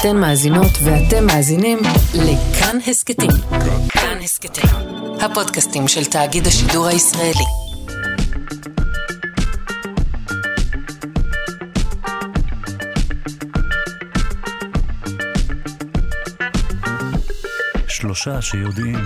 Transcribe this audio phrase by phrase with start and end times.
[0.00, 1.78] אתן מאזינות ואתם מאזינים
[2.14, 3.30] לכאן הסכתים.
[3.88, 4.64] כאן הסכתים,
[5.20, 7.44] הפודקאסטים של תאגיד השידור הישראלי.
[17.88, 18.98] שלושה שיודעים.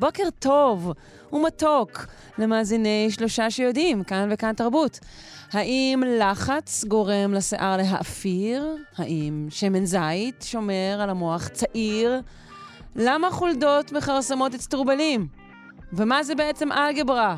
[0.00, 0.92] בוקר טוב
[1.32, 2.06] ומתוק
[2.38, 4.98] למאזיני שלושה שיודעים, כאן וכאן תרבות.
[5.54, 8.76] האם לחץ גורם לשיער להאפיר?
[8.96, 12.20] האם שמן זית שומר על המוח צעיר?
[12.96, 15.26] למה חולדות מכרסמות אצטרובלים?
[15.92, 17.36] ומה זה בעצם אלגברה?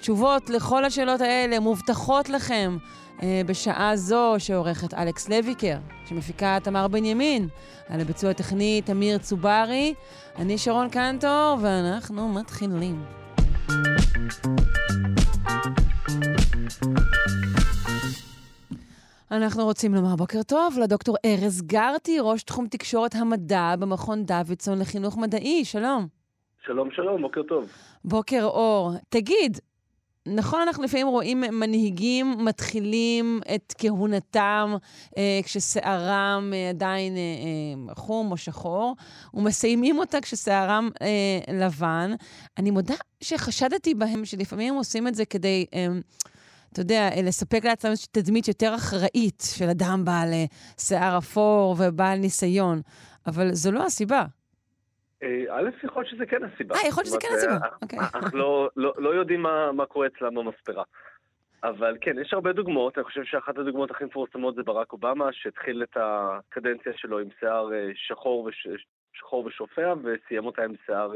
[0.00, 2.76] תשובות לכל השאלות האלה מובטחות לכם
[3.22, 7.48] אה, בשעה זו שעורכת אלכס לויקר, שמפיקה תמר בנימין,
[7.88, 9.94] על הביצוע הטכני תמיר צוברי,
[10.36, 13.04] אני שרון קנטור, ואנחנו מתחילים.
[19.30, 25.16] אנחנו רוצים לומר בוקר טוב לדוקטור ארז גרטי, ראש תחום תקשורת המדע במכון דוידסון לחינוך
[25.16, 25.64] מדעי.
[25.64, 26.06] שלום.
[26.66, 27.66] שלום, שלום, בוקר טוב.
[28.04, 28.92] בוקר אור.
[29.08, 29.58] תגיד,
[30.26, 34.74] נכון, אנחנו לפעמים רואים מנהיגים מתחילים את כהונתם
[35.18, 37.20] אה, כששערם אה, עדיין אה,
[37.88, 38.96] אה, חום או שחור,
[39.34, 42.10] ומסיימים אותה כששערם אה, לבן.
[42.58, 45.66] אני מודה שחשדתי בהם שלפעמים הם עושים את זה כדי...
[45.74, 45.86] אה,
[46.72, 50.44] אתה יודע, לספק לעצמם איזושהי תדמית יותר אחראית של אדם בעל אה,
[50.78, 52.80] שיער אפור ובעל ניסיון,
[53.26, 54.24] אבל זו לא הסיבה.
[55.22, 56.74] אה, א', יכול להיות שזה כן הסיבה.
[56.74, 57.98] אה, יכול להיות שזה כן הסיבה, אה, אוקיי.
[57.98, 60.84] אנחנו לא, לא, לא יודעים מה, מה קורה אצלם במספרה.
[61.64, 62.98] אבל כן, יש הרבה דוגמאות.
[62.98, 67.68] אני חושב שאחת הדוגמאות הכי מפורסמות זה ברק אובמה, שהתחיל את הקדנציה שלו עם שיער
[67.94, 68.68] שחור, וש,
[69.12, 71.12] שחור ושופע, וסיים אותה עם שיער,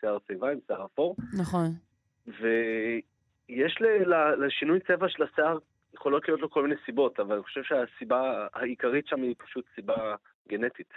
[0.00, 1.16] שיער צבע, עם שיער אפור.
[1.38, 1.66] נכון.
[3.50, 3.76] ויש
[4.38, 5.58] לשינוי צבע של השיער,
[5.94, 10.14] יכולות להיות לו כל מיני סיבות, אבל אני חושב שהסיבה העיקרית שם היא פשוט סיבה
[10.48, 10.92] גנטית.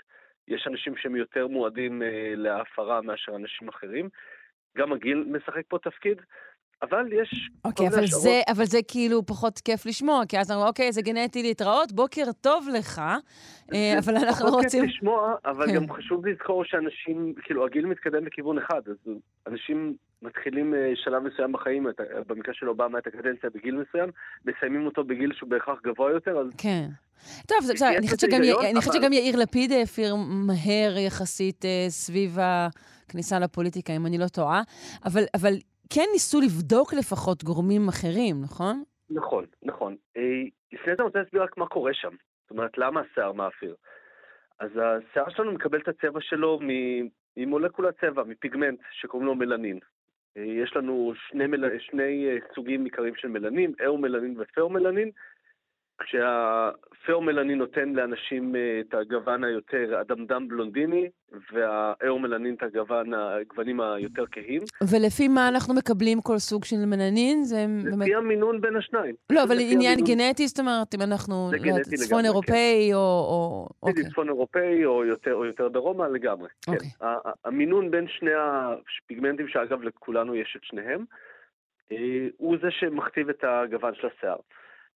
[0.47, 4.09] יש אנשים שהם יותר מועדים אה, להפרה מאשר אנשים אחרים.
[4.77, 6.21] גם הגיל משחק פה תפקיד,
[6.83, 7.49] אבל יש...
[7.65, 11.43] אוקיי, אבל זה, אבל זה כאילו פחות כיף לשמוע, כי אז אמרו, אוקיי, זה גנטי
[11.43, 13.01] להתראות, בוקר טוב לך,
[13.73, 14.69] אה, אבל אנחנו רוצים...
[14.69, 15.75] פחות כיף לשמוע, אבל כן.
[15.75, 19.13] גם חשוב לזכור שאנשים, כאילו, הגיל מתקדם לכיוון אחד, אז
[19.47, 21.87] אנשים מתחילים אה, שלב מסוים בחיים,
[22.27, 24.09] במקרה של אובמה את הקדנציה בגיל מסוים,
[24.45, 26.47] מסיימים אותו בגיל שהוא בהכרח גבוה יותר, אז...
[26.57, 26.87] כן.
[27.47, 28.41] טוב, בסדר, אני חושבת שגם,
[28.73, 28.93] אבל...
[28.93, 34.61] שגם יאיר לפיד העביר מהר יחסית אה, סביב הכניסה לפוליטיקה, אם אני לא טועה,
[35.05, 35.53] אבל, אבל
[35.89, 38.83] כן ניסו לבדוק לפחות גורמים אחרים, נכון?
[39.09, 39.95] נכון, נכון.
[40.17, 40.21] אה,
[40.73, 42.15] לפני זה אני רוצה להסביר רק מה קורה שם.
[42.41, 43.75] זאת אומרת, למה השיער מאפיר?
[44.59, 46.59] אז השיער שלנו מקבל את הצבע שלו
[47.37, 49.79] ממולקולת צבע, מפיגמנט שקוראים לו מלנין.
[50.37, 51.79] אה, יש לנו שני, מל...
[51.79, 55.11] שני אה, סוגים עיקריים של מלנין, אירו-מלנין ופאו-מלנין.
[56.01, 61.09] כשהפאומלנין נותן לאנשים אה, את הגוון היותר אדמדם בלונדיני,
[61.51, 64.61] והאירומלנין את הגוון, הגוונים היותר כהים.
[64.89, 67.43] ולפי מה אנחנו מקבלים כל סוג של מלנין?
[67.43, 68.09] זה לפי באמת...
[68.17, 69.15] המינון בין השניים.
[69.29, 70.17] לא, אבל עניין המינון...
[70.17, 72.25] גנטי, זאת אומרת, אם אנחנו לא, צפון כן.
[72.25, 72.95] אירופאי כן.
[72.95, 72.99] או...
[72.99, 73.69] או...
[73.83, 74.03] אוקיי.
[74.03, 76.49] צפון אירופאי או יותר, או יותר דרומה לגמרי.
[76.65, 76.71] כן.
[76.71, 76.89] אוקיי.
[76.89, 77.05] כן.
[77.45, 81.05] המינון בין שני הפיגמנטים, שאגב לכולנו יש את שניהם,
[81.91, 84.37] אה, הוא זה שמכתיב את הגוון של השיער.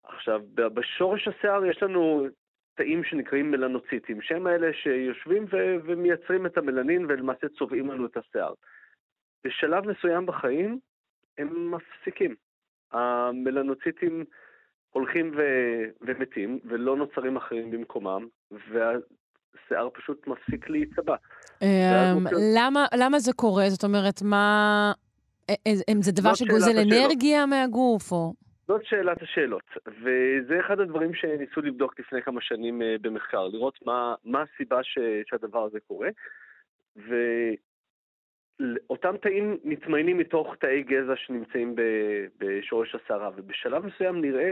[0.09, 2.28] עכשיו, בשורש השיער יש לנו
[2.75, 8.53] תאים שנקראים מלנוציטים, שהם אלה שיושבים ו- ומייצרים את המלנין ולמעשה צובעים לנו את השיער.
[9.44, 10.79] בשלב מסוים בחיים
[11.38, 12.35] הם מפסיקים.
[12.91, 14.25] המלנוציטים
[14.90, 21.16] הולכים ו- ומתים, ולא נוצרים אחרים במקומם, והשיער פשוט מפסיק להיצבע.
[21.62, 22.25] אמ,
[22.56, 23.69] למה, למה זה קורה?
[23.69, 24.91] זאת אומרת, מה...
[25.90, 28.34] אם זה דבר שגוזל אנרגיה מהגוף, או...
[28.67, 34.16] זאת שאלת השאלות, וזה אחד הדברים שניסו לבדוק לפני כמה שנים אה, במחקר, לראות מה,
[34.23, 36.09] מה הסיבה ש, שהדבר הזה קורה.
[38.59, 41.75] ואותם תאים מתמיינים מתוך תאי גזע שנמצאים
[42.38, 44.51] בשורש השערה, ובשלב מסוים נראה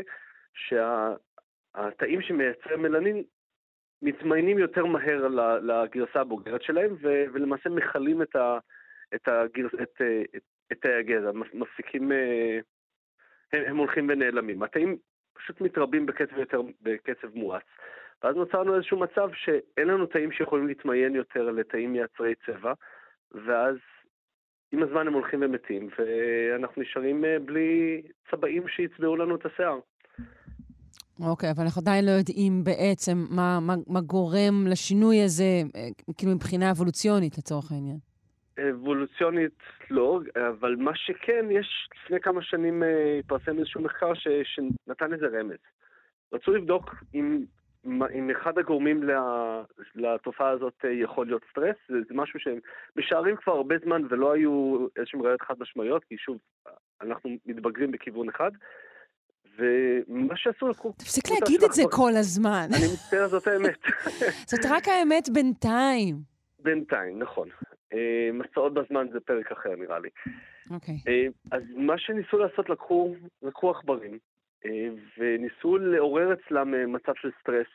[0.53, 3.23] שהתאים שה, שמייצרים מלנין
[4.01, 5.27] מתמיינים יותר מהר
[5.61, 8.57] לגרסה הבוגרת שלהם, ו, ולמעשה מכלים את, ה,
[9.15, 10.01] את, הגרס, את,
[10.35, 12.11] את, את תאי הגזע, מפסיקים...
[13.53, 14.63] הם, הם הולכים ונעלמים.
[14.63, 14.97] התאים
[15.33, 17.63] פשוט מתרבים בקצב יותר, בקצב מואץ.
[18.23, 22.73] ואז נוצרנו איזשהו מצב שאין לנו תאים שיכולים להתמיין יותר לתאים מייצרי צבע,
[23.31, 23.75] ואז
[24.71, 28.01] עם הזמן הם הולכים ומתים, ואנחנו נשארים אה, בלי
[28.31, 29.79] צבעים שיצבעו לנו את השיער.
[31.19, 35.87] אוקיי, okay, אבל אנחנו עדיין לא יודעים בעצם מה, מה, מה גורם לשינוי הזה, אה,
[36.17, 37.97] כאילו מבחינה אבולוציונית לצורך העניין.
[38.59, 39.59] אבולוציונית
[39.89, 45.25] לא, אבל מה שכן, יש לפני כמה שנים אה, התפרסם איזשהו מחקר ש, שנתן איזה
[45.39, 45.57] רמז.
[46.33, 47.45] רצו לבדוק אם,
[47.85, 49.03] אם אחד הגורמים
[49.95, 52.59] לתופעה הזאת אה, יכול להיות סטרס, זה, זה משהו שהם
[52.95, 56.37] משערים כבר הרבה זמן ולא היו איזשהם ראיות חד משמעיות, כי שוב,
[57.01, 58.51] אנחנו מתבגרים בכיוון אחד.
[59.57, 60.93] ומה שעשו לקחו...
[60.97, 62.67] תפסיק להגיד את זה כל הזמן.
[62.77, 63.79] אני מצטער, זאת האמת.
[64.49, 66.15] זאת רק האמת בינתיים.
[66.59, 67.49] בינתיים, נכון.
[67.93, 70.09] אה, מסעות בזמן זה פרק אחר נראה לי.
[70.71, 70.95] אוקיי.
[71.07, 74.17] אה, אז מה שניסו לעשות, לקחו, לקחו עכברים,
[74.65, 74.87] אה,
[75.17, 77.67] וניסו לעורר אצלם מצב של סטרס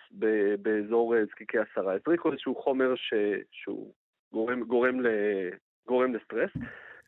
[0.59, 1.95] באזור זקיקי השערה.
[1.95, 3.15] הזריקו איזשהו חומר ש,
[3.51, 3.93] שהוא
[4.33, 5.07] גורם, גורם, ל,
[5.87, 6.51] גורם לסטרס.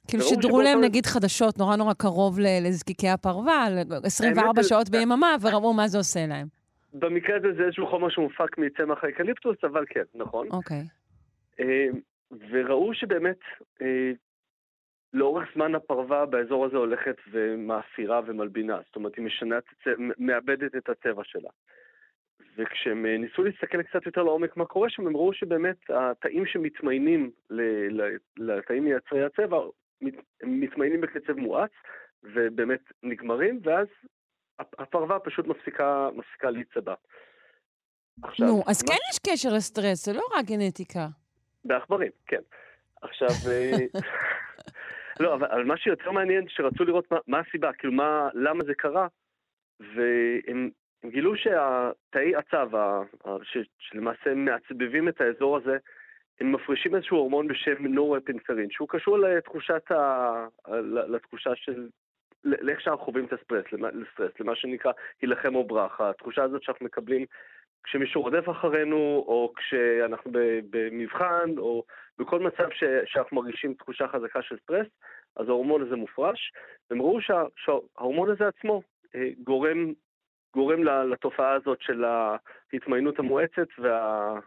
[0.09, 3.67] כאילו שידרו להם נגיד חדשות נורא נורא קרוב לזקיקי הפרווה,
[4.05, 6.47] 24 שעות ביממה, וראו מה זה עושה להם.
[6.95, 10.47] במקרה הזה זה איזשהו חומר שמופק מצמח האקליפטוס, אבל כן, נכון.
[10.51, 10.83] אוקיי.
[12.51, 13.39] וראו שבאמת
[13.83, 14.13] אה,
[15.13, 19.57] לאורך זמן הפרווה באזור הזה הולכת ומאפירה ומלבינה, זאת אומרת היא משנה,
[20.19, 21.51] מאבדת את הצבע שלה.
[22.57, 27.31] וכשהם אה, ניסו להסתכל קצת יותר לעומק מה קורה שם, הם ראו שבאמת התאים שמתמיינים
[28.37, 29.59] לתאים מייצרי הצבע,
[30.41, 31.71] הם מתמיינים בקצב מואץ,
[32.23, 33.87] ובאמת נגמרים, ואז
[34.59, 36.95] הפרווה פשוט מפסיקה, מפסיקה להיצבע.
[38.39, 38.89] נו, אז מה...
[38.89, 41.07] כן יש קשר לסטרס, זה לא רק גנטיקה.
[41.65, 42.41] בעכברים, כן.
[43.03, 44.01] עכשיו, אה,
[45.21, 48.75] לא, אבל, אבל מה שיותר מעניין, שרצו לראות מה, מה הסיבה, כאילו, מה, למה זה
[48.75, 49.07] קרה,
[49.81, 50.71] והם
[51.07, 52.79] גילו שהתאי הצו,
[53.79, 55.77] שלמעשה מעצבבים את האזור הזה,
[56.41, 60.47] הם מפרישים איזשהו הורמון בשם נורפינפרין, שהוא קשור לתחושת ה...
[61.09, 61.89] לתחושה של...
[62.45, 64.93] לאיך שאנחנו חווים את הסטרס, לסטרס, למה שנקרא
[65.23, 66.01] הילחם או ברח.
[66.01, 67.27] התחושה הזאת שאנחנו מקבלים
[67.85, 70.31] כשמישהו רודף אחרינו, או כשאנחנו
[70.71, 71.85] במבחן, או
[72.19, 74.87] בכל מצב ש, שאנחנו מרגישים תחושה חזקה של סטרס,
[75.37, 76.53] אז ההורמון הזה מופרש.
[76.91, 78.83] והם ראו שה, שההורמון הזה עצמו
[79.15, 79.93] אה, גורם,
[80.55, 82.05] גורם לתופעה הזאת של
[82.73, 84.39] ההתמיינות המואצת וה...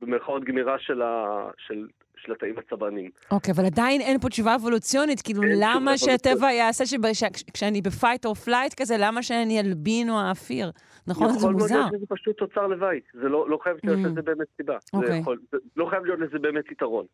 [0.00, 1.86] במרכאות גמירה של, ה, של,
[2.18, 3.10] של התאים הצבעניים.
[3.30, 8.26] אוקיי, אוקיי, אבל עדיין אין פה תשובה אבולוציונית, כאילו למה שהטבע יעשה שכשאני ב fight
[8.26, 10.70] או flight כזה, למה שאני אלבין או אאפיר?
[11.06, 11.28] נכון?
[11.28, 11.64] זה מוזר.
[11.64, 14.08] יכול להיות שזה פשוט תוצר לוואי, זה לא, לא חייב להיות mm.
[14.08, 14.76] לזה באמת סיבה.
[14.76, 15.06] Okay.
[15.06, 15.60] זה אוקיי.
[15.76, 17.06] לא חייב להיות לזה באמת יתרון.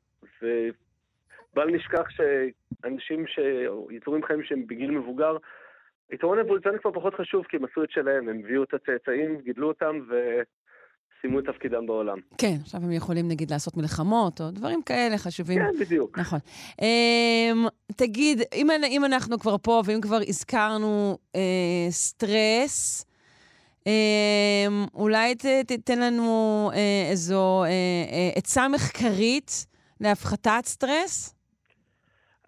[0.42, 3.38] ובל נשכח שאנשים, ש...
[3.90, 5.36] יצורים חיים שהם בגיל מבוגר,
[6.12, 9.68] יתרון אבולוציוני כבר פחות חשוב, כי הם עשו את שלהם, הם הביאו את הצאצאים, גידלו
[9.68, 10.14] אותם, ו...
[11.25, 12.19] סיימו את תפקידם בעולם.
[12.38, 15.59] כן, עכשיו הם יכולים נגיד לעשות מלחמות, או דברים כאלה חשובים.
[15.59, 16.19] כן, בדיוק.
[16.19, 16.38] נכון.
[16.81, 21.37] Um, תגיד, אם, אם אנחנו כבר פה, ואם כבר הזכרנו uh,
[21.91, 23.06] סטרס,
[23.81, 23.87] um,
[24.94, 26.76] אולי ת, תתן לנו uh,
[27.11, 27.65] איזו
[28.35, 29.67] עצה uh, uh, מחקרית
[30.00, 31.35] להפחתת סטרס?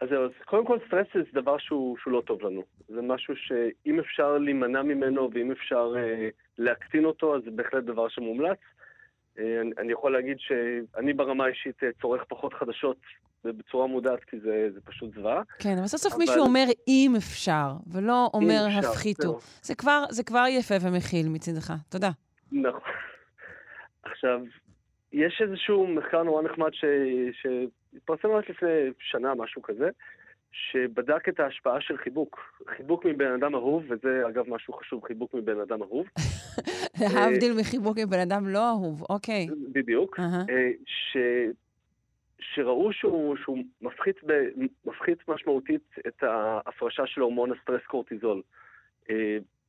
[0.00, 2.62] אז זהו, אז קודם כל סטרס זה דבר שהוא, שהוא לא טוב לנו.
[2.88, 6.28] זה משהו שאם אפשר להימנע ממנו ואם אפשר אה,
[6.58, 8.58] להקטין אותו, אז זה בהחלט דבר שמומלץ.
[9.38, 12.96] אה, אני, אני יכול להגיד שאני ברמה האישית אה, צורך פחות חדשות
[13.44, 15.42] בצורה מודעת, כי זה, זה פשוט זוועה.
[15.58, 16.20] כן, אבל סוף סוף אבל...
[16.20, 19.38] מישהו אומר אם אפשר, ולא אומר הפחיתו.
[19.62, 21.72] זה כבר, זה כבר יפה ומכיל מצידך.
[21.88, 22.10] תודה.
[22.52, 22.80] נכון.
[24.02, 24.40] עכשיו,
[25.16, 26.70] יש איזשהו מחקר נורא נחמד
[27.32, 28.68] שהתפרסם רק לפני
[28.98, 29.90] שנה, משהו כזה,
[30.52, 32.62] שבדק את ההשפעה של חיבוק.
[32.76, 36.06] חיבוק מבן אדם אהוב, וזה אגב משהו חשוב, חיבוק מבן אדם אהוב.
[37.14, 39.46] להבדיל מחיבוק מבן אדם לא אהוב, אוקיי.
[39.72, 40.20] בדיוק.
[40.20, 41.16] אה, ש...
[42.38, 44.32] שראו שהוא, שהוא מפחית, ב...
[44.84, 48.42] מפחית משמעותית את ההפרשה של הורמון הסטרס קורטיזול.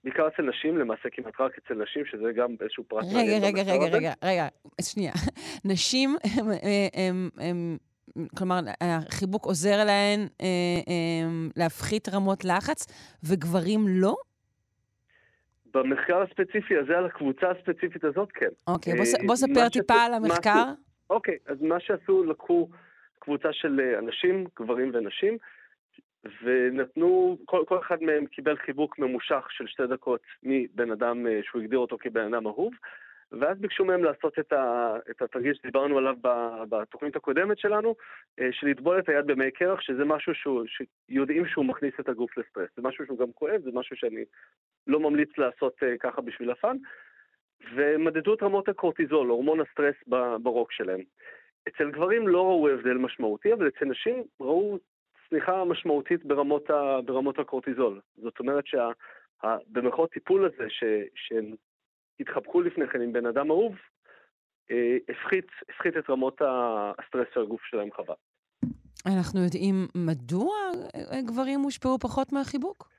[0.05, 3.43] אה, בעיקר אצל נשים, למעשה כמעט רק אצל נשים, שזה גם איזשהו פרט מעניין.
[3.43, 4.47] רגע, רגע, רגע, רגע, רגע,
[4.81, 5.13] שנייה.
[5.71, 6.15] נשים
[7.37, 7.77] הם
[8.37, 10.45] כלומר, החיבוק עוזר להן אה,
[10.87, 12.87] אה, להפחית רמות לחץ,
[13.23, 14.15] וגברים לא?
[15.73, 18.49] במחקר הספציפי הזה, על הקבוצה הספציפית הזאת, כן.
[18.67, 20.63] אוקיי, בוא, בוא אה, ספר טיפה על המחקר.
[21.09, 22.69] אוקיי, אז מה שעשו, לקחו
[23.19, 25.37] קבוצה של אה, אנשים, גברים ונשים,
[26.43, 31.61] ונתנו, כל, כל אחד מהם קיבל חיבוק ממושך של שתי דקות מבן אדם אה, שהוא
[31.61, 32.73] הגדיר אותו כבן אדם אהוב,
[33.31, 36.15] ואז ביקשו מהם לעשות את, ה, את התרגיל שדיברנו עליו
[36.69, 37.95] בתוכנית הקודמת שלנו,
[38.39, 42.37] אה, של לטבול את היד במי קרח, שזה משהו שהוא, שיודעים שהוא מכניס את הגוף
[42.37, 42.69] לסטרס.
[42.75, 44.23] זה משהו שהוא גם כואב, זה משהו שאני
[44.87, 46.77] לא ממליץ לעשות אה, ככה בשביל הפאן.
[47.75, 49.95] ומדדו את רמות הקורטיזול, הורמון הסטרס
[50.41, 51.01] ברוק שלהם.
[51.67, 54.77] אצל גברים לא ראו הבדל משמעותי, אבל אצל נשים ראו
[55.29, 58.01] צניחה משמעותית ברמות, ה, ברמות הקורטיזול.
[58.17, 60.83] זאת אומרת שבמרכאות טיפול הזה, ש,
[61.15, 61.55] שהם
[62.19, 63.75] התחבקו לפני כן עם בן אדם אהוב,
[64.71, 68.15] אה, הפחית, הפחית את רמות הסטרס שהגוף שלהם חווה.
[69.05, 70.55] אנחנו יודעים מדוע
[71.27, 72.89] גברים הושפעו פחות מהחיבוק?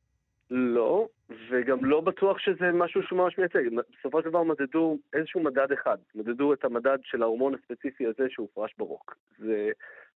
[0.50, 1.08] לא,
[1.50, 3.62] וגם לא בטוח שזה משהו שהוא ממש מייצג.
[3.99, 5.99] בסופו של דבר מדדו איזשהו מדד אחד.
[6.14, 9.16] מדדו את המדד של ההורמון הספציפי הזה שהופרש ברוק.
[9.38, 9.70] זה...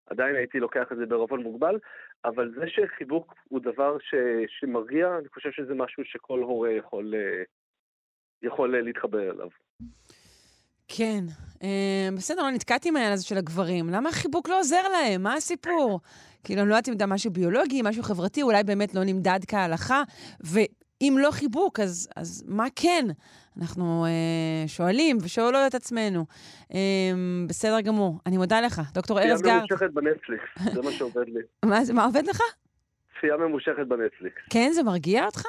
[0.07, 1.79] עדיין הייתי לוקח את זה בערבון מוגבל,
[2.25, 4.15] אבל זה שחיבוק הוא דבר ש...
[4.49, 7.43] שמרגיע, אני חושב שזה משהו שכל הורה יכול, אה,
[8.43, 9.49] יכול להתחבר אליו.
[10.89, 11.25] כן.
[11.63, 13.91] אה, בסדר, לא נתקעתי עם העניין הזה של הגברים.
[13.91, 15.23] למה החיבוק לא עוזר להם?
[15.23, 16.01] מה הסיפור?
[16.45, 20.03] כאילו, אני לא יודעת אם זה משהו ביולוגי, משהו חברתי, אולי באמת לא נמדד כהלכה,
[20.41, 23.07] ואם לא חיבוק, אז, אז מה כן?
[23.61, 26.25] אנחנו אה, שואלים ושואלות את עצמנו.
[26.75, 26.79] אה,
[27.49, 29.63] בסדר גמור, אני מודה לך, דוקטור ארז גארט.
[29.65, 31.41] צפייה ממושכת בנטפליקס, זה מה שעובד לי.
[31.71, 32.41] מה, מה עובד לך?
[33.19, 34.43] צפייה ממושכת בנטפליקס.
[34.51, 35.43] כן, זה מרגיע אותך?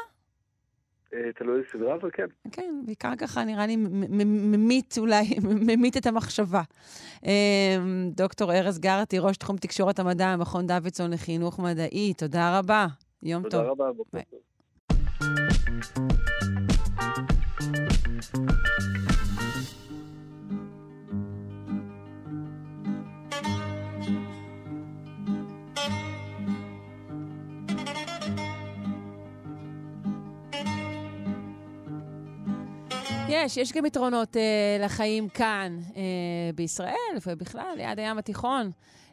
[1.13, 2.25] אה, תלוי סדרה, אבל כן.
[2.51, 5.23] כן, בעיקר ככה נראה לי ממית אולי,
[5.67, 6.61] ממית את המחשבה.
[7.25, 7.77] אה,
[8.15, 12.87] דוקטור ארז גרטי, ראש תחום תקשורת המדע, מכון דוידסון לחינוך מדעי, תודה רבה.
[13.23, 13.51] יום טוב.
[13.51, 14.39] תודה רבה, בוקר טוב.
[17.59, 17.65] יש,
[33.57, 36.01] יש גם יתרונות אה, לחיים כאן, אה,
[36.55, 36.93] בישראל
[37.27, 38.71] ובכלל, ליד הים התיכון.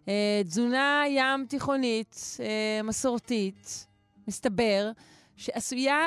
[0.09, 3.87] אה, תזונה ים תיכונית, אה, מסורתית,
[4.29, 4.91] מסתבר,
[5.37, 6.07] שעשויה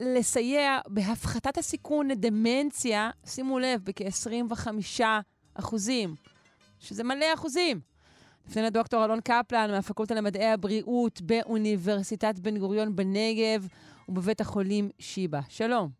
[0.00, 4.68] לסייע בהפחתת הסיכון לדמנציה, שימו לב, בכ-25
[5.54, 6.14] אחוזים,
[6.78, 7.80] שזה מלא אחוזים.
[8.48, 13.66] לפני לדוקטור אלון קפלן מהפקולטה למדעי הבריאות באוניברסיטת בן גוריון בנגב
[14.08, 15.40] ובבית החולים שיבא.
[15.48, 15.99] שלום.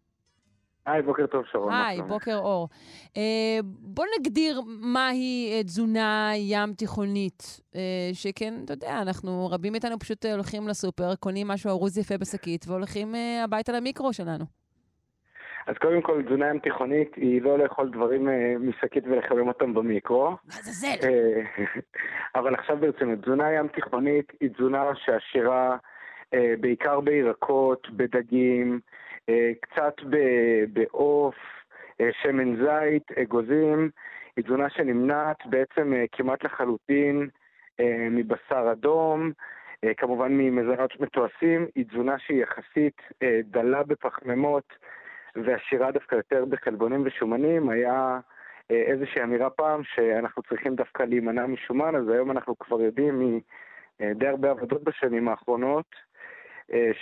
[0.92, 1.72] היי, בוקר טוב, שרון.
[1.72, 2.68] היי, בוקר אור.
[3.16, 9.98] אה, בוא נגדיר מהי אה, תזונה ים תיכונית, אה, שכן, אתה יודע, אנחנו, רבים מאיתנו
[9.98, 14.44] פשוט אה, הולכים לסופר, קונים משהו ארוז יפה בשקית והולכים אה, הביתה למיקרו שלנו.
[15.66, 20.36] אז קודם כל, תזונה ים תיכונית היא לא לאכול דברים אה, משקית ולחמם אותם במיקרו.
[20.46, 21.08] לעזאזל.
[21.08, 21.42] אה,
[22.40, 25.76] אבל עכשיו ברצינות, תזונה ים תיכונית היא תזונה שעשירה
[26.34, 28.80] אה, בעיקר בירקות, בדגים,
[29.60, 29.94] קצת
[30.72, 31.34] בעוף,
[32.00, 33.90] אה, שמן זית, אגוזים.
[34.36, 37.28] היא תזונה שנמנעת בעצם אה, כמעט לחלוטין
[38.10, 39.32] מבשר אדום,
[39.96, 41.66] כמובן ממזונות מתועשים.
[41.74, 43.02] היא תזונה שהיא יחסית
[43.44, 44.64] דלה בפחמימות
[45.36, 47.68] ועשירה דווקא יותר בחלבונים ושומנים.
[47.68, 48.18] היה
[48.70, 53.40] איזושהי אמירה פעם שאנחנו צריכים דווקא להימנע משומן, אז היום אנחנו כבר יודעים
[54.00, 56.09] מדי הרבה עבודות בשנים האחרונות, אה,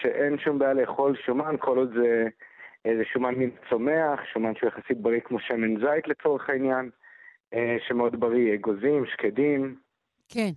[0.02, 2.28] שאין שום בעיה לאכול שומן, כל עוד זה,
[2.86, 6.90] אה, זה שומן מן צומח, שומן שהוא יחסית בריא כמו שמן זית לצורך העניין,
[7.54, 9.76] אה, שמאוד בריא, אגוזים, שקדים.
[10.28, 10.50] כן.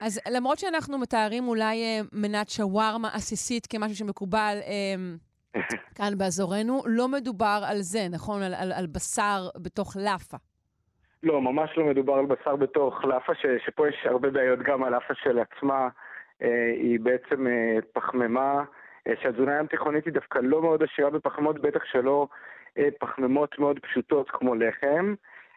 [0.00, 4.58] אז למרות שאנחנו מתארים אולי מנת שווארמה עסיסית כמשהו שמקובל
[5.96, 8.42] כאן באזורנו, לא מדובר על זה, נכון?
[8.42, 10.36] על, על, על בשר בתוך לאפה.
[11.22, 14.92] לא, ממש לא מדובר על בשר בתוך לאפה, ש, שפה יש הרבה בעיות גם על
[14.92, 15.88] לאפה של עצמה.
[16.42, 18.64] אה, היא בעצם אה, פחמימה,
[19.06, 22.28] אה, שהתזונה ים תיכונית היא דווקא לא מאוד עשירה בפחמימות, בטח שלא
[22.98, 25.14] פחמימות מאוד פשוטות כמו לחם,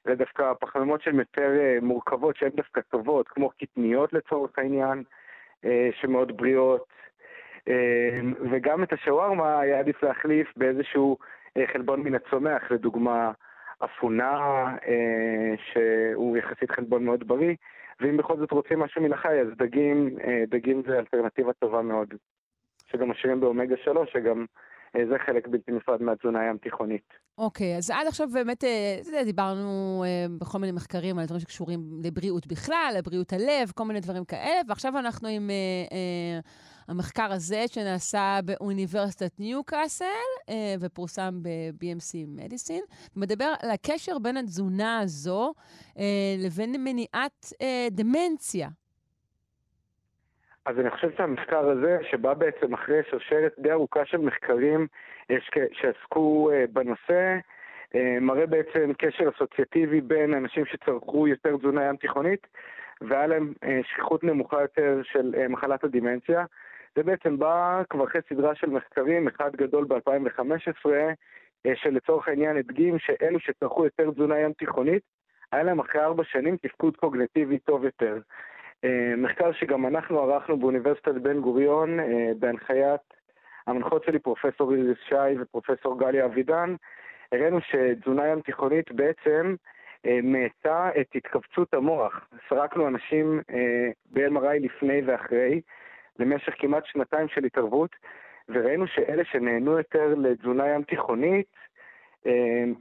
[0.07, 5.03] אלא דווקא פחמימות שהן יותר מורכבות, שהן דווקא טובות, כמו קטניות לצורך העניין,
[5.91, 6.88] שמאוד בריאות.
[8.51, 11.17] וגם את השווארמה היה עדיף להחליף באיזשהו
[11.73, 13.31] חלבון מן הצומח, לדוגמה
[13.85, 14.65] אפונה,
[15.71, 17.55] שהוא יחסית חלבון מאוד בריא.
[18.00, 22.13] ואם בכל זאת רוצים משהו מן החי, אז דגים, אה, דגים זה אלטרנטיבה טובה מאוד.
[22.91, 24.45] שגם משאירים באומגה 3, שגם
[24.93, 27.13] זה חלק בלתי נפרד מהתזונה הים תיכונית.
[27.38, 30.03] אוקיי, okay, אז עד עכשיו באמת אה, דיברנו
[30.39, 34.98] בכל מיני מחקרים על דברים שקשורים לבריאות בכלל, לבריאות הלב, כל מיני דברים כאלה, ועכשיו
[35.00, 35.50] אנחנו עם
[36.91, 40.05] המחקר הזה שנעשה באוניברסיטת ניוקאסל
[40.50, 42.83] אה, ופורסם ב-BMC מדיסין,
[43.15, 45.53] ומדבר על הקשר בין התזונה הזו
[45.98, 48.69] אה, לבין מניעת אה, דמנציה.
[50.65, 54.88] אז אני חושב שהמחקר הזה, שבא בעצם אחרי שרשרת די ארוכה של מחקרים
[55.74, 57.38] שעסקו בנושא,
[58.22, 62.48] מראה בעצם קשר אסוציאטיבי בין אנשים שצרכו יותר תזונה ים תיכונית
[63.01, 63.53] והיה להם
[63.84, 66.46] שכיחות נמוכה יותר של מחלת הדימנציה.
[66.96, 70.91] זה בעצם בא כבר אחרי סדרה של מחקרים, אחד גדול ב-2015,
[71.65, 75.03] אה, שלצורך העניין הדגים שאלו שצרכו יותר תזונה ים תיכונית,
[75.51, 78.18] היה להם אחרי ארבע שנים תפקוד קוגנטיבי טוב יותר.
[78.83, 83.01] אה, מחקר שגם אנחנו ערכנו באוניברסיטת בן גוריון, אה, בהנחיית
[83.67, 86.75] המנחות שלי, פרופסור איריס שי ופרופסור גליה אבידן,
[87.31, 89.55] הראינו שתזונה ים תיכונית בעצם
[90.23, 92.27] מאטה את התכווצות המוח.
[92.50, 93.41] סרקנו אנשים
[94.11, 95.61] ב-MRI לפני ואחרי,
[96.19, 97.95] למשך כמעט שנתיים של התערבות,
[98.50, 101.47] וראינו שאלה שנהנו יותר לתזונה ים תיכונית,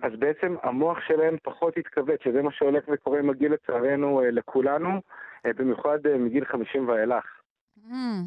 [0.03, 5.01] אז בעצם המוח שלהם פחות התכווץ, שזה מה שהולך וקורה עם הגיל לצערנו לכולנו,
[5.47, 7.25] במיוחד מגיל 50 ואילך.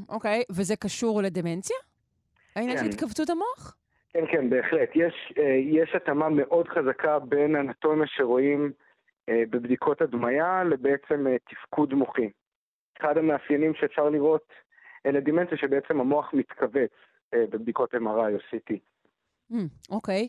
[0.10, 0.56] אוקיי, mm, okay.
[0.56, 1.78] וזה קשור לדמנציה?
[2.56, 2.90] העניין של כן.
[2.90, 3.78] התכווצות המוח?
[4.14, 4.90] כן, כן, בהחלט.
[4.96, 5.34] יש,
[5.72, 8.72] יש התאמה מאוד חזקה בין אנטומיה שרואים
[9.30, 12.30] בבדיקות הדמיה לבעצם תפקוד מוחי.
[13.00, 14.54] אחד המאפיינים שאפשר לראות
[15.06, 16.92] אלה דימנציה שבעצם המוח מתכווץ
[17.36, 18.74] בבדיקות MRI או CT.
[19.92, 20.28] אוקיי.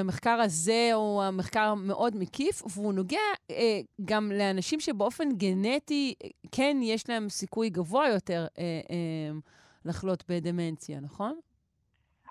[0.00, 6.14] המחקר הזה הוא מחקר מאוד מקיף, והוא נוגע אה, גם לאנשים שבאופן גנטי
[6.52, 9.38] כן יש להם סיכוי גבוה יותר אה, אה,
[9.84, 11.38] לחלות בדמנציה, נכון?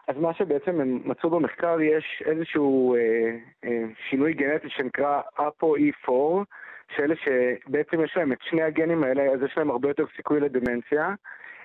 [0.07, 2.99] אז מה שבעצם הם מצאו במחקר, יש איזשהו אה,
[3.65, 6.11] אה, שינוי גנטי שנקרא APO-E4,
[6.95, 11.13] שאלה שבעצם יש להם את שני הגנים האלה, אז יש להם הרבה יותר סיכוי לדמנציה,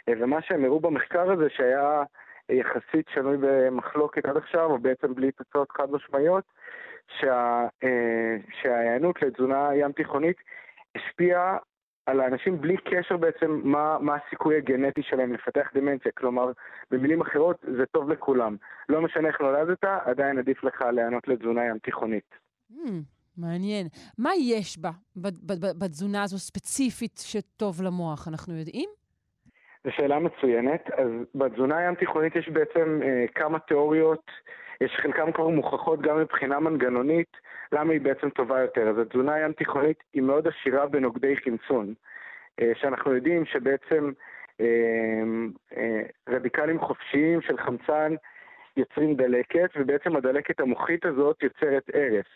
[0.09, 2.03] אה, ומה שהם הראו במחקר הזה שהיה
[2.51, 6.45] יחסית שנוי במחלוקת עד עכשיו, או בעצם בלי תוצאות חד משמעיות,
[7.21, 10.37] שה, אה, שההיענות לתזונה ים תיכונית
[10.95, 11.57] השפיעה
[12.07, 16.13] על האנשים בלי קשר בעצם מה, מה הסיכוי הגנטי שלהם לפתח דמנציה.
[16.13, 16.53] כלומר,
[16.91, 18.57] במילים אחרות, זה טוב לכולם.
[18.89, 22.35] לא משנה איך נולדת, עדיין עדיף לך להיענות לתזונה ים תיכונית.
[22.73, 22.77] Mm,
[23.37, 23.87] מעניין.
[24.19, 24.91] מה יש בה,
[25.79, 28.91] בתזונה הזו ספציפית שטוב למוח, אנחנו יודעים?
[29.85, 30.91] זו שאלה מצוינת.
[30.91, 34.31] אז בתזונה הים תיכונית יש בעצם אה, כמה תיאוריות,
[34.81, 37.37] יש חלקם כבר מוכחות גם מבחינה מנגנונית,
[37.73, 38.89] למה היא בעצם טובה יותר.
[38.89, 41.95] אז התזונה הים תיכונית היא מאוד עשירה בנוגדי חמצון,
[42.61, 44.11] אה, שאנחנו יודעים שבעצם
[44.61, 45.23] אה,
[45.77, 48.15] אה, רדיקלים חופשיים של חמצן
[48.77, 52.27] יוצרים דלקת, ובעצם הדלקת המוחית הזאת יוצרת הרס.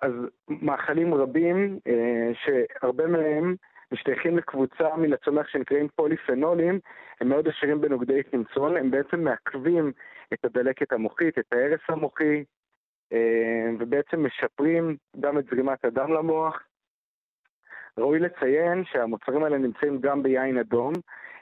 [0.00, 0.12] אז
[0.48, 3.56] מאכלים רבים, אה, שהרבה מהם
[3.92, 6.80] משתייכים לקבוצה מן הצומח שנקראים פוליפנולים,
[7.20, 9.92] הם מאוד עשירים בנוגדי חמצון, הם בעצם מעכבים
[10.32, 12.44] את הדלקת המוחית, את ההרס המוחי,
[13.12, 16.62] אה, ובעצם משפרים גם את זרימת הדם למוח.
[17.98, 20.92] ראוי לציין שהמוצרים האלה נמצאים גם ביין אדום,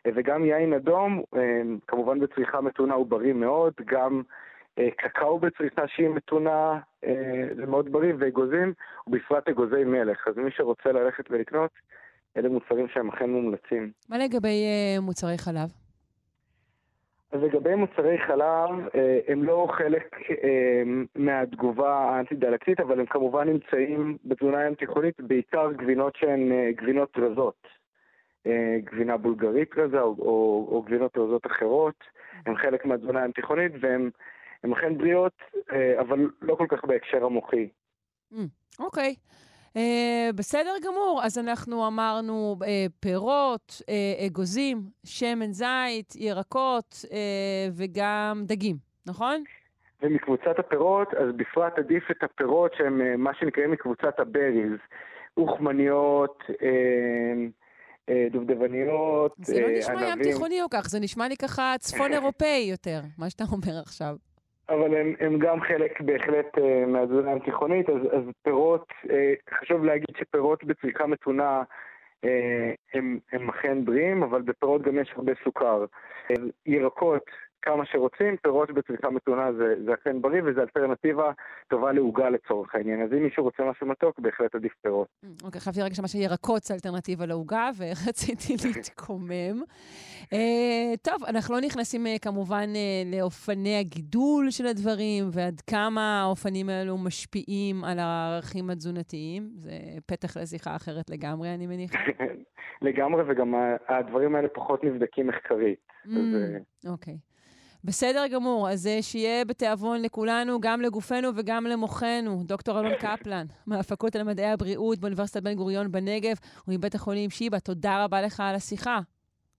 [0.06, 4.22] אה, וגם יין אדום, אה, כמובן בצריכה מתונה הוא בריא מאוד, גם
[4.96, 6.80] קקאו בצריכה שהיא מתונה
[7.56, 8.72] זה מאוד בריא, ואגוזים,
[9.06, 10.28] ובפרט אגוזי מלך.
[10.28, 11.70] אז מי שרוצה ללכת ולקנות,
[12.36, 13.90] אלה מוצרים שהם אכן מומלצים.
[14.08, 14.64] מה לגבי
[14.98, 15.68] uh, מוצרי חלב?
[17.34, 20.82] אז לגבי מוצרי חלב, אה, הם לא חלק אה,
[21.14, 27.66] מהתגובה האנטי-דלקתית, אבל הם כמובן נמצאים בתזונה ים תיכונית, בעיקר גבינות שהן גבינות רזות.
[28.84, 31.94] גבינה בולגרית רזה או, או, או גבינות רזות אחרות,
[32.46, 34.10] הם חלק מהתזונה ים תיכונית והן
[34.72, 35.32] אכן בריאות,
[36.00, 37.68] אבל לא כל כך בהקשר המוחי.
[38.32, 38.44] אוקיי.
[38.78, 39.34] Mm, okay.
[39.76, 42.66] Uh, בסדר גמור, אז אנחנו אמרנו uh,
[43.00, 47.10] פירות, uh, אגוזים, שמן זית, ירקות uh,
[47.76, 49.44] וגם דגים, נכון?
[50.02, 54.72] ומקבוצת הפירות, אז בפרט עדיף את הפירות שהם uh, מה שנקראים מקבוצת הבריז,
[55.36, 59.54] אוכמניות, uh, uh, דובדבניות, ענבים.
[59.54, 63.30] זה לא נשמע ים תיכוני או כך, זה נשמע לי ככה צפון אירופאי יותר, מה
[63.30, 64.16] שאתה אומר עכשיו.
[64.68, 69.08] אבל הם, הם גם חלק בהחלט uh, מהתזונה התיכונית, אז, אז פירות, uh,
[69.60, 71.62] חשוב להגיד שפירות בצריכה מתונה
[72.26, 72.28] uh,
[72.94, 75.84] הם, הם אכן בריאים, אבל בפירות גם יש הרבה סוכר.
[76.66, 77.24] ירקות,
[77.64, 81.32] כמה שרוצים, פירות בצריכה מתונה זה, זה אכן בריא, וזו אלטרנטיבה
[81.68, 83.02] טובה לעוגה לצורך העניין.
[83.02, 85.08] אז אם מישהו רוצה משהו מתוק, בהחלט עדיף פירות.
[85.24, 89.62] Mm, אוקיי, חייבתי רגע שמה שירקות זה אלטרנטיבה לעוגה, ורציתי להתקומם.
[90.22, 90.36] uh,
[91.02, 96.98] טוב, אנחנו לא נכנסים uh, כמובן uh, לאופני הגידול של הדברים, ועד כמה האופנים האלו
[96.98, 99.42] משפיעים על הערכים התזונתיים.
[99.54, 99.70] זה
[100.06, 101.98] פתח לשיחה אחרת לגמרי, אני מניחה.
[102.82, 103.54] לגמרי, וגם
[103.88, 105.78] הדברים האלה פחות נבדקים מחקרית.
[106.06, 106.10] Mm,
[106.86, 107.16] אוקיי.
[107.84, 112.42] בסדר גמור, אז אה, שיהיה בתיאבון לכולנו, גם לגופנו וגם למוחנו.
[112.44, 116.36] דוקטור אלון קפלן, מהפקולטה למדעי הבריאות באוניברסיטת בן גוריון בנגב
[116.68, 118.98] ומבית החולים שיבא, תודה רבה לך על השיחה.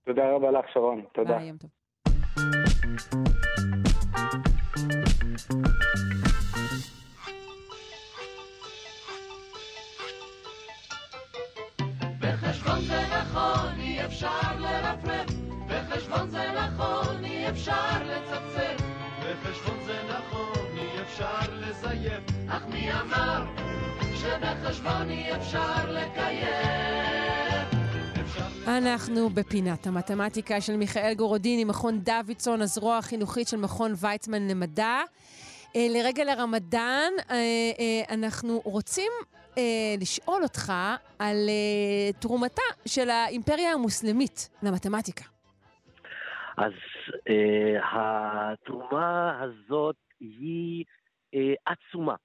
[0.06, 1.02] תודה רבה לך, שרון.
[1.14, 1.38] תודה.
[1.38, 1.70] ביי, יום טוב.
[12.20, 15.35] בחשבון זה נכון, אי אפשר לרפרף,
[16.06, 18.84] בחשבון זה נכון, אי אפשר לצפצף.
[19.20, 22.24] בחשבון זה נכון, אי אפשר לזייף.
[22.48, 23.46] אך מי אמר
[24.16, 26.48] שבחשבון אי אפשר לקיים?
[28.68, 35.00] אנחנו בפינת המתמטיקה של מיכאל גורודיני, מכון דוידסון, הזרוע החינוכית של מכון ויצמן למדע.
[35.76, 39.12] אה, לרגע לרמדאן, אה, אה, אנחנו רוצים
[39.98, 40.74] לשאול אותך
[41.20, 41.50] על
[42.20, 45.35] תרומתה של האימפריה המוסלמית למתמטיקה.
[46.58, 46.74] אז
[47.30, 50.86] אה, התרומה הזאת היא
[51.34, 52.16] אה, עצומה.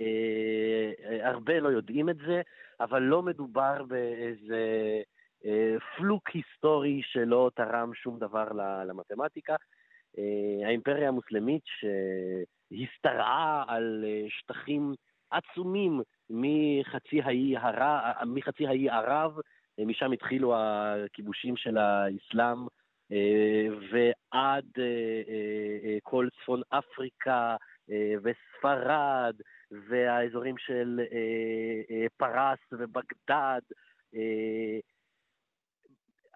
[0.00, 2.42] אה, אה, הרבה לא יודעים את זה,
[2.80, 5.00] אבל לא מדובר באיזה
[5.44, 8.48] אה, פלוק היסטורי שלא תרם שום דבר
[8.86, 9.56] למתמטיקה.
[10.18, 14.94] אה, האימפריה המוסלמית שהשתרעה על אה, שטחים
[15.30, 18.12] עצומים מחצי האי, הר...
[18.26, 19.38] מחצי ערב,
[19.78, 22.66] אה, משם התחילו הכיבושים של האסלאם,
[23.90, 24.64] ועד
[26.02, 27.56] כל צפון אפריקה
[28.22, 29.36] וספרד,
[29.70, 31.00] והאזורים של
[32.16, 33.60] פרס ובגדד.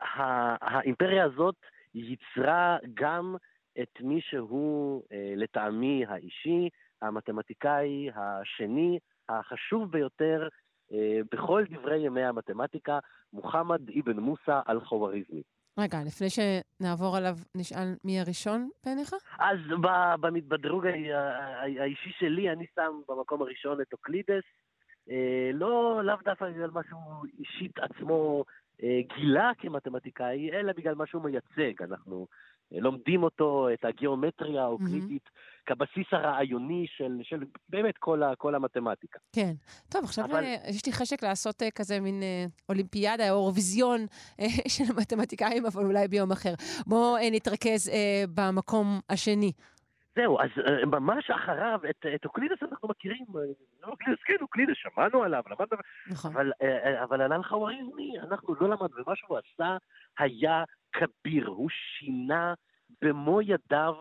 [0.00, 1.56] האימפריה הזאת
[1.94, 3.37] ייצרה גם
[3.83, 5.02] את מי שהוא,
[5.37, 6.68] לטעמי האישי,
[7.02, 10.48] המתמטיקאי השני החשוב ביותר
[10.92, 12.98] אה, בכל דברי ימי המתמטיקה,
[13.33, 15.42] מוחמד אבן מוסא אל-חווריזמי.
[15.81, 19.14] רגע, לפני שנעבור עליו, נשאל מי הראשון בעיניך?
[19.38, 19.59] אז
[20.49, 20.87] בדרוג
[21.79, 24.45] האישי שלי, אני שם במקום הראשון את אוקלידס.
[25.11, 28.45] אה, לא, לאו דווקא בגלל מה שהוא אישית עצמו
[28.83, 31.83] אה, גילה כמתמטיקאי, אלא בגלל מה שהוא מייצג.
[31.83, 32.27] אנחנו
[32.73, 35.49] לומדים אותו, את הגיאומטריה האוקלידית, mm-hmm.
[35.70, 39.18] כבסיס הרעיוני של, של באמת כל, ה, כל המתמטיקה.
[39.35, 39.52] כן.
[39.92, 40.44] טוב, עכשיו אבל...
[40.44, 44.00] אה, יש לי חשק לעשות אה, כזה מין אה, אולימפיאדה או אירוויזיון
[44.76, 46.54] של המתמטיקאים, אבל אולי ביום אחר.
[46.87, 47.90] בואו נתרכז
[48.35, 49.52] במקום השני.
[50.16, 50.50] זהו, אז
[50.87, 53.24] ממש אחריו, את, את אוקלידס אנחנו מכירים,
[53.85, 55.78] אוקלידס, כן, אוקלידס, שמענו עליו, למדנו,
[56.11, 56.33] נכון.
[56.33, 56.52] אבל,
[57.02, 59.76] אבל על אל-ח'ואריזמי אנחנו לא למדנו, ומה שהוא עשה
[60.18, 62.54] היה כביר, הוא שינה
[63.02, 63.94] במו ידיו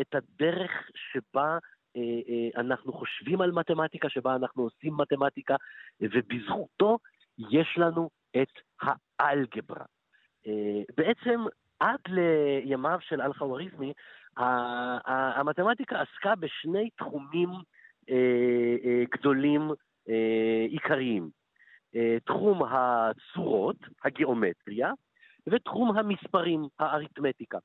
[0.00, 1.58] את הדרך שבה
[1.96, 5.56] אה, אה, אנחנו חושבים על מתמטיקה, שבה אנחנו עושים מתמטיקה,
[6.00, 6.98] ובזכותו
[7.38, 8.10] יש לנו
[8.42, 8.48] את
[9.20, 9.84] האלגברה.
[10.46, 11.40] אה, בעצם
[11.80, 13.92] עד לימיו של אל-חווריזמי,
[14.36, 17.48] המתמטיקה עסקה בשני תחומים
[19.12, 19.70] גדולים
[20.68, 21.30] עיקריים.
[22.24, 24.92] תחום הצורות, הגיאומטריה,
[25.46, 27.58] ותחום המספרים, האריתמטיקה,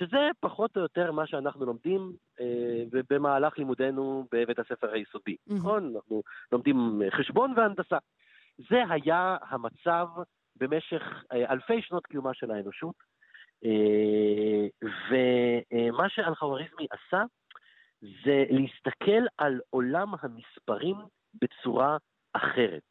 [0.00, 5.54] שזה פחות או יותר מה שאנחנו לומדים אה, במהלך לימודינו בבית הספר היסודי, mm-hmm.
[5.54, 5.92] נכון?
[5.94, 7.98] אנחנו לומדים חשבון והנדסה.
[8.70, 10.08] זה היה המצב
[10.56, 12.94] במשך אה, אלפי שנות קיומה של האנושות,
[13.64, 17.22] אה, ומה שאלחווריזמי עשה
[18.02, 20.96] זה להסתכל על עולם המספרים
[21.34, 21.96] בצורה
[22.32, 22.82] אחרת.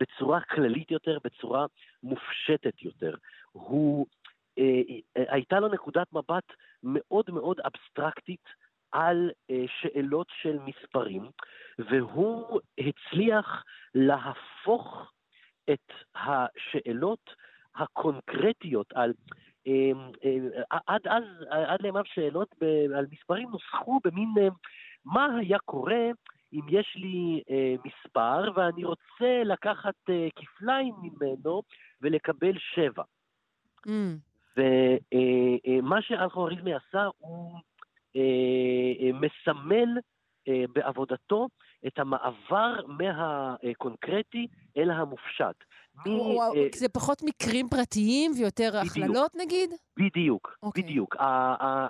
[0.00, 1.66] בצורה כללית יותר, בצורה
[2.02, 3.14] מופשטת יותר.
[3.52, 4.21] הוא, אה, אה,
[5.14, 8.44] הייתה לו נקודת מבט מאוד מאוד אבסטרקטית
[8.92, 11.30] על אה, שאלות של מספרים,
[11.78, 15.12] והוא הצליח להפוך
[15.70, 17.30] את השאלות
[17.76, 19.12] הקונקרטיות על...
[19.66, 19.90] אה,
[20.24, 22.54] אה, עד אז, עד לימיו שאלות
[22.96, 24.48] על מספרים נוסחו במין אה,
[25.04, 26.10] מה היה קורה
[26.52, 31.62] אם יש לי אה, מספר ואני רוצה לקחת אה, כפליים ממנו
[32.00, 33.02] ולקבל שבע.
[33.86, 34.31] Mm.
[34.56, 37.52] ומה שאלחוריזמי עשה, הוא
[38.16, 38.20] אה,
[39.00, 39.98] אה, מסמל
[40.48, 41.48] אה, בעבודתו
[41.86, 45.64] את המעבר מהקונקרטי אל המופשט.
[46.06, 46.10] מ,
[46.74, 49.70] זה פחות מקרים פרטיים ויותר הכללות נגיד?
[49.96, 50.66] בדיוק, okay.
[50.66, 50.82] אוקיי.
[50.82, 51.16] בדיוק.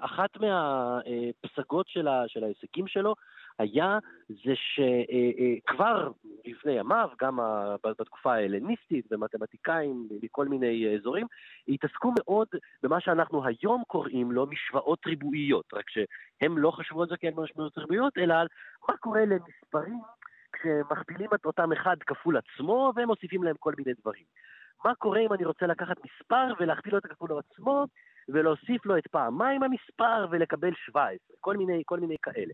[0.01, 3.15] אחת מהפסגות של, של ההישגים שלו
[3.59, 6.11] היה זה שכבר
[6.45, 7.39] לפני ימיו, גם
[7.87, 11.27] בתקופה ההלניסטית, ומתמטיקאים מכל מיני אזורים,
[11.69, 12.49] התעסקו מאוד
[12.83, 17.79] במה שאנחנו היום קוראים לו משוואות ריבועיות, רק שהם לא חשבו על זה כאל משוואות
[17.79, 18.47] ריבועיות, אלא על
[18.89, 20.01] מה קורה למספרים
[20.53, 24.25] כשמכפילים את אותם אחד כפול עצמו והם מוסיפים להם כל מיני דברים.
[24.85, 27.87] מה קורה אם אני רוצה לקחת מספר ולהכפיל אותו כפול עצמו
[28.29, 32.53] ולהוסיף לו את פעמיים המספר ולקבל 17, כל מיני, כל מיני כאלה.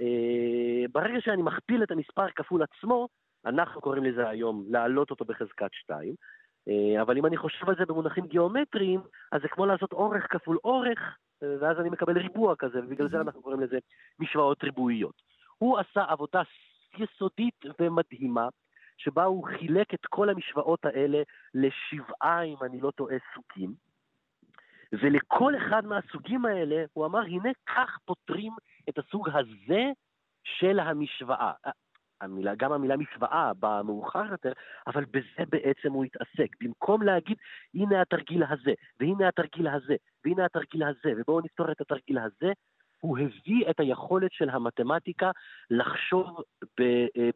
[0.00, 3.08] אה, ברגע שאני מכפיל את המספר כפול עצמו,
[3.46, 6.14] אנחנו קוראים לזה היום להעלות אותו בחזקת 2,
[6.68, 9.00] אה, אבל אם אני חושב על זה במונחים גיאומטריים,
[9.32, 10.98] אז זה כמו לעשות אורך כפול אורך,
[11.42, 13.78] אה, ואז אני מקבל ריבוע כזה, ובגלל זה אנחנו קוראים לזה
[14.18, 15.22] משוואות ריבועיות.
[15.58, 16.42] הוא עשה עבודה
[16.98, 18.48] יסודית ומדהימה,
[18.96, 21.22] שבה הוא חילק את כל המשוואות האלה
[21.54, 23.74] לשבעה, אם אני לא טועה, סוגים.
[25.02, 28.52] ולכל אחד מהסוגים האלה הוא אמר, הנה כך פותרים
[28.88, 29.84] את הסוג הזה
[30.44, 31.52] של המשוואה.
[32.20, 34.52] המילה, גם המילה משוואה באה מאוחר יותר,
[34.86, 36.56] אבל בזה בעצם הוא התעסק.
[36.60, 37.36] במקום להגיד,
[37.74, 42.52] הנה התרגיל הזה, והנה התרגיל הזה, והנה התרגיל הזה, ובואו נפתור את התרגיל הזה,
[43.00, 45.30] הוא הביא את היכולת של המתמטיקה
[45.70, 46.42] לחשוב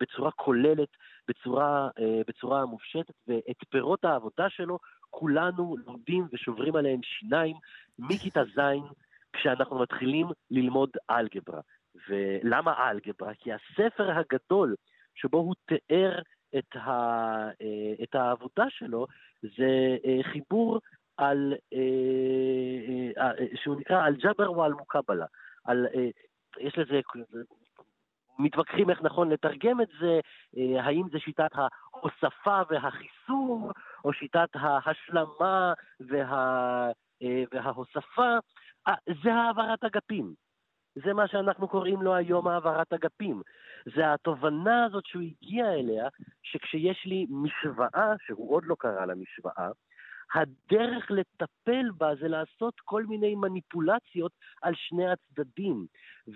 [0.01, 0.89] בצורה כוללת,
[1.29, 1.89] בצורה,
[2.29, 4.79] בצורה מופשטת, ואת פירות העבודה שלו
[5.11, 7.57] כולנו לומדים ושוברים עליהם שיניים
[7.99, 8.61] מכיתה ז'
[9.33, 11.61] כשאנחנו מתחילים ללמוד אלגברה.
[12.09, 13.35] ולמה אלגברה?
[13.35, 14.75] כי הספר הגדול
[15.15, 16.21] שבו הוא תיאר
[16.59, 16.91] את, ה,
[17.49, 19.07] אה, את העבודה שלו
[19.43, 20.81] זה אה, חיבור
[21.17, 23.31] על, אה,
[23.63, 25.27] שהוא נקרא אל-ג'בר ואל-מוקבלה.
[25.65, 25.87] על,
[26.61, 27.01] יש לזה,
[28.39, 30.21] מתווכחים איך נכון לתרגם את זה,
[30.81, 33.73] האם זה שיטת ההוספה והחיסור,
[34.05, 36.91] או שיטת ההשלמה וה,
[37.53, 38.37] וההוספה,
[39.25, 40.35] זה העברת אגפים.
[40.95, 43.43] זה מה שאנחנו קוראים לו היום העברת אגפים.
[43.97, 46.09] זה התובנה הזאת שהוא הגיע אליה,
[46.43, 49.71] שכשיש לי משוואה, שהוא עוד לא קרא לה משוואה,
[50.35, 54.33] הדרך לטפל בה זה לעשות כל מיני מניפולציות
[54.63, 55.87] על שני הצדדים,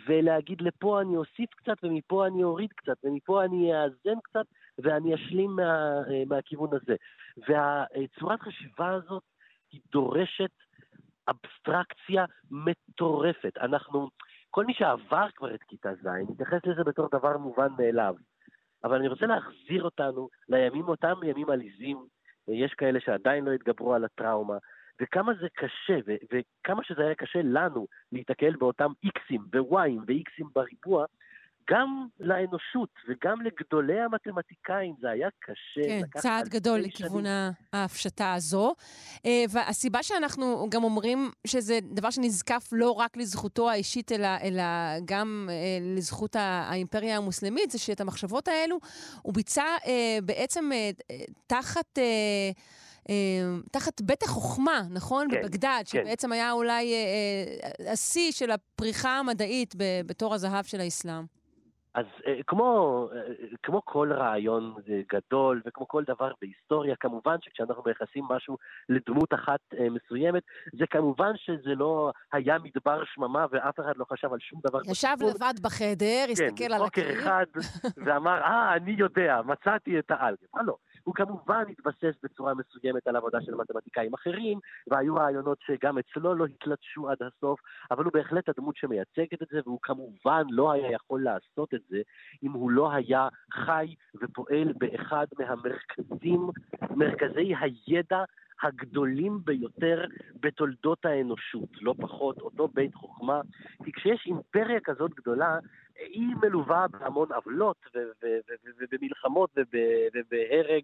[0.07, 4.47] ולהגיד לפה אני אוסיף קצת ומפה אני אוריד קצת, ומפה אני אאזן קצת
[4.79, 6.97] ואני אשלים מה, מהכיוון הזה.
[7.49, 9.23] והצורת חשיבה הזאת
[9.73, 10.51] היא דורשת
[11.29, 13.59] אבסטרקציה מטורפת.
[13.61, 14.09] אנחנו,
[14.51, 18.15] כל מי שעבר כבר את כיתה ז', מתייחס לזה בתור דבר מובן מאליו.
[18.85, 22.07] אבל אני רוצה להחזיר אותנו לימים, אותם ימים עליזים,
[22.49, 24.57] יש כאלה שעדיין לא התגברו על הטראומה,
[25.03, 31.07] וכמה זה קשה, ו- וכמה שזה היה קשה לנו להיתקל באותם איקסים ווואיים ואיקסים בריבוע,
[31.71, 35.89] גם לאנושות וגם לגדולי המתמטיקאים זה היה קשה.
[35.89, 37.25] כן, צעד גדול לכיוון
[37.73, 38.75] ההפשטה הזו.
[39.27, 44.63] אה, והסיבה שאנחנו גם אומרים שזה דבר שנזקף לא רק לזכותו האישית, אלא, אלא
[45.05, 45.55] גם אה,
[45.97, 48.79] לזכות האימפריה המוסלמית, זה שאת המחשבות האלו
[49.23, 50.71] הוא ביצע אה, בעצם
[51.47, 51.99] תחת...
[53.73, 55.29] תחת בית החוכמה, נכון?
[55.31, 56.05] כן, בבגדד, כן.
[56.05, 56.95] שבעצם היה אולי
[57.93, 59.75] השיא של הפריחה המדעית
[60.07, 61.42] בתור הזהב של האסלאם.
[61.95, 63.21] אז אה, כמו, אה,
[63.63, 64.75] כמו כל רעיון
[65.13, 71.33] גדול וכמו כל דבר בהיסטוריה, כמובן שכשאנחנו מייחסים משהו לדמות אחת אה, מסוימת, זה כמובן
[71.37, 74.81] שזה לא היה מדבר שממה ואף אחד לא חשב על שום דבר.
[74.91, 77.05] ישב לבד בחדר, כן, הסתכל על הקיר.
[77.05, 77.47] כן, בוקר אחד,
[78.05, 80.63] ואמר, אה, אני יודע, מצאתי את האלגברה.
[80.63, 80.77] לא.
[81.05, 86.45] הוא כמובן התבסס בצורה מסוימת על עבודה של מתמטיקאים אחרים, והיו רעיונות שגם אצלו לא
[86.45, 87.61] התלטשו עד הסוף,
[87.91, 92.01] אבל הוא בהחלט הדמות שמייצגת את זה, והוא כמובן לא היה יכול לעשות את זה
[92.43, 96.51] אם הוא לא היה חי ופועל באחד מהמרכזים,
[96.91, 98.25] מרכזי הידע
[98.63, 100.05] הגדולים ביותר
[100.41, 103.41] בתולדות האנושות, לא פחות, אותו בית חוכמה.
[103.85, 105.59] כי כשיש אימפריה כזאת גדולה,
[105.99, 107.77] היא מלווה בהמון עוולות
[108.81, 110.83] ובמלחמות ובהרג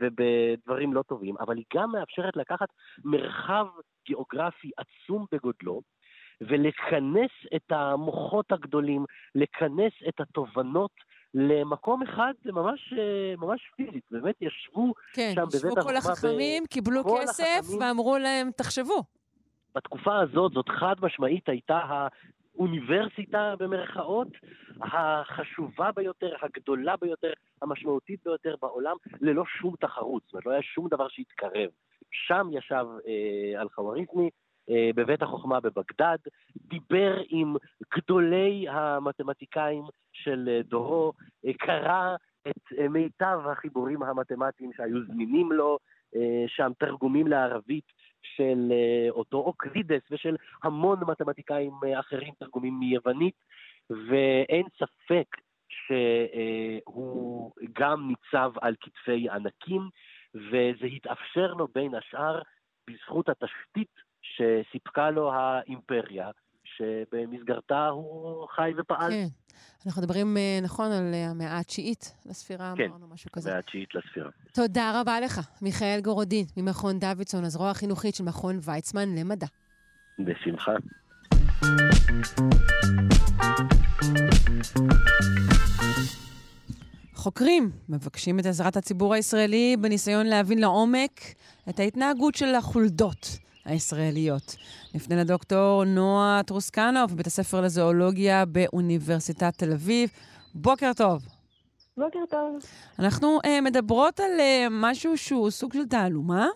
[0.00, 2.68] ובדברים לא טובים, אבל היא גם מאפשרת לקחת
[3.04, 3.66] מרחב
[4.06, 5.82] גיאוגרפי עצום בגודלו,
[6.40, 10.90] ולכנס את המוחות הגדולים, לכנס את התובנות
[11.34, 12.94] למקום אחד ממש,
[13.38, 14.04] ממש פיזית.
[14.10, 15.74] באמת ישבו כן, שם בבית החוכמה.
[15.74, 16.66] כן, ישבו כל החכמים, ב...
[16.66, 17.80] קיבלו כסף החכמים.
[17.80, 19.04] ואמרו להם, תחשבו.
[19.74, 21.80] בתקופה הזאת, זאת חד משמעית הייתה
[22.54, 24.28] האוניברסיטה במרכאות
[24.82, 30.22] החשובה ביותר, הגדולה ביותר, המשמעותית ביותר בעולם, ללא שום תחרות.
[30.24, 31.70] זאת אומרת, לא היה שום דבר שהתקרב.
[32.10, 34.28] שם ישב אה, אל-חווריזמי, אה,
[34.68, 36.18] בבית החוכמה בבגדד,
[36.56, 37.54] דיבר עם
[37.94, 41.12] גדולי המתמטיקאים של אה, דורו,
[41.46, 42.16] אה, קרא
[42.48, 45.78] את מיטב החיבורים המתמטיים שהיו זמינים לו,
[46.46, 47.84] שם תרגומים לערבית
[48.22, 48.72] של
[49.10, 53.34] אותו אוקלידס ושל המון מתמטיקאים אחרים, תרגומים מיוונית,
[53.90, 55.26] ואין ספק
[55.68, 59.88] שהוא גם ניצב על כתפי ענקים,
[60.34, 62.42] וזה התאפשר לו בין השאר
[62.90, 66.30] בזכות התשתית שסיפקה לו האימפריה,
[66.64, 69.10] שבמסגרתה הוא חי ופעל.
[69.10, 69.26] כן.
[69.86, 73.44] אנחנו מדברים, אה, נכון, על אה, המאה התשיעית לספירה, כן, אמרנו משהו כזה.
[73.44, 74.30] כן, המאה התשיעית לספירה.
[74.54, 79.46] תודה רבה לך, מיכאל גורודין, ממכון דוידסון, הזרוע החינוכית של מכון ויצמן למדע.
[80.18, 80.72] בשמחה.
[87.14, 91.20] חוקרים מבקשים את עזרת הציבור הישראלי בניסיון להבין לעומק
[91.68, 94.56] את ההתנהגות של החולדות הישראליות.
[94.94, 100.10] נפנה לדוקטור נועה טרוסקנוב, בית הספר לזואולוגיה באוניברסיטת תל אביב.
[100.54, 101.22] בוקר טוב.
[101.96, 102.56] בוקר טוב.
[102.98, 106.46] אנחנו uh, מדברות על uh, משהו שהוא סוג של תעלומה,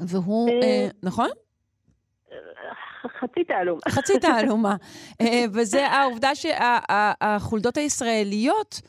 [0.00, 1.28] והוא, uh, נכון?
[3.20, 3.80] חצי תעלומה.
[3.88, 4.76] חצי תעלומה.
[5.54, 8.80] וזה העובדה שהחולדות הישראליות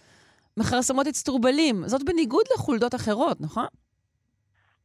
[0.57, 1.87] מכרסמות אצטרובלים.
[1.87, 3.65] זאת בניגוד לחולדות אחרות, נכון?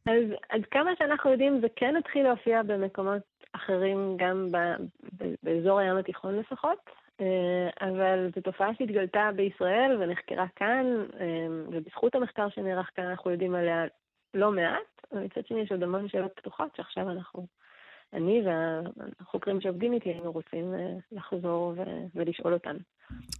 [0.05, 3.21] אז עד כמה שאנחנו יודעים, זה כן התחיל להופיע במקומות
[3.53, 4.47] אחרים גם
[5.43, 6.89] באזור הים התיכון לפחות,
[7.81, 10.85] אבל זו תופעה שהתגלתה בישראל ונחקרה כאן,
[11.67, 13.85] ובזכות המחקר שנערך כאן אנחנו יודעים עליה
[14.33, 17.47] לא מעט, ומצד שני יש עוד המון שאלות פתוחות שעכשיו אנחנו,
[18.13, 20.73] אני והחוקרים שעובדים איתי היינו רוצים
[21.11, 21.73] לחזור
[22.15, 22.75] ולשאול אותן.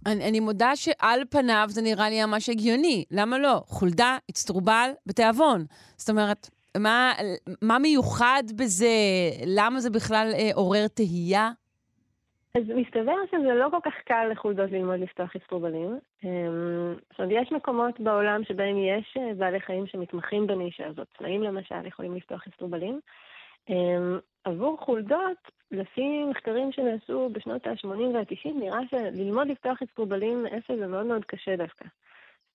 [0.06, 3.04] אני, אני מודה שעל פניו זה נראה לי ממש הגיוני.
[3.10, 3.62] למה לא?
[3.66, 5.64] חולדה, אצטרובל, בתיאבון.
[5.96, 7.12] זאת אומרת, מה,
[7.62, 8.86] מה מיוחד בזה?
[9.46, 11.50] למה זה בכלל אה, עורר תהייה?
[12.54, 15.98] אז מסתבר שזה לא כל כך קל לחולדות ללמוד לפתוח אצטרובלים.
[16.24, 21.06] אמ, זאת אומרת, יש מקומות בעולם שבהם יש אה, בעלי חיים שמתמחים בנישה הזאת.
[21.18, 23.00] צמאים למשל יכולים לפתוח אצטרובלים.
[23.68, 30.86] אמ, עבור חולדות, לפי מחקרים שנעשו בשנות ה-80 וה-90, נראה שללמוד לפתוח אצטרובלים מאפס זה
[30.86, 31.84] מאוד מאוד קשה דווקא.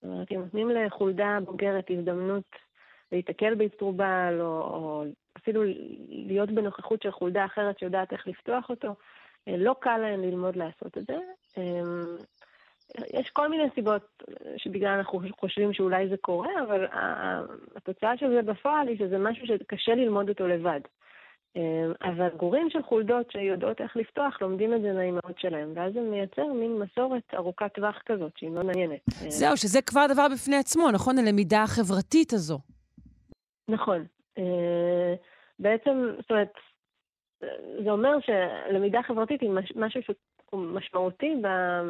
[0.01, 2.55] זאת אומרת, אם נותנים לחולדה בוגרת הזדמנות
[3.11, 5.03] להיתקל באצטרובל, או, או
[5.37, 5.63] אפילו
[6.09, 8.95] להיות בנוכחות של חולדה אחרת שיודעת איך לפתוח אותו,
[9.47, 11.17] אה, לא קל להם ללמוד לעשות את זה.
[12.97, 14.23] אמ, יש כל מיני סיבות
[14.57, 16.85] שבגלל אנחנו חושבים שאולי זה קורה, אבל
[17.75, 20.79] התוצאה של זה בפועל היא שזה משהו שקשה ללמוד אותו לבד.
[21.55, 26.01] אמ, אבל גורים של חולדות שיודעות איך לפתוח, לומדים את זה מהאימהות שלהם, ואז זה
[26.01, 28.99] מייצר מין מסורת ארוכת טווח כזאת, שהיא מאוד מעניינת.
[29.27, 31.17] זהו, שזה כבר דבר בפני עצמו, נכון?
[31.17, 32.59] הלמידה החברתית הזו.
[33.67, 34.05] נכון.
[34.37, 35.13] אה,
[35.59, 36.53] בעצם, זאת אומרת,
[37.83, 40.01] זה אומר שלמידה חברתית היא משהו
[40.53, 41.35] משמעותי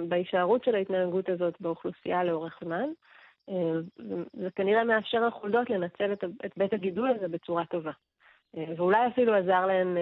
[0.08, 2.86] בהישארות של ההתנהגות הזאת באוכלוסייה לאורך זמן.
[3.50, 3.56] אה,
[4.34, 6.14] זה כנראה מאפשר לחולדות לנצל
[6.46, 7.92] את בית הגידול הזה בצורה טובה.
[8.58, 9.98] אה, ואולי אפילו עזר להן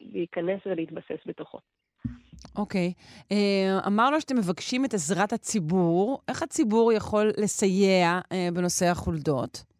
[0.00, 1.58] להיכנס ולהתבסס בתוכו.
[2.56, 2.92] אוקיי.
[2.98, 3.86] Okay.
[3.86, 6.18] אמרנו שאתם מבקשים את עזרת הציבור.
[6.28, 8.20] איך הציבור יכול לסייע
[8.54, 9.73] בנושא החולדות?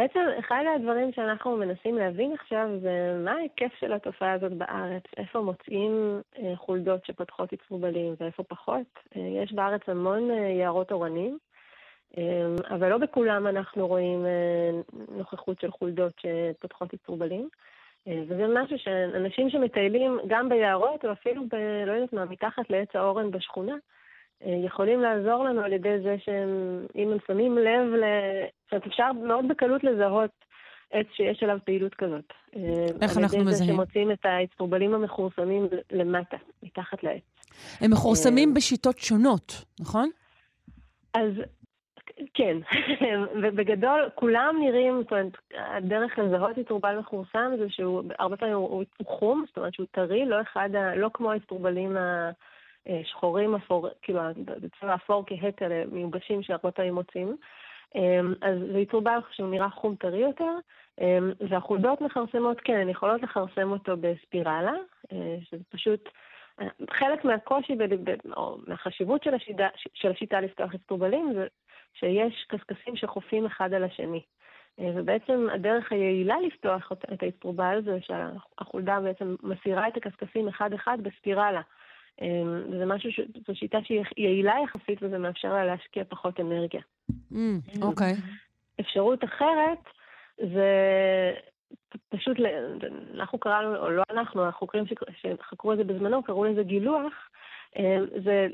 [0.00, 5.40] בעצם אחד הדברים שאנחנו מנסים להבין עכשיו זה מה ההיקף של התופעה הזאת בארץ, איפה
[5.40, 8.86] מוצאים אה, חולדות שפותחות אצטרובלים ואיפה פחות.
[9.16, 11.38] אה, יש בארץ המון אה, יערות אורנים,
[12.70, 14.26] אבל לא בכולם אנחנו רואים
[15.08, 17.48] נוכחות של חולדות שפותחות אצטרובלים.
[18.06, 21.54] וזה משהו שאנשים שמטיילים גם ביערות, או אפילו, ב,
[21.86, 23.74] לא יודעת מה, מתחת לעץ האורן בשכונה,
[24.46, 28.04] יכולים לעזור לנו על ידי זה שהם, אם הם שמים לב, ל...
[28.64, 30.30] זאת אומרת, אפשר מאוד בקלות לזהות
[30.90, 32.32] עץ שיש עליו פעילות כזאת.
[32.56, 32.60] אה,
[33.02, 33.40] איך אנחנו מזהים?
[33.40, 37.22] על ידי זה שמוצאים את האצטרובלים המכורסמים למטה, מתחת לעץ.
[37.80, 40.10] הם מכורסמים אה, בשיטות שונות, נכון?
[41.14, 41.32] אז
[42.34, 42.56] כן,
[43.42, 49.06] ובגדול כולם נראים, זאת אומרת, הדרך לזהות אצטרובל מכורסם זה שהוא, הרבה פעמים הוא, הוא
[49.06, 52.30] חום, זאת אומרת שהוא טרי, לא אחד, לא כמו האצטרובלים ה...
[52.88, 57.36] אה, שחורים אפור, כאילו בצבע אפור כהה כאלה מיובשים שהרבה פעמים מוצאים.
[57.94, 60.52] אמ, אז זה ייצור בעל שהוא נראה חום טרי יותר,
[61.00, 64.74] אמ, והחולדות מכרסמות, כן, הן יכולות לכרסם אותו בספירלה,
[65.12, 66.08] אה, שזה פשוט
[66.60, 67.76] אה, חלק מהקושי,
[68.36, 71.46] או מהחשיבות של השיטה, של השיטה לפתוח אצטרובלים, זה
[71.94, 74.22] שיש קשקשים שחופים אחד על השני.
[74.78, 81.60] ובעצם הדרך היעילה לפתוח את האצטרובל זה שהחולדה בעצם מסירה את הקשקשים אחד-אחד בספירלה.
[82.20, 83.20] אמ, זה משהו, ש...
[83.46, 86.80] זו שיטה שהיא יעילה יחסית וזה מאפשר לה להשקיע פחות אנרגיה.
[87.32, 88.12] Mm, אוקיי.
[88.80, 89.78] אפשרות אחרת
[90.36, 90.70] זה
[92.08, 92.36] פשוט,
[93.14, 94.84] אנחנו קראנו, או לא אנחנו, החוקרים
[95.20, 97.12] שחקרו את זה בזמנו, קראו לזה גילוח,
[97.76, 98.46] אמ, זה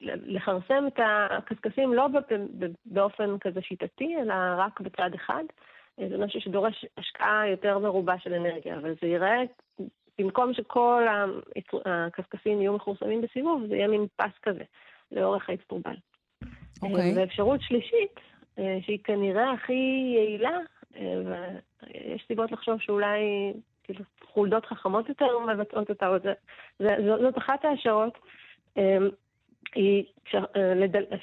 [0.00, 2.08] לכרסם את הקשקשים לא
[2.86, 5.44] באופן כזה שיטתי, אלא רק בצד אחד.
[6.08, 9.42] זה משהו שדורש השקעה יותר מרובה של אנרגיה, אבל זה ייראה
[10.18, 11.06] במקום שכל
[11.84, 14.64] הקשקשים יהיו מכורסמים בסיבוב, זה יהיה מין פס כזה,
[15.12, 15.94] לאורך האצטרובל.
[16.82, 17.14] אוקיי.
[17.14, 17.18] Okay.
[17.18, 18.20] ואפשרות שלישית,
[18.58, 20.58] אה, שהיא כנראה הכי יעילה,
[20.96, 21.14] אה,
[21.84, 23.20] ויש סיבות לחשוב שאולי
[23.84, 26.32] כאילו, חולדות חכמות יותר מבצעות אותה, זה,
[26.78, 28.18] זה, זאת אחת ההשערות,
[28.78, 28.98] אה,
[29.74, 30.04] היא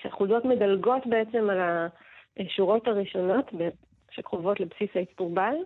[0.02, 1.88] שהחולדות מדלגות בעצם על
[2.40, 3.52] השורות הראשונות
[4.12, 5.64] שקרובות לבסיס האצטרובל, אה,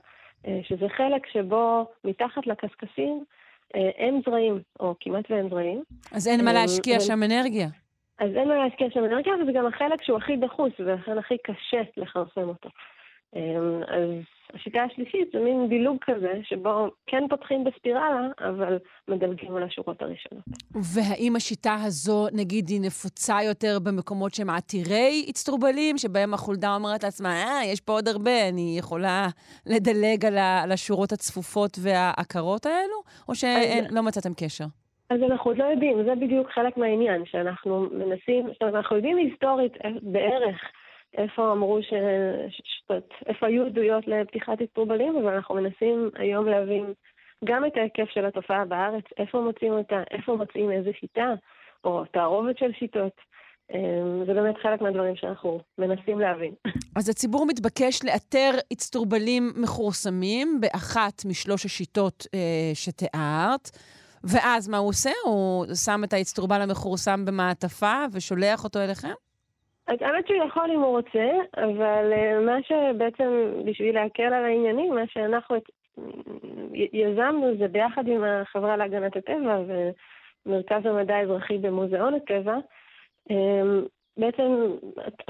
[0.61, 3.23] שזה חלק שבו מתחת לקשקשים
[3.75, 5.83] אה, אין זרעים, או כמעט ואין זרעים.
[6.11, 7.67] אז אין מה אה, להשקיע שם אנרגיה.
[8.19, 11.81] אז אין מה להשקיע שם אנרגיה, וזה גם החלק שהוא הכי דחוס, ולכן הכי קשה
[11.97, 12.69] לכרסם אותו.
[13.87, 18.77] אז השיטה השלישית זה מין דילוג כזה, שבו כן פותחים בספירלה, אבל
[19.07, 20.43] מדלגים על השורות הראשונות.
[20.71, 27.29] והאם השיטה הזו, נגיד, היא נפוצה יותר במקומות שהם עתירי אצטרובלים, שבהם החולדה אומרת לעצמה,
[27.29, 29.27] אה, יש פה עוד הרבה, אני יכולה
[29.65, 33.01] לדלג על, השורות הצפופות והעקרות האלו?
[33.29, 34.65] או שלא מצאתם קשר?
[35.09, 39.17] אז אנחנו עוד לא יודעים, זה בדיוק חלק מהעניין, שאנחנו מנסים, זאת אומרת, אנחנו יודעים
[39.17, 40.61] היסטורית בערך
[41.13, 41.93] איפה אמרו ש...
[43.25, 46.93] איפה היו עדויות לפתיחת אצטרובלים, אבל אנחנו מנסים היום להבין
[47.45, 51.33] גם את ההיקף של התופעה בארץ, איפה מוצאים אותה, איפה מוצאים איזה שיטה,
[51.83, 53.13] או תערובת של שיטות.
[53.73, 56.53] אמ, זה באמת חלק מהדברים שאנחנו מנסים להבין.
[56.95, 63.69] אז הציבור מתבקש לאתר אצטורבלים מכורסמים באחת משלוש השיטות אה, שתיארת,
[64.23, 65.11] ואז מה הוא עושה?
[65.25, 69.13] הוא שם את האצטורבל המכורסם במעטפה ושולח אותו אליכם?
[69.87, 75.07] האמת שהוא יכול אם הוא רוצה, אבל uh, מה שבעצם, בשביל להקל על העניינים, מה
[75.07, 75.55] שאנחנו
[76.73, 79.59] יזמנו זה ביחד עם החברה להגנת הטבע
[80.45, 82.57] ומרכז המדע האזרחי במוזיאון הטבע,
[83.29, 83.85] אמ,
[84.17, 84.75] בעצם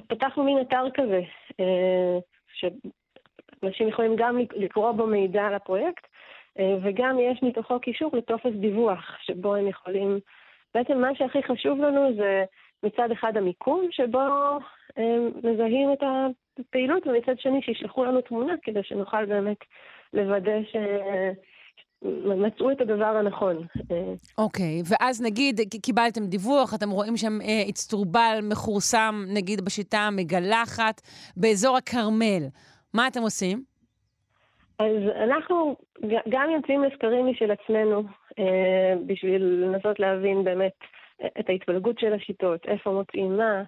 [0.07, 1.21] פתחנו מין אתר כזה,
[1.59, 2.17] אה,
[2.53, 6.07] שאנשים יכולים גם לקרוא בו מידע על הפרויקט,
[6.59, 10.19] אה, וגם יש מתוכו קישור לטופס דיווח, שבו הם יכולים...
[10.73, 12.43] בעצם מה שהכי חשוב לנו זה
[12.83, 14.19] מצד אחד המיקום, שבו
[14.97, 16.03] הם מזהים את
[16.59, 19.57] הפעילות, ומצד שני שישלחו לנו תמונה כדי שנוכל באמת
[20.13, 20.75] לוודא ש...
[22.25, 23.57] מצאו את הדבר הנכון.
[24.37, 27.37] אוקיי, okay, ואז נגיד קיבלתם דיווח, אתם רואים שם
[27.69, 31.01] אצטרובל מכורסם, נגיד בשיטה המגלחת,
[31.37, 32.43] באזור הכרמל.
[32.93, 33.63] מה אתם עושים?
[34.79, 35.75] אז אנחנו
[36.29, 38.03] גם יוצאים לסקרים משל עצמנו,
[38.39, 40.73] אה, בשביל לנסות להבין באמת
[41.39, 43.63] את ההתפלגות של השיטות, איפה מוצאים מה.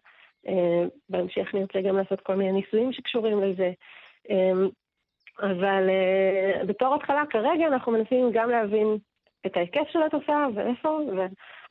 [0.48, 3.72] אה, בהמשך נרצה גם לעשות כל מיני ניסויים שקשורים לזה.
[4.30, 4.52] אה,
[5.42, 8.98] אבל uh, בתור התחלה, כרגע אנחנו מנסים גם להבין
[9.46, 11.00] את ההיקף של התופעה ואיפה.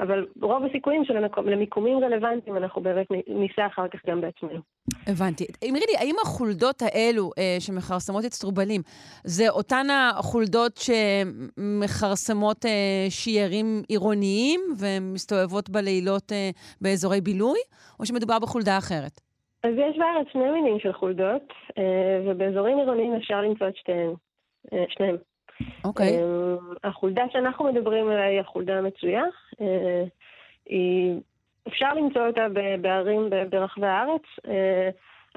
[0.00, 4.60] אבל רוב הסיכויים שלמיקומים רלוונטיים אנחנו באמת ניסע אחר כך גם בעצמנו.
[5.06, 5.46] הבנתי.
[5.68, 8.80] אמרי לי, האם החולדות האלו אה, שמכרסמות את סטרובלים,
[9.24, 17.58] זה אותן החולדות שמכרסמות אה, שיירים עירוניים ומסתובבות בלילות אה, באזורי בילוי,
[18.00, 19.20] או שמדובר בחולדה אחרת?
[19.62, 24.12] אז יש בארץ שני מינים של חולדות, אה, ובאזורים עירוניים אפשר למצוא את שתיהן,
[24.72, 25.16] אה, שניהם.
[25.84, 26.08] אוקיי.
[26.08, 26.12] Okay.
[26.12, 29.22] אה, החולדה שאנחנו מדברים עליה היא החולדה המצויה.
[30.66, 31.20] היא,
[31.68, 32.46] אפשר למצוא אותה
[32.80, 34.22] בערים ברחבי הארץ,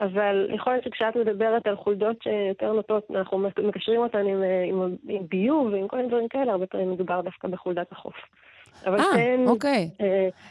[0.02, 5.28] אבל יכול להיות שכשאת מדברת על חולדות שיותר נוטות, אנחנו מקשרים אותן עם, עם, עם
[5.30, 8.16] ביוב ועם כל מיני דברים כאלה, הרבה פעמים מדובר דווקא בחולדת החוף.
[8.88, 9.90] אה, אוקיי.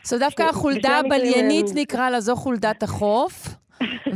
[0.05, 3.59] אז דווקא החולדה הבליינית נקרא לה, זו חולדת החוף.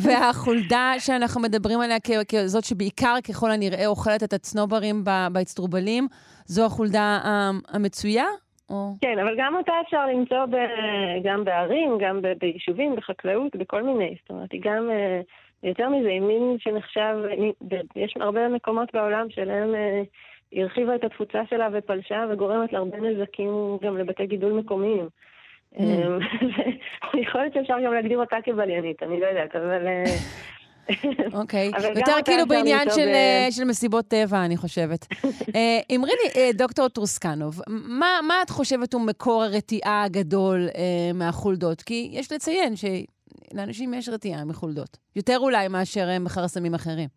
[0.04, 1.96] והחולדה שאנחנו מדברים עליה
[2.28, 6.06] כזאת שבעיקר ככל הנראה אוכלת את הצנוברים באצטרובלים,
[6.46, 7.18] זו החולדה
[7.68, 8.26] המצויה?
[8.70, 8.92] או...
[9.00, 10.56] כן, אבל גם אותה אפשר למצוא ב...
[11.24, 12.26] גם בערים, גם ב...
[12.40, 14.14] ביישובים, בחקלאות, בכל מיני.
[14.20, 15.20] זאת אומרת, היא גם, אה,
[15.62, 17.16] יותר מזה, היא מין שנחשב,
[17.96, 20.02] יש הרבה מקומות בעולם שלהם אה,
[20.50, 25.08] היא הרחיבה את התפוצה שלה ופלשה וגורמת להרבה נזקים גם לבתי גידול מקומיים.
[25.76, 25.80] Mm.
[25.82, 29.86] אמ, יכול להיות שאפשר גם להגדיר אותה כבליינית, אני לא יודעת, אבל...
[29.86, 30.04] אה,
[31.40, 35.06] אוקיי, יותר כאילו בעניין של, אה, של מסיבות טבע, אני חושבת.
[35.56, 37.60] אה, אמרי לי, דוקטור טרוסקנוב,
[37.98, 40.68] מה, את חושבת הוא מקור הרתיעה הגדול
[41.14, 41.82] מהחולדות?
[41.82, 44.96] כי יש לציין שלאנשים יש רתיעה מחולדות.
[45.16, 47.08] יותר אולי מאשר מכרסמים אחרים.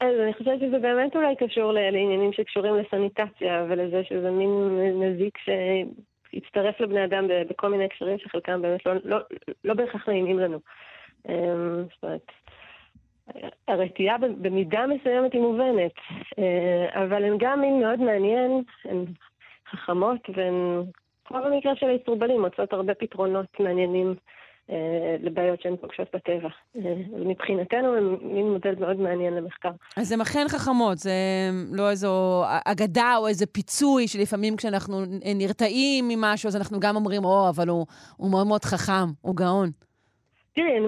[0.00, 5.38] אז אני חושבת שזה באמת אולי קשור לעניינים שקשורים לסניטציה ולזה שזה מין נזיק
[6.34, 9.18] שהצטרף לבני אדם בכל מיני הקשרים שחלקם באמת לא, לא,
[9.64, 10.58] לא בהכרח נעימים לנו.
[11.28, 12.32] אמ, זאת אומרת,
[13.68, 15.92] הרתיעה במידה מסוימת היא מובנת,
[16.38, 19.04] אה, אבל הן גם מין מאוד מעניין, הן
[19.70, 20.82] חכמות והן,
[21.24, 24.14] כמו במקרה של האסטרובלים, מוצאות הרבה פתרונות מעניינים
[25.20, 26.48] לבעיות שהן פוגשות בטבע.
[26.76, 29.70] אה, מבחינתנו הם מין מודל מאוד מעניין למחקר.
[29.96, 31.10] אז הן אכן חכמות, זה
[31.72, 34.96] לא איזו אגדה או איזה פיצוי שלפעמים כשאנחנו
[35.34, 37.86] נרתעים ממשהו, אז אנחנו גם אומרים, או, אבל הוא,
[38.16, 39.70] הוא מאוד מאוד חכם, הוא גאון.
[40.54, 40.84] תראי, הן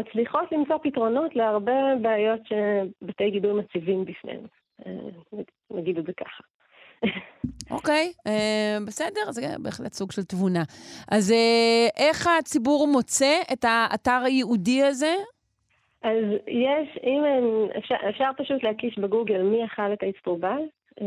[0.00, 4.46] מצליחות למצוא פתרונות להרבה בעיות שבתי גידול מציבים בפניהם.
[4.86, 4.92] אה,
[5.70, 6.42] נגיד את זה ככה.
[7.70, 10.62] אוקיי, okay, uh, בסדר, זה בהחלט סוג של תבונה.
[11.10, 11.34] אז uh,
[11.98, 15.14] איך הציבור מוצא את האתר הייעודי הזה?
[16.02, 17.22] אז יש, אם
[17.78, 20.62] אפשר, אפשר פשוט להקיש בגוגל מי אכל את האצטרובל,
[21.00, 21.02] uh,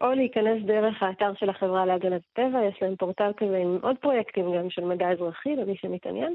[0.00, 4.56] או להיכנס דרך האתר של החברה להגנת הטבע, יש להם פורטל כזה עם עוד פרויקטים
[4.56, 6.34] גם של מדע אזרחי, למי שמתעניין.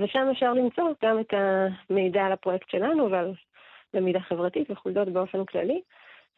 [0.00, 1.34] ושם אפשר למצוא גם את
[1.90, 3.34] המידע על הפרויקט שלנו ועל
[3.94, 5.80] למידה חברתית וחולדות באופן כללי.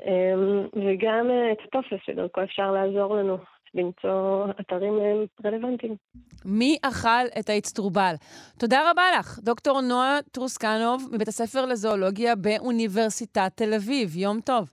[0.02, 3.38] אמ, וגם אה, את הטופס שדרכו אפשר לעזור לנו
[3.74, 5.96] למצוא אתרים אה, רלוונטיים.
[6.44, 8.14] מי אכל את האצטרובל?
[8.58, 14.16] תודה רבה לך, דוקטור נועה טרוסקנוב מבית הספר לזואולוגיה באוניברסיטת תל אביב.
[14.16, 14.70] יום טוב.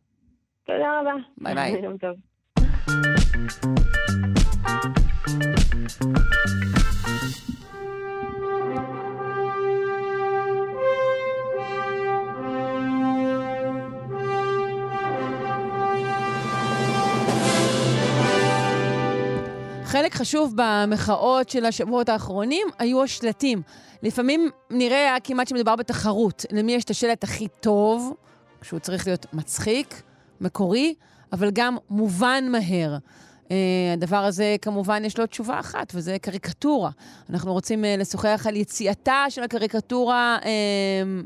[0.65, 1.13] תודה רבה.
[1.37, 1.81] ביי ביי.
[1.83, 2.15] יום טוב.
[20.11, 23.61] חשוב במחאות של השבועות האחרונים היו השלטים.
[24.03, 26.45] לפעמים נראה כמעט שמדובר בתחרות.
[26.51, 28.13] למי יש את השלט הכי טוב,
[28.61, 30.01] שהוא צריך להיות מצחיק,
[30.41, 30.93] מקורי,
[31.33, 32.97] אבל גם מובן מהר.
[32.97, 33.51] Uh,
[33.93, 36.89] הדבר הזה, כמובן, יש לו תשובה אחת, וזה קריקטורה.
[37.29, 40.45] אנחנו רוצים uh, לשוחח על יציאתה של הקריקטורה uh,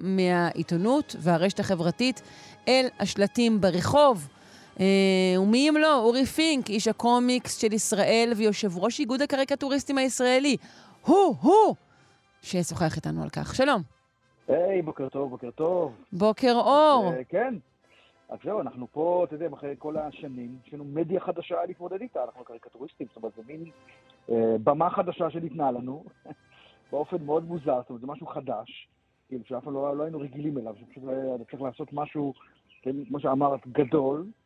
[0.02, 2.22] מהעיתונות והרשת החברתית
[2.68, 4.28] אל השלטים ברחוב.
[4.80, 6.02] אה, ומי אם לא?
[6.02, 10.58] אורי פינק, איש הקומיקס של ישראל ויושב ראש איגוד הקריקטוריסטים הישראלי.
[11.06, 11.76] הוא, הוא,
[12.42, 13.56] שישוחח איתנו על כך.
[13.56, 13.82] שלום.
[14.48, 15.94] היי, hey, בוקר טוב, בוקר טוב.
[16.14, 17.14] בוקר אור.
[17.14, 17.56] Uh, כן.
[18.30, 22.24] אז זהו, אנחנו פה, אתה יודע, אחרי כל השנים, יש לנו מדיה חדשה להתמודד איתה,
[22.24, 23.72] אנחנו קריקטוריסטים, זאת אומרת, זה מין
[24.30, 26.04] אה, במה חדשה שניתנה לנו,
[26.92, 28.88] באופן מאוד מוזר, זאת אומרת, זה משהו חדש,
[29.28, 32.34] כאילו, שאף פעם לא, לא היינו רגילים אליו, שפשוט היה צריך לעשות משהו,
[32.82, 34.45] כן, כמו שאמרת, גדול, אה,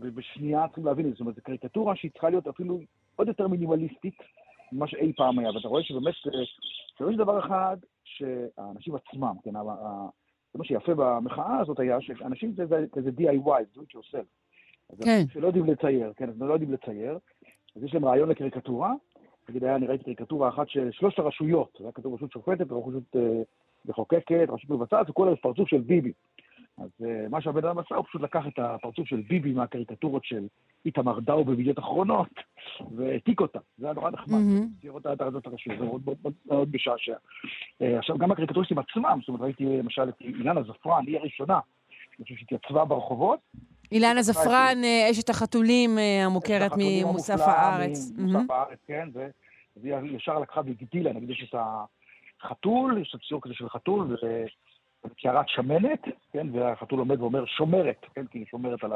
[0.00, 1.14] ובשנייה צריכים להבין את זה.
[1.14, 2.80] זאת אומרת, זו קריקטורה שהיא צריכה להיות אפילו
[3.16, 4.14] עוד יותר מינימליסטית
[4.72, 5.50] ממה שאי פעם היה.
[5.50, 6.14] ואתה רואה שבאמת,
[7.00, 9.52] אה, יש דבר אחד שהאנשים עצמם, כן,
[10.52, 14.26] זה מה שיפה במחאה הזאת היה, שאנשים זה כזה DIY, do it yourself.
[15.04, 15.24] כן.
[15.32, 17.18] שלא יודעים לצייר, כן, אז לא יודעים לצייר,
[17.76, 18.92] אז יש להם רעיון לקריקטורה.
[19.48, 23.16] נגיד היה, אני ראיתי קריקטורה אחת של שלושת הרשויות, זה היה כתוב רשות שופטת, רשות
[23.16, 23.42] אה,
[23.84, 26.12] מחוקקת, רשות מבצעת, וכל פרצוף של ביבי.
[26.78, 30.46] אז uh, מה שהבן אדם עשה, הוא פשוט לקח את הפרצוף של ביבי מהקריקטורות של
[30.86, 32.28] איתמר דאו בבידיעות אחרונות,
[32.96, 33.58] והעתיק אותה.
[33.78, 34.38] זה היה נורא נחמד,
[34.80, 35.84] צייר אותה את הארצות הראשיות, זה
[36.46, 37.14] מאוד משעשע.
[37.14, 41.60] Uh, עכשיו, גם הקריקטוריסטים עצמם, זאת אומרת, ראיתי למשל את אילנה זפרן, היא הראשונה,
[42.18, 43.40] אני חושב שהתייצבה ברחובות.
[43.92, 45.90] אילנה זפרן, אה, אשת החתולים
[46.24, 48.12] המוכרת ממוסף הארץ.
[48.16, 49.08] ממוסף הארץ, כן,
[49.76, 51.60] והיא ישר לקחה והגדילה, נגיד יש את
[52.42, 54.16] החתול, יש את הציור כזה של חתול,
[55.08, 56.02] קערת שמנת,
[56.32, 58.92] כן, והחתול עומד ואומר שומרת, כן, כי היא שומרת על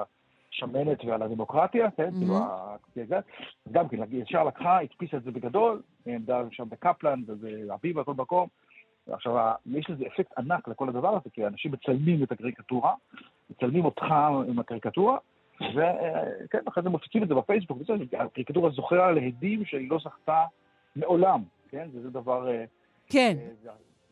[0.53, 3.15] השמנת ועל הדמוקרטיה, כן, כאילו,
[3.73, 8.49] גם כן, ישר לקחה, הדפיסה את זה בגדול, עמדה שם בקפלן ובאביב בכל מקום.
[9.11, 12.95] עכשיו, יש לזה אפקט ענק לכל הדבר הזה, כי אנשים מצלמים את הקריקטורה,
[13.51, 14.05] מצלמים אותך
[14.49, 15.19] עם הקריקטורה,
[15.61, 17.79] וכן, אחרי זה מפיצים את זה בפייסבוק,
[18.19, 20.45] הקריקטורה זוכרה להדים שהיא לא זכתה
[20.97, 21.89] מעולם, כן?
[21.93, 22.49] וזה דבר...
[23.07, 23.37] כן.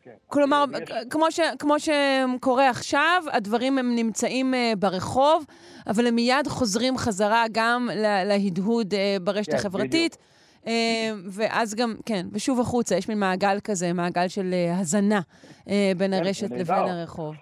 [0.09, 0.27] אה, כן.
[0.27, 0.65] כלומר,
[1.09, 5.45] כמו, ש, כמו שקורה עכשיו, הדברים הם נמצאים uh, ברחוב,
[5.87, 7.89] אבל הם מיד חוזרים חזרה גם
[8.25, 10.17] להדהוד uh, ברשת כן, החברתית.
[10.63, 10.67] Uh,
[11.31, 15.21] ואז גם, כן, ושוב החוצה, יש מין מעגל כזה, מעגל של הזנה
[15.97, 17.35] בין כן, הרשת לבין הרחוב.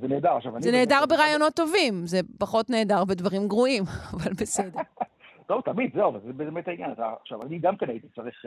[0.00, 0.36] זה נהדר.
[0.36, 3.84] עכשיו, זה נהדר ברעיונות טובים, זה פחות נהדר בדברים גרועים,
[4.14, 4.80] אבל בסדר.
[5.46, 6.90] טוב, תמיד, זהו, זה באמת העניין.
[7.22, 8.44] עכשיו, אני גם כן הייתי צריך...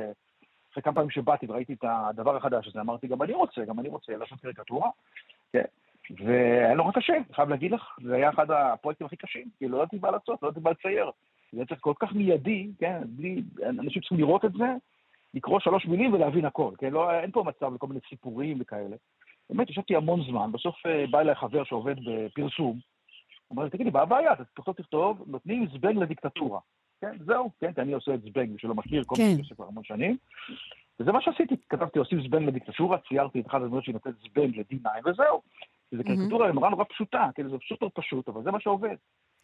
[0.73, 3.89] אחרי כמה פעמים שבאתי וראיתי את הדבר החדש הזה, אמרתי, גם אני רוצה, גם אני
[3.89, 4.89] רוצה לעשות קריקטורה.
[5.53, 5.63] כן.
[6.25, 9.77] והיה נורא קשה, אני חייב להגיד לך, זה היה אחד הפרויקטים הכי קשים, כי לא
[9.77, 11.11] ידעתי מה לעשות, לא ידעתי מה לצייר.
[11.51, 14.65] זה צריך כל כך מיידי, כן, בלי, אנשים צריכים לראות את זה,
[15.33, 18.95] לקרוא שלוש מילים ולהבין הכל, כן, לא, אין פה מצב לכל מיני סיפורים וכאלה.
[19.49, 22.79] באמת, ישבתי המון זמן, בסוף אה, בא אליי חבר שעובד בפרסום,
[23.53, 24.33] אמר לי, תגידי, מה הבעיה?
[24.33, 26.59] אתה תכתוב, תכתוב, נותנים זבנג לדיקטטורה.
[27.03, 29.23] כן, זהו, כן, כי אני עושה את זבנג, מי שלא מכיר, כל כן.
[29.23, 30.17] מיני כבר המון שנים.
[30.99, 35.09] וזה מה שעשיתי, כתבתי, עושים זבנג לדיקטטורה, ציירתי את אחת הדמויות שהיא נותנת זבנג ל-D9,
[35.09, 35.41] וזהו.
[35.91, 38.95] זו קריקטורה נורא נורא פשוטה, כן, זה סופר פשוט, אבל זה מה שעובד.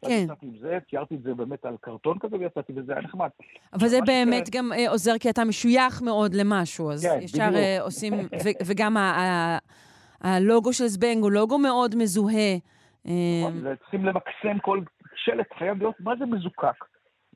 [0.05, 0.21] כן.
[0.23, 3.29] יצאתי עם זה, ציירתי את זה באמת על קרטון כזה, ויצאתי, וזה היה נחמד.
[3.73, 4.49] אבל זה באמת ש...
[4.49, 7.55] גם אה, עוזר, כי אתה משוייך מאוד למשהו, אז כן, ישר בדיוק.
[7.55, 8.13] אה, עושים,
[8.65, 8.97] וגם
[10.21, 12.55] הלוגו של זבנג הוא לוגו מאוד מזוהה.
[13.05, 14.81] נכון, אה, צריכים למקסם כל
[15.15, 16.85] שלט, חייב להיות, מה זה מזוקק?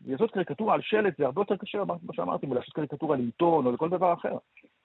[0.05, 3.71] לעשות קריקטורה על שלט זה הרבה יותר קשה, כמו שאמרתי, מלעשות קריקטורה על עיתון או
[3.71, 4.33] לכל דבר אחר.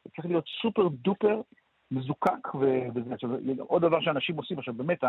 [0.04, 1.40] זה צריך להיות סופר דופר
[1.90, 2.54] מזוקק,
[2.94, 5.04] וזה, עכשיו, עוד דבר שאנשים עושים, עכשיו באמת,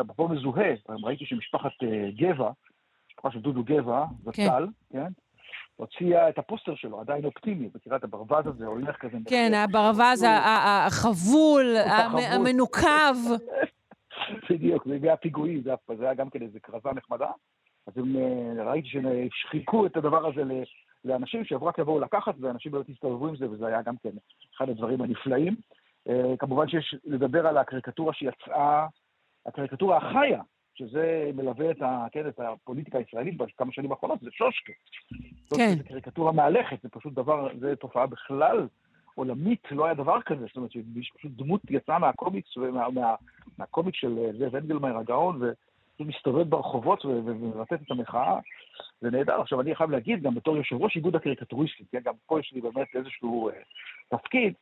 [0.00, 2.50] אפרופו מזוהה, ראיתי שמשפחת אה, גבע,
[3.10, 4.98] משפחה של דודו גבע, זצ"ל, כן.
[4.98, 5.12] כן?
[5.76, 9.18] הוציאה את הפוסטר שלו, עדיין אופטימי, מכירה את הברווז הזה, הולך כזה...
[9.28, 10.24] כן, הברווז
[10.86, 11.76] החבול,
[12.32, 13.16] המנוקב.
[14.50, 17.30] בדיוק, זה מהפיגועים, זה היה גם כן איזה כרזה נחמדה.
[17.86, 18.88] אז הם, אה, ראיתי
[19.30, 20.42] שחיכו את הדבר הזה
[21.04, 24.10] לאנשים שרק יבואו לקחת, ואנשים באמת הסתובבו עם זה, וזה היה גם כן
[24.56, 25.56] אחד הדברים הנפלאים.
[26.08, 28.86] אה, כמובן שיש לדבר על הקריקטורה שיצאה,
[29.46, 30.42] הקריקטורה החיה,
[30.74, 34.72] שזה מלווה את, ה, כן, את הפוליטיקה הישראלית בכמה שנים האחרונות, זה שושקה.
[35.56, 35.74] כן.
[35.78, 38.68] זו קריקטורה מהלכת, זה פשוט דבר, זו תופעה בכלל
[39.14, 40.44] עולמית, לא היה דבר כזה.
[40.46, 43.14] זאת אומרת, שפשוט דמות יצאה מהקומיקס, ומה, מה,
[43.58, 45.42] מהקומיקס של אה, זאב אנגלמאייר הגאון,
[46.04, 48.38] מסתובב ברחובות ולתת את המחאה,
[49.00, 49.40] זה נהדר.
[49.40, 52.60] עכשיו, אני חייב להגיד, גם בתור יושב ראש איגוד הקריקטוריסטים, כן, גם פה יש לי
[52.60, 53.54] באמת איזשהו אה,
[54.08, 54.54] תפקיד,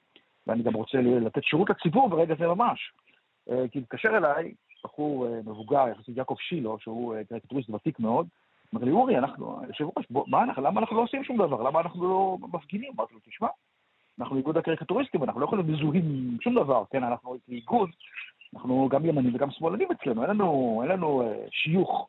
[0.46, 2.92] ואני גם רוצה לתת שירות לציבור ברגע זה ממש.
[3.50, 4.54] אה, כי התקשר אליי
[4.84, 8.26] בחור אה, מבוגר, יחסית יעקב שילו, שהוא אה, קריקטוריסט ותיק מאוד,
[8.74, 10.06] אמר לי, אורי, אנחנו, היושב ראש,
[10.58, 11.62] למה אנחנו לא עושים שום דבר?
[11.62, 12.92] למה אנחנו לא מפגינים?
[12.96, 13.48] אמרתי לו, תשמע,
[14.20, 17.90] אנחנו איגוד הקריקטוריסטים, אנחנו לא יכולים מזוהים שום דבר, כן, אנחנו איגוד,
[18.54, 22.08] אנחנו גם ימנים וגם שמאלנים אצלנו, אין לנו, אין לנו אה, שיוך.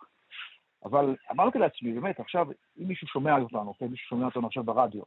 [0.86, 2.48] אבל אמרתי לעצמי, באמת, עכשיו,
[2.80, 5.02] אם מישהו שומע אותנו, כן, מישהו שומע אותנו עכשיו ברדיו,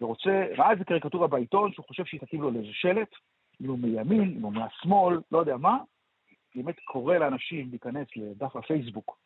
[0.00, 3.14] ורוצה, ראה איזה קריקטורה בעיתון, שהוא חושב שהיא תתאים לו לאיזה שלט,
[3.62, 5.78] אם הוא מימין, אם הוא מהשמאל, לא יודע מה,
[6.54, 9.18] באמת קורא לאנשים להיכנס לדף הפייסבוק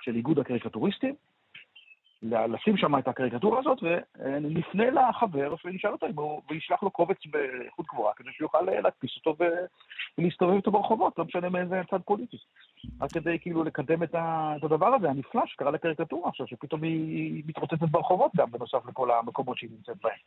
[0.00, 1.14] של איגוד הקריקטוריסטים,
[2.22, 7.86] לשים שם את הקריקטורה הזאת, ונפנה לחבר ונשאל אותו אם הוא, וישלח לו קובץ באיכות
[7.86, 9.44] גבוהה, כדי שיוכל להדפיס אותו
[10.18, 12.36] ולהסתובב איתו ברחובות, לא משנה מאיזה צד פוליטי.
[13.00, 14.14] רק כדי כאילו לקדם את,
[14.62, 19.70] הדבר הזה הנפלא שקרה לקריקטורה עכשיו, שפתאום היא מתרוצצת ברחובות גם, בנוסף לכל המקומות שהיא
[19.70, 20.18] נמצאת בהם.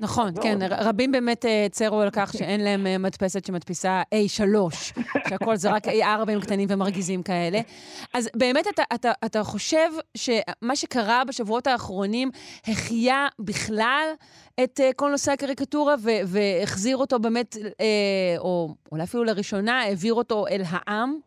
[0.00, 4.42] נכון, כן, רבים באמת הצרו על כך שאין להם אה, מדפסת שמדפיסה A3,
[5.28, 7.58] שהכל זה רק A4 קטנים ומרגיזים כאלה.
[8.14, 12.30] אז באמת אתה, אתה, אתה חושב שמה שקרה בשבועות האחרונים
[12.68, 14.06] החיה בכלל
[14.64, 15.94] את uh, כל נושא הקריקטורה
[16.26, 17.56] והחזיר אותו באמת,
[18.38, 21.18] או אולי אפילו לראשונה, העביר אותו אל העם?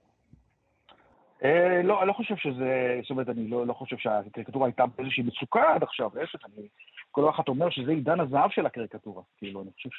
[1.83, 5.73] לא, אני לא חושב שזה, זאת אומרת, אני לא, לא חושב שהקריקטורה הייתה באיזושהי מצוקה
[5.75, 6.67] עד עכשיו, להפך, אני
[7.11, 9.23] כל אחד אומר שזה עידן הזהב של הקריקטורה.
[9.37, 9.89] כאילו, אני חושב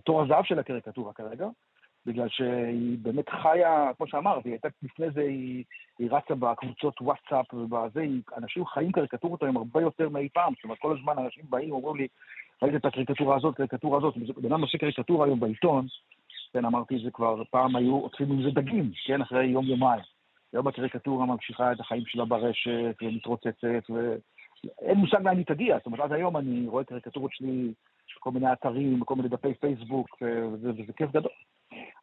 [0.00, 1.46] שתור הזהב של הקריקטורה כרגע,
[2.06, 5.64] בגלל שהיא באמת חיה, כמו שאמרת, היא הייתה לפני זה, היא,
[5.98, 8.06] היא רצה בקבוצות וואטסאפ ובזה,
[8.36, 10.52] אנשים חיים קריקטורות היום הרבה יותר מאי פעם.
[10.54, 12.08] זאת אומרת, כל הזמן אנשים באים, אומרים לי,
[12.62, 15.86] ראית את הקריקטורה הזאת, קריקטורה הזאת, בן אדם עושה קריקטורה היום בעיתון,
[16.52, 20.02] כן, אמרתי את זה כבר, פעם היו עוטפים עם זה דגים, כן, אחרי יום-יומיים.
[20.52, 24.16] היום הקריקטורה ממשיכה את החיים שלה ברשת, ומתרוצצת, ו...
[24.80, 25.76] אין מושג לאן היא תגיע.
[25.76, 27.72] זאת אומרת, עד היום אני רואה קריקטורות שלי
[28.16, 31.32] בכל מיני אתרים, בכל מיני דפי פייסבוק, וזה, וזה כיף גדול.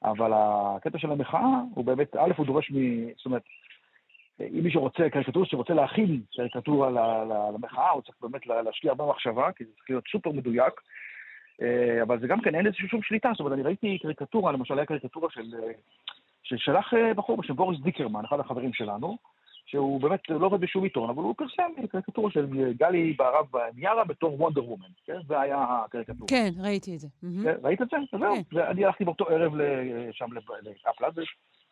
[0.04, 3.06] אבל הקטע של המחאה, הוא באמת, א', הוא דורש מ...
[3.18, 3.42] זאת אומרת,
[4.40, 6.90] אם מישהו רוצה, קריקטוריסט שרוצה להכין קריקטורה
[7.54, 10.74] למחאה, הוא צריך באמת להשקיע הרבה מחשבה, כי זה צריך להיות סופר מדויק.
[11.62, 13.30] אה, אבל זה גם כן, אין איזושהי שום שליטה.
[13.32, 15.56] זאת אומרת, אני ראיתי קריקטורה, למשל, היה קריקטורה של...
[16.44, 19.18] ששלח אה, בחור בשם בוריס דיקרמן, אחד החברים שלנו,
[19.76, 23.46] שהוא באמת לא עובד בשום עיתון, אבל הוא פרסם קריקטורה של גלי בהרב
[23.76, 25.18] מיארה בתור וונדר וומן, כן?
[25.28, 26.28] זה היה הקריקטורה.
[26.28, 27.08] כן, ראיתי את זה.
[27.44, 27.98] כן, ראית את זה?
[28.20, 28.36] זהו.
[28.36, 28.42] כן.
[28.58, 29.54] ואני הלכתי באותו ערב
[30.12, 31.24] שם לקפלן,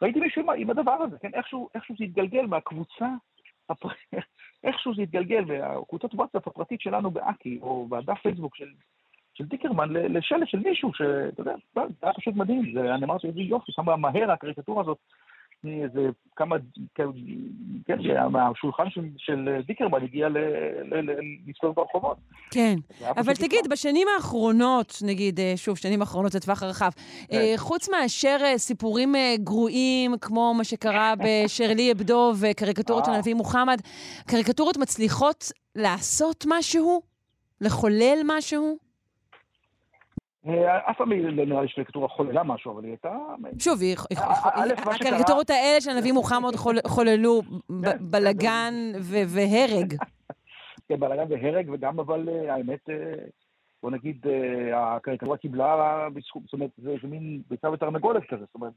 [0.01, 1.31] וראיתי מישהו עם הדבר הזה, כן?
[1.33, 3.07] איכשהו זה התגלגל מהקבוצה,
[4.63, 8.69] איכשהו זה התגלגל מהקבוצת וואטסאפ הפרטית שלנו באקי, או בדף פייסבוק של...
[9.33, 13.71] של דיקרמן לשלט של מישהו, שאתה יודע, זה היה פשוט מדהים, אני אמרתי, איזה יופי,
[13.75, 14.97] כמה מהר הקריקטורה הזאת
[15.65, 16.55] איזה כמה,
[16.95, 17.03] כן,
[17.85, 17.97] כן
[18.31, 20.27] מהשולחן של, של דיקרמן הגיע
[21.47, 22.17] להסתובב ברחובות.
[22.51, 27.37] כן, אבל תגיד, בשנים האחרונות, נגיד, אה, שוב, שנים האחרונות זה טווח הרחב, כן.
[27.37, 33.81] אה, חוץ מאשר אה, סיפורים גרועים, כמו מה שקרה בשרלי אבדו וקריקטורות של הנביא מוחמד,
[34.27, 37.01] קריקטורות מצליחות לעשות משהו?
[37.61, 38.82] לחולל משהו?
[40.47, 43.17] אה, אף פעם לא נראה לי שקריקטורה חוללה משהו, אבל היא הייתה...
[43.59, 43.79] שוב,
[44.95, 46.55] הקריקטורות האלה של הנביא מוחמד
[46.87, 47.41] חוללו
[47.83, 49.93] כן, בלגן והרג.
[50.87, 53.13] כן, בלגן והרג, וגם אבל אה, האמת, אה,
[53.83, 54.25] בוא נגיד,
[54.75, 58.73] הקריקטורה קיבלה, זאת אומרת, זה מין ביצה ותרנגולת כזה, זאת אומרת,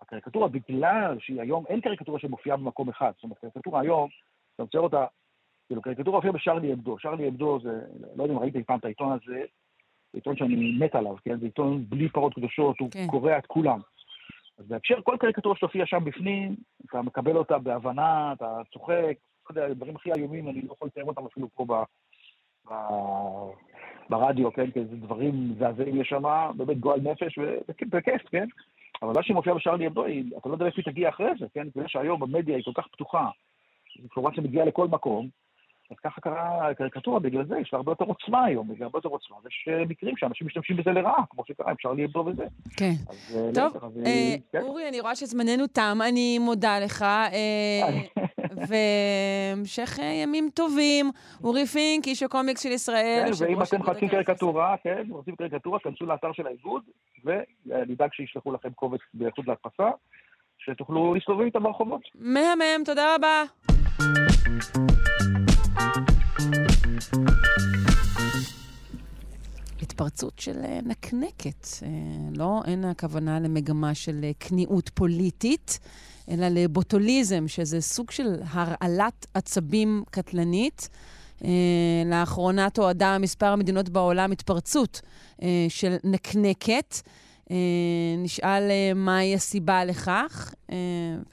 [0.00, 4.08] הקריקטורה, בגלל שהיא היום, אין קריקטורה שמופיעה במקום אחד, זאת אומרת, קריקטורה היום,
[4.54, 5.06] אתה מצייר אותה,
[5.66, 7.80] כאילו, קריקטורה הופיעה בשרלי אבדו, שרלי אבדו זה,
[8.16, 9.42] לא יודע אם ראית פעם את העיתון הזה,
[10.12, 11.38] זה עיתון שאני מת עליו, כן?
[11.38, 13.06] זה עיתון בלי פרות קדושות, הוא כן.
[13.06, 13.80] קורע את כולם.
[14.58, 16.56] אז בהקשר, כל קריקטורה שתופיע שם בפנים,
[16.86, 19.16] אתה מקבל אותה בהבנה, אתה צוחק,
[19.50, 21.72] לא יודע, הדברים הכי איומים, אני לא יכול לתאר אותם אפילו פה ב,
[22.70, 22.74] ב,
[24.10, 24.70] ברדיו, כן?
[24.70, 27.38] כי זה דברים מזעזעים יש שם, באמת גועל נפש,
[27.92, 28.46] וכיף, כן?
[29.02, 30.04] אבל מה שמופיע בשארלי אבדו,
[30.38, 31.68] אתה לא יודע איפה היא תגיע אחרי זה, כן?
[31.68, 33.28] בגלל שהיום המדיה היא כל כך פתוחה,
[33.98, 35.28] אינפורמציה מגיעה לכל מקום,
[35.90, 39.08] אז ככה קרה הקריקטורה, בגלל זה יש לה הרבה יותר עוצמה היום, בגלל הרבה יותר
[39.08, 42.44] עוצמה, ויש אה, מקרים שאנשים משתמשים בזה לרעה, כמו שקרה, אפשר ליבדו בזה.
[42.76, 42.92] כן.
[43.08, 44.62] אז, אה, טוב, אז, אה, כן.
[44.62, 47.04] אורי, אני רואה שזמננו תם, אני מודה לך,
[48.68, 51.10] והמשך ימים טובים.
[51.44, 53.24] אורי פינק, איש הקומיקס של ישראל.
[53.26, 56.82] כן, ואם אתם מחפשים קריקטורה, כן, רוצים קריקטורה, כנסו לאתר של האיגוד,
[57.24, 59.90] ונדאג שישלחו לכם קובץ באיכות להדפסה,
[60.58, 62.02] שתוכלו להסתובב איתם ברחובות.
[62.14, 63.42] מהמם, תודה רבה.
[70.02, 71.66] התפרצות של אה, נקנקת.
[71.82, 71.88] אה,
[72.34, 75.78] לא, אין הכוונה למגמה של אה, כניעות פוליטית,
[76.28, 80.88] אלא לבוטוליזם, שזה סוג של הרעלת עצבים קטלנית.
[82.06, 85.00] לאחרונה תועדה מספר מדינות בעולם התפרצות
[85.68, 86.96] של נקנקת.
[88.18, 88.62] נשאל
[88.94, 90.54] מהי הסיבה לכך,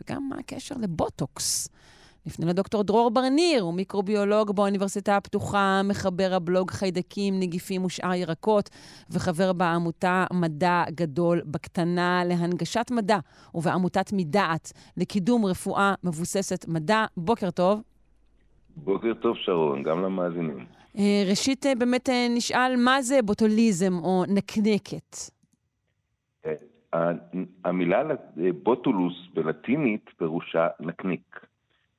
[0.02, 1.70] וגם מה הקשר לבוטוקס.
[2.26, 8.70] נפנה לדוקטור דרור ברניר, הוא מיקרוביולוג באוניברסיטה הפתוחה, מחבר הבלוג חיידקים, נגיפים ושאר ירקות,
[9.10, 13.18] וחבר בעמותה מדע גדול בקטנה להנגשת מדע,
[13.56, 17.06] ובעמותת מדעת לקידום רפואה מבוססת מדע.
[17.18, 17.82] בוקר טוב.
[18.78, 20.66] בוקר טוב, שרון, גם למאזינים.
[20.98, 25.16] אה, ראשית, אה, באמת אה, נשאל מה זה בוטוליזם או נקנקת.
[27.66, 28.04] המילה
[28.64, 31.49] בוטולוס בלטינית פירושה נקניק.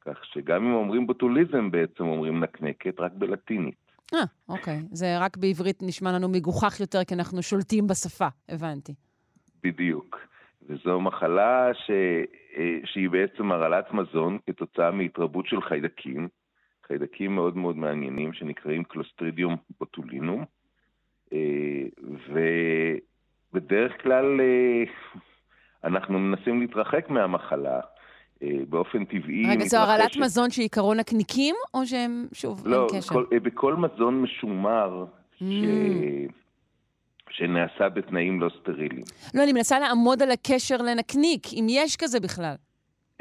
[0.01, 3.91] כך שגם אם אומרים בוטוליזם, בעצם אומרים נקנקת, רק בלטינית.
[4.15, 4.79] אה, אוקיי.
[4.93, 8.95] זה רק בעברית נשמע לנו מגוחך יותר, כי אנחנו שולטים בשפה, הבנתי.
[9.63, 10.19] בדיוק.
[10.69, 11.91] וזו מחלה ש...
[12.85, 16.29] שהיא בעצם הרעלת מזון כתוצאה מהתרבות של חיידקים,
[16.87, 20.45] חיידקים מאוד מאוד מעניינים שנקראים קלוסטרידיום בוטולינום,
[21.33, 21.85] אה,
[23.53, 24.85] ובדרך כלל אה,
[25.85, 27.81] אנחנו מנסים להתרחק מהמחלה.
[28.68, 29.47] באופן טבעי...
[29.47, 33.14] רגע, זו הרעלת מזון שעיקרון נקניקים, או שהם, שוב, לא, אין קשר?
[33.14, 35.45] לא, בכל מזון משומר, mm.
[35.45, 35.45] ש...
[37.30, 39.03] שנעשה בתנאים לא סטריליים.
[39.34, 42.55] לא, אני מנסה לעמוד על הקשר לנקניק, אם יש כזה בכלל.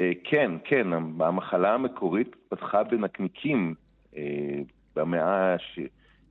[0.00, 0.86] אה, כן, כן,
[1.20, 3.74] המחלה המקורית פתחה בנקניקים
[4.16, 4.22] אה,
[4.96, 5.78] במאה ש...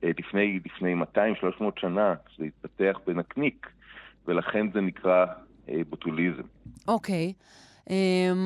[0.02, 3.66] לפני, לפני 200-300 שנה, כשזה התפתח בנקניק,
[4.26, 5.26] ולכן זה נקרא
[5.88, 6.42] בוטוליזם.
[6.88, 7.32] אוקיי,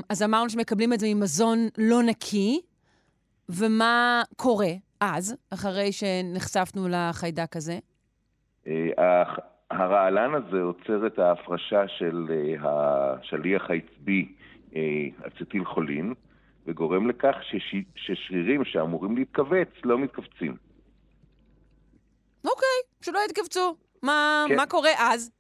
[0.09, 2.61] אז אמרנו שמקבלים את זה ממזון לא נקי,
[3.49, 7.79] ומה קורה אז, אחרי שנחשפנו לחיידק הזה?
[9.71, 12.27] הרעלן הזה עוצר את ההפרשה של
[12.63, 14.35] השליח העצבי
[15.27, 16.15] אצטיל חולין,
[16.67, 17.75] וגורם לכך שש...
[17.97, 20.57] ששרירים שאמורים להתכווץ לא מתכווצים.
[22.45, 23.77] אוקיי, שלא יתכווצו.
[24.03, 24.57] מה, כן.
[24.57, 25.31] מה קורה אז?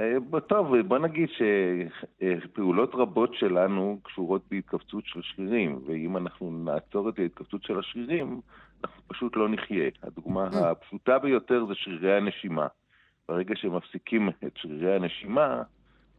[0.00, 1.28] אה, טוב, בוא נגיד
[2.18, 8.40] שפעולות רבות שלנו קשורות בהתכווצות של שרירים, ואם אנחנו נעצור את ההתכווצות של השרירים,
[8.84, 9.90] אנחנו פשוט לא נחיה.
[10.02, 10.56] הדוגמה mm.
[10.56, 12.66] הפשוטה ביותר זה שרירי הנשימה.
[13.28, 15.62] ברגע שמפסיקים את שרירי הנשימה,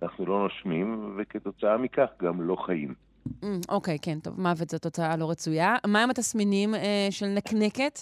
[0.02, 2.94] אנחנו לא נושמים, וכתוצאה מכך גם לא חיים.
[3.28, 5.76] Mm, אוקיי, mm, okay, כן, טוב, מוות זו תוצאה לא רצויה.
[5.88, 8.00] מהם התסמינים אה, של נקנקת?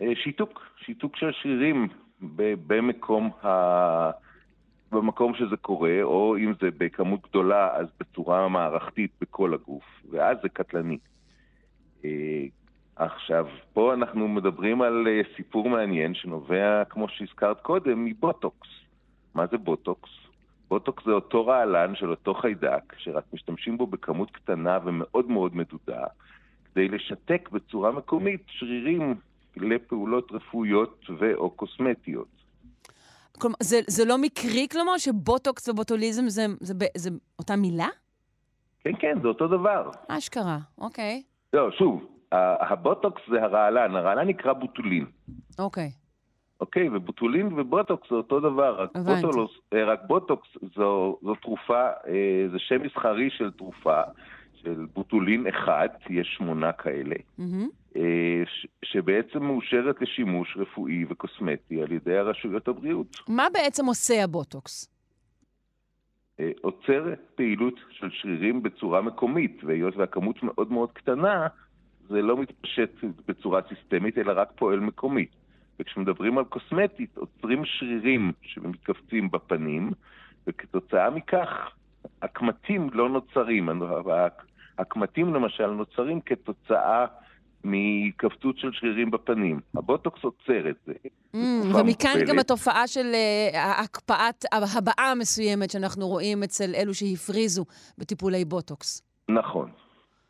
[0.00, 1.88] אה, שיתוק, שיתוק של שרירים
[2.66, 4.23] במקום, ה...
[4.94, 10.48] במקום שזה קורה, או אם זה בכמות גדולה, אז בצורה מערכתית בכל הגוף, ואז זה
[10.48, 10.98] קטלני.
[12.04, 12.44] אה,
[12.96, 18.68] עכשיו, פה אנחנו מדברים על אה, סיפור מעניין שנובע, כמו שהזכרת קודם, מבוטוקס.
[19.34, 20.10] מה זה בוטוקס?
[20.68, 26.04] בוטוקס זה אותו רעלן של אותו חיידק, שרק משתמשים בו בכמות קטנה ומאוד מאוד מדודה,
[26.64, 29.14] כדי לשתק בצורה מקומית שרירים
[29.56, 32.43] לפעולות רפואיות ו/או קוסמטיות.
[33.40, 37.88] כלומר, זה, זה לא מקרי, כלומר, שבוטוקס ובוטוליזם זה, זה, זה, זה אותה מילה?
[38.80, 39.90] כן, כן, זה אותו דבר.
[40.08, 41.22] אשכרה, אוקיי.
[41.52, 42.06] לא, שוב,
[42.60, 45.06] הבוטוקס זה הרעלן, הרעלן נקרא בוטולין.
[45.58, 45.90] אוקיי.
[46.60, 52.46] אוקיי, ובוטולין ובוטוקס זה אותו דבר, רק, בוטולוס, אה, רק בוטוקס זו, זו תרופה, אה,
[52.52, 54.00] זה שם מסחרי של תרופה,
[54.64, 57.98] של בוטולין אחד, יש שמונה כאלה, mm-hmm.
[58.46, 63.16] ש, שבעצם מאושרת לשימוש רפואי וקוסמטי על ידי הרשויות הבריאות.
[63.28, 64.90] מה בעצם עושה הבוטוקס?
[66.62, 71.46] עוצר פעילות של שרירים בצורה מקומית, והיות והכמות מאוד מאוד קטנה,
[72.08, 72.90] זה לא מתפשט
[73.28, 75.30] בצורה סיסטמית, אלא רק פועל מקומית.
[75.80, 79.90] וכשמדברים על קוסמטית, עוצרים שרירים שמתכווצים בפנים,
[80.46, 81.70] וכתוצאה מכך
[82.22, 83.68] הקמטים לא נוצרים.
[84.78, 87.06] הקמטים למשל נוצרים כתוצאה
[87.64, 89.60] מהתכווצות של שרירים בפנים.
[89.74, 90.92] הבוטוקס עוצר את זה.
[91.02, 91.36] Mm,
[91.74, 92.28] ומכאן מוגבלת.
[92.28, 93.12] גם התופעה של
[93.52, 97.64] uh, הקפאת הבעה מסוימת שאנחנו רואים אצל אלו שהפריזו
[97.98, 99.02] בטיפולי בוטוקס.
[99.28, 99.70] נכון,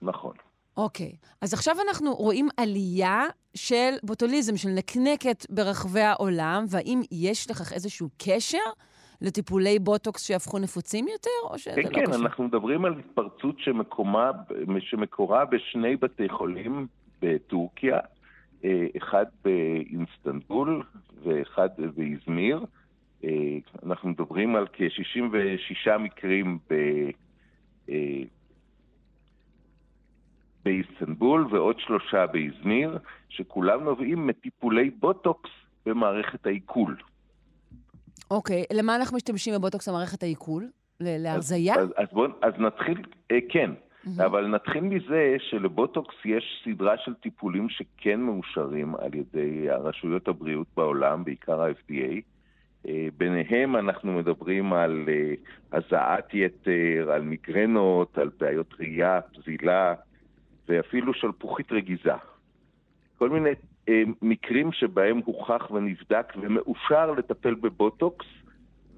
[0.02, 0.34] נכון.
[0.76, 3.22] אוקיי, אז עכשיו אנחנו רואים עלייה
[3.54, 8.58] של בוטוליזם, של נקנקת ברחבי העולם, והאם יש לכך איזשהו קשר
[9.24, 12.04] לטיפולי בוטוקס שהפכו נפוצים יותר, או שזה כן, לא כן, קשור?
[12.04, 14.30] כן, כן, אנחנו מדברים על התפרצות שמקומה,
[14.80, 16.86] שמקורה בשני בתי חולים
[17.22, 17.98] בטורקיה,
[18.64, 20.82] אה, אחד באיסטנבול
[21.22, 22.64] ואחד באזמיר.
[23.24, 23.30] אה,
[23.86, 26.74] אנחנו מדברים על כ-66 מקרים ב...
[27.88, 28.22] אה,
[30.64, 32.98] באיסטנבול ועוד שלושה באזמיר,
[33.28, 35.50] שכולם נובעים מטיפולי בוטוקס
[35.86, 36.96] במערכת העיכול.
[38.30, 40.68] אוקיי, okay, למה אנחנו משתמשים בבוטוקס במערכת העיכול?
[41.00, 41.74] להרזייה?
[41.74, 44.24] אז, אז, אז, אז נתחיל, אה, כן, mm-hmm.
[44.26, 51.24] אבל נתחיל מזה שלבוטוקס יש סדרה של טיפולים שכן מאושרים על ידי הרשויות הבריאות בעולם,
[51.24, 52.20] בעיקר ה-FDA.
[52.88, 55.34] אה, ביניהם אנחנו מדברים על אה,
[55.78, 59.94] הזעת יתר, על מיגרנות, על בעיות ראייה, פזילה,
[60.68, 62.14] ואפילו שלפוחית רגיזה.
[63.18, 63.50] כל מיני
[64.22, 68.26] מקרים שבהם הוכח ונבדק ומאושר לטפל בבוטוקס,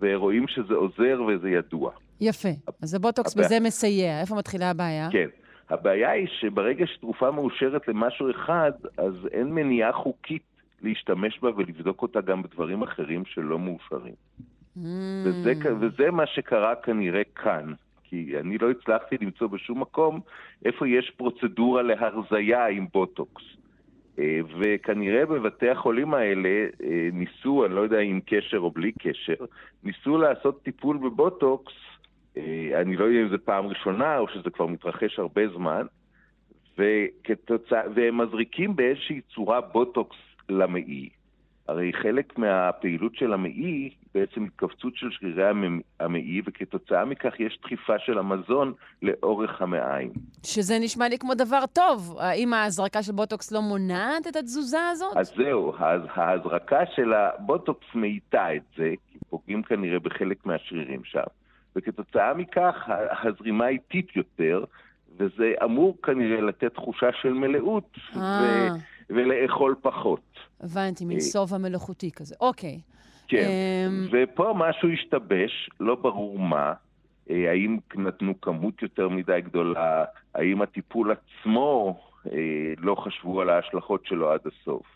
[0.00, 1.90] ורואים שזה עוזר וזה ידוע.
[2.20, 2.48] יפה.
[2.82, 3.44] אז הבוטוקס הבע...
[3.44, 4.20] בזה מסייע.
[4.20, 5.08] איפה מתחילה הבעיה?
[5.12, 5.28] כן.
[5.70, 10.42] הבעיה היא שברגע שתרופה מאושרת למשהו אחד, אז אין מניעה חוקית
[10.82, 14.14] להשתמש בה ולבדוק אותה גם בדברים אחרים שלא מאושרים.
[14.76, 14.80] Mm.
[15.24, 17.72] וזה, וזה מה שקרה כנראה כאן.
[18.04, 20.20] כי אני לא הצלחתי למצוא בשום מקום
[20.64, 23.42] איפה יש פרוצדורה להרזייה עם בוטוקס.
[24.18, 29.44] אה, וכנראה בבתי החולים האלה אה, ניסו, אני לא יודע אם קשר או בלי קשר,
[29.84, 31.72] ניסו לעשות טיפול בבוטוקס,
[32.36, 35.86] אה, אני לא יודע אם זו פעם ראשונה או שזה כבר מתרחש הרבה זמן,
[36.78, 37.82] וכתוצא...
[37.94, 40.16] והם מזריקים באיזושהי צורה בוטוקס
[40.48, 41.08] למעי.
[41.68, 45.42] הרי חלק מהפעילות של המעי בעצם התכווצות של שרירי
[46.00, 50.10] המעי, וכתוצאה מכך יש דחיפה של המזון לאורך המעיים.
[50.42, 52.16] שזה נשמע לי כמו דבר טוב.
[52.20, 55.16] האם ההזרקה של בוטוקס לא מונעת את התזוזה הזאת?
[55.16, 55.72] אז זהו,
[56.14, 61.24] ההזרקה של הבוטוקס מאיטה את זה, כי פוגעים כנראה בחלק מהשרירים שם,
[61.76, 62.88] וכתוצאה מכך
[63.22, 64.64] הזרימה איטית יותר,
[65.16, 67.98] וזה אמור כנראה לתת תחושה של מלאות.
[68.16, 68.20] ו...
[69.10, 69.16] אה.
[69.16, 70.38] ולאכול פחות.
[70.60, 72.34] הבנתי, מין שובע מלאכותי כזה.
[72.40, 72.80] אוקיי.
[73.28, 76.72] כן, אמ, ופה משהו השתבש, לא ברור מה.
[77.30, 80.04] אה, האם נתנו כמות יותר מדי גדולה?
[80.34, 82.00] האם הטיפול עצמו,
[82.32, 82.38] אה,
[82.78, 84.86] לא חשבו על ההשלכות שלו עד הסוף?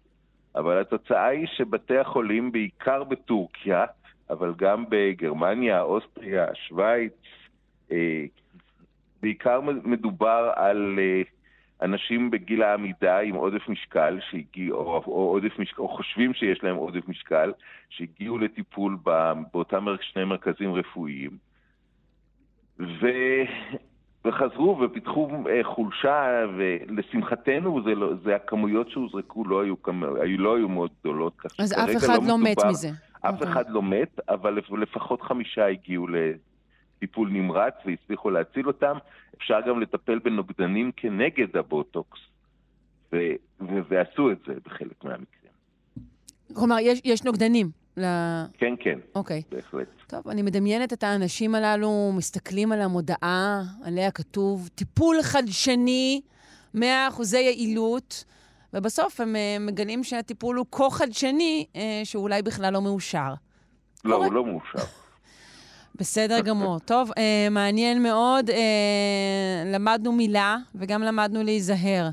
[0.55, 3.85] אבל התוצאה היא שבתי החולים, בעיקר בטורקיה,
[4.31, 7.13] אבל גם בגרמניה, אוסטריה, שווייץ,
[7.93, 8.25] אה,
[9.23, 10.99] בעיקר מדובר על
[11.83, 16.77] אנשים בגיל העמידה עם עודף משקל, שהגיע, או, או, עודף משקל, או חושבים שיש להם
[16.77, 17.53] עודף משקל,
[17.89, 18.97] שהגיעו לטיפול
[19.53, 21.31] באותם שני מרכזים רפואיים,
[22.79, 23.07] ו...
[24.25, 29.75] וחזרו ופיתחו אה, חולשה, ולשמחתנו זה, לא, זה הכמויות שהוזרקו לא היו,
[30.39, 31.33] לא היו מאוד גדולות.
[31.59, 32.89] אז אף אחד לא, לא מת מזה.
[32.89, 33.29] אף okay.
[33.33, 33.49] אוקיי.
[33.53, 36.07] אחד לא מת, אבל לפחות חמישה הגיעו
[37.01, 38.97] טיפול נמרץ והצליחו להציל אותם.
[39.37, 42.19] אפשר גם לטפל בנוגדנים כנגד הבוטוקס,
[43.13, 43.17] ו-
[43.61, 45.53] ו- ועשו את זה בחלק מהמקרים.
[46.55, 47.71] כלומר, יש, יש נוגדנים.
[47.97, 48.05] ל...
[48.59, 48.99] כן, כן.
[49.15, 49.43] אוקיי.
[49.51, 49.89] בהחלט.
[50.07, 56.21] טוב, אני מדמיינת את האנשים הללו, מסתכלים על המודעה, עליה כתוב, טיפול חדשני,
[56.77, 56.79] 100%
[57.35, 58.25] יעילות,
[58.75, 63.35] ובסוף הם אה, מגלים שהטיפול הוא כה חדשני, אה, שאולי בכלל לא מאושר.
[64.05, 64.27] לא, קורה?
[64.27, 65.00] הוא לא מאושר.
[66.01, 66.79] בסדר גמור.
[66.79, 68.51] טוב, אה, מעניין מאוד.
[68.51, 72.09] אה, למדנו מילה וגם למדנו להיזהר.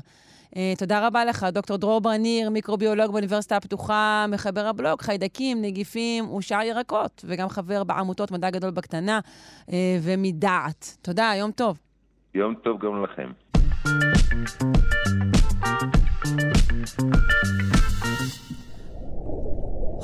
[0.56, 6.62] אה, תודה רבה לך, דוקטור דרור ברניר, מיקרוביולוג באוניברסיטה הפתוחה, מחבר הבלוג, חיידקים, נגיפים ושאר
[6.62, 9.20] ירקות, וגם חבר בעמותות מדע גדול בקטנה
[9.72, 10.96] אה, ומדעת.
[11.02, 11.78] תודה, יום טוב.
[12.34, 13.32] יום טוב גם לכם.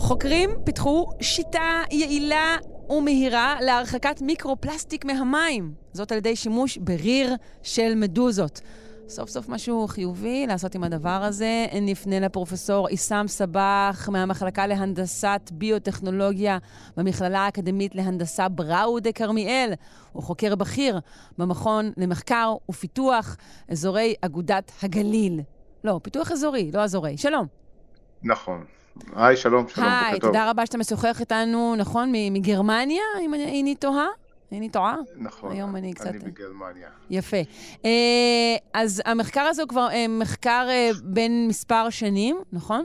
[0.05, 2.57] חוקרים פיתחו שיטה יעילה
[2.89, 5.75] ומהירה להרחקת מיקרו-פלסטיק מהמים.
[5.93, 8.61] זאת על ידי שימוש בריר של מדוזות.
[9.09, 11.67] סוף סוף משהו חיובי לעשות עם הדבר הזה.
[11.83, 16.59] נפנה לפרופסור עיסאם סבח מהמחלקה להנדסת ביוטכנולוגיה
[16.97, 19.73] במכללה האקדמית להנדסה בראודה כרמיאל.
[20.13, 21.01] הוא חוקר בכיר
[21.39, 23.37] במכון למחקר ופיתוח
[23.69, 25.41] אזורי אגודת הגליל.
[25.85, 27.17] לא, פיתוח אזורי, לא אזורי.
[27.17, 27.47] שלום.
[28.23, 28.65] נכון.
[29.17, 30.31] היי, שלום, שלום, היי, בוקר טוב.
[30.31, 34.07] תודה רבה שאתה משוחח איתנו, נכון, מגרמניה, אם אני טועה?
[34.53, 34.97] אני טועה?
[35.17, 36.07] נכון, היום אני קצת...
[36.07, 36.89] אני בגרמניה.
[37.11, 37.37] יפה.
[37.85, 37.91] אה,
[38.75, 42.85] אז המחקר הזה הוא כבר אה, מחקר אה, בין מספר שנים, נכון?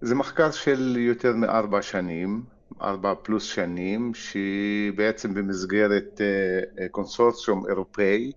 [0.00, 2.42] זה מחקר של יותר מארבע שנים,
[2.82, 6.20] ארבע פלוס שנים, שבעצם במסגרת
[6.90, 8.32] קונסורציום אירופאי,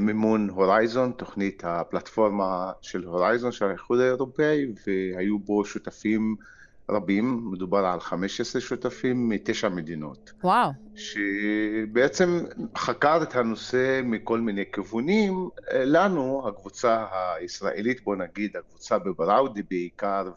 [0.00, 6.36] מימון הורייזון, תוכנית הפלטפורמה של הורייזון של האיחוד האירופאי, והיו בו שותפים
[6.90, 10.32] רבים, מדובר על 15 שותפים מתשע מדינות.
[10.44, 10.70] וואו.
[10.94, 12.44] שבעצם
[12.76, 15.48] חקר את הנושא מכל מיני כיוונים.
[15.74, 17.06] לנו, הקבוצה
[17.36, 20.30] הישראלית, בוא נגיד, הקבוצה בבראודי בעיקר,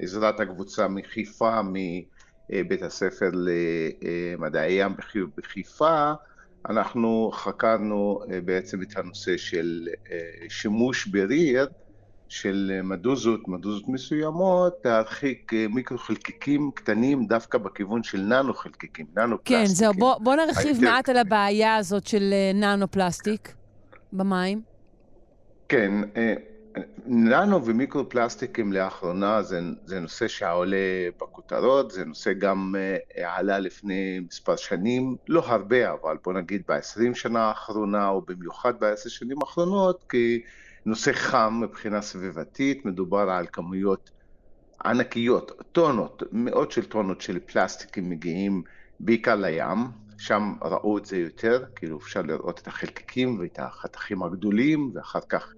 [0.00, 1.60] ובעזרת הקבוצה מחיפה,
[2.50, 4.92] מבית הספר למדעי ים
[5.36, 6.12] בחיפה,
[6.68, 11.68] אנחנו חקרנו אה, בעצם את הנושא של אה, שימוש בריר
[12.28, 19.58] של מדוזות, מדוזות מסוימות, להרחיק אה, מיקרו-חלקיקים קטנים דווקא בכיוון של ננו-חלקיקים, ננו-פלסטיקים.
[19.58, 23.54] כן, זהו, בוא, בוא נרחיב מעט על הבעיה הזאת של ננו-פלסטיק
[24.12, 24.62] במים.
[25.68, 25.94] כן,
[27.06, 30.76] ננו ומיקרו-פלסטיקים לאחרונה זה, זה נושא שעולה
[31.20, 37.14] בכותרות, זה נושא גם אה, עלה לפני מספר שנים, לא הרבה, אבל בוא נגיד ב-20
[37.14, 40.12] שנה האחרונה, או במיוחד ב-10 שנים האחרונות,
[40.84, 44.10] כנושא חם מבחינה סביבתית, מדובר על כמויות
[44.84, 48.62] ענקיות, טונות, מאות של טונות של פלסטיקים מגיעים
[49.00, 49.78] בעיקר לים,
[50.18, 55.52] שם ראו את זה יותר, כאילו אפשר לראות את החלקיקים ואת החתכים הגדולים, ואחר כך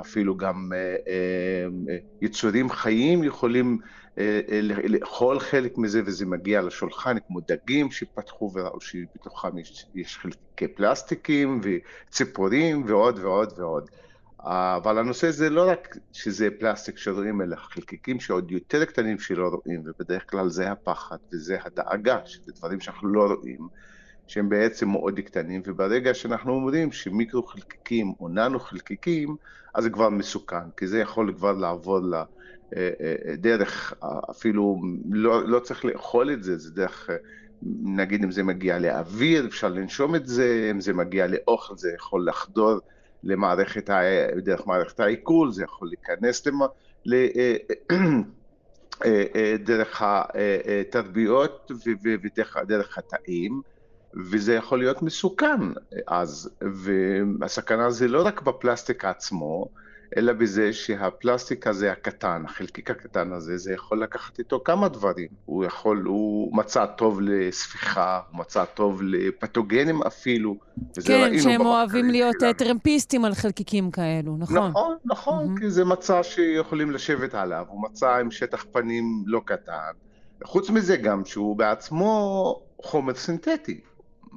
[0.00, 3.78] אפילו גם אה, אה, יצורים חיים יכולים
[4.18, 4.40] אה,
[4.88, 11.60] לאכול חלק מזה וזה מגיע לשולחן, כמו דגים שפתחו וראו שבתוכם יש, יש חלקי פלסטיקים
[11.62, 13.90] וציפורים ועוד ועוד ועוד.
[14.44, 19.82] אבל הנושא זה לא רק שזה פלסטיק שרואים, אלא חלקיקים שעוד יותר קטנים שלא רואים,
[19.86, 23.68] ובדרך כלל זה הפחד וזה הדאגה, שזה דברים שאנחנו לא רואים.
[24.26, 29.36] שהם בעצם מאוד קטנים, וברגע שאנחנו אומרים שמיקרו חלקיקים או ננו חלקיקים,
[29.74, 32.00] אז זה כבר מסוכן, כי זה יכול כבר לעבור
[32.72, 37.16] לדרך, אה, אה, אפילו לא, לא צריך לאכול את זה, זה דרך, אה,
[37.82, 42.26] נגיד אם זה מגיע לאוויר, אפשר לנשום את זה, אם זה מגיע לאוכל, זה יכול
[42.28, 42.78] לחדור
[43.22, 43.90] למערכת,
[44.36, 46.58] דרך מערכת העיכול, זה יכול להיכנס למ...
[49.64, 51.70] דרך התרביות
[52.02, 53.62] ודרך התאים.
[54.14, 55.60] וזה יכול להיות מסוכן
[56.06, 56.50] אז,
[57.40, 59.68] והסכנה זה לא רק בפלסטיק עצמו,
[60.16, 65.28] אלא בזה שהפלסטיק הזה הקטן, החלקיק הקטן הזה, זה יכול לקחת איתו כמה דברים.
[65.44, 70.56] הוא יכול, הוא מצע טוב לספיחה, הוא מצע טוב לפתוגנים אפילו.
[71.06, 72.52] כן, שהם אוהבים להיות שלנו.
[72.52, 74.68] טרמפיסטים על חלקיקים כאלו, נכון?
[74.68, 75.60] נכון, נכון, mm-hmm.
[75.60, 79.92] כי זה מצע שיכולים לשבת עליו, הוא מצע עם שטח פנים לא קטן.
[80.44, 83.80] חוץ מזה גם שהוא בעצמו חומר סינתטי.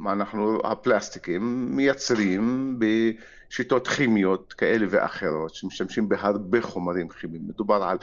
[0.06, 7.41] אנחנו, הפלסטיקים, מייצרים בשיטות כימיות כאלה ואחרות, שמשתמשים בהרבה חומרים כימיים.
[7.48, 7.98] מדובר על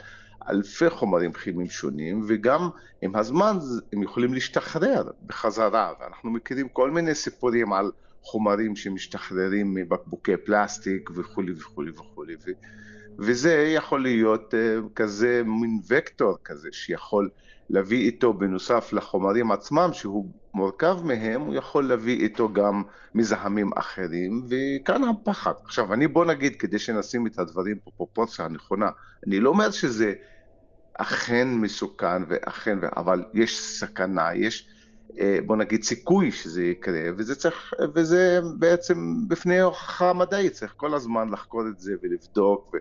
[0.49, 2.69] אלפי חומרים כימיים שונים, וגם
[3.01, 3.57] עם הזמן
[3.93, 7.91] הם יכולים להשתחרר בחזרה, ואנחנו מכירים כל מיני סיפורים על
[8.21, 12.35] חומרים שמשתחררים מבקבוקי פלסטיק וכולי וכולי וכולי.
[13.19, 17.29] וזה יכול להיות אה, כזה מין וקטור כזה שיכול
[17.69, 22.83] להביא איתו בנוסף לחומרים עצמם שהוא מורכב מהם, הוא יכול להביא איתו גם
[23.15, 25.53] מזהמים אחרים, וכאן הפחד.
[25.65, 28.89] עכשיו, אני בוא נגיד, כדי שנשים את הדברים בפרופורציה הנכונה,
[29.27, 30.13] אני לא אומר שזה
[30.93, 34.69] אכן מסוכן ואכן, אבל יש סכנה, יש,
[35.19, 40.93] אה, בוא נגיד, סיכוי שזה יקרה, וזה צריך, וזה בעצם בפני הוכחה מדעית, צריך כל
[40.93, 42.73] הזמן לחקור את זה ולבדוק.
[42.73, 42.77] ו...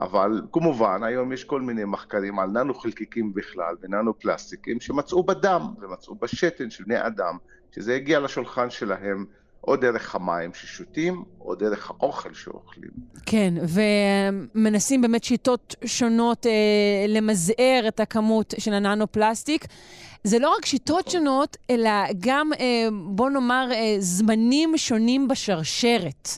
[0.00, 5.74] אבל כמובן, היום יש כל מיני מחקרים על ננו חלקיקים בכלל וננו פלסטיקים שמצאו בדם
[5.80, 7.36] ומצאו בשתן של בני אדם,
[7.74, 9.24] שזה הגיע לשולחן שלהם
[9.68, 12.90] או דרך המים ששותים, או דרך האוכל שאוכלים.
[13.26, 13.54] כן,
[14.54, 16.52] ומנסים באמת שיטות שונות אה,
[17.08, 19.66] למזער את הכמות של הננו-פלסטיק.
[20.24, 21.90] זה לא רק שיטות שונות, אלא
[22.20, 26.28] גם, אה, בוא נאמר, אה, זמנים שונים בשרשרת.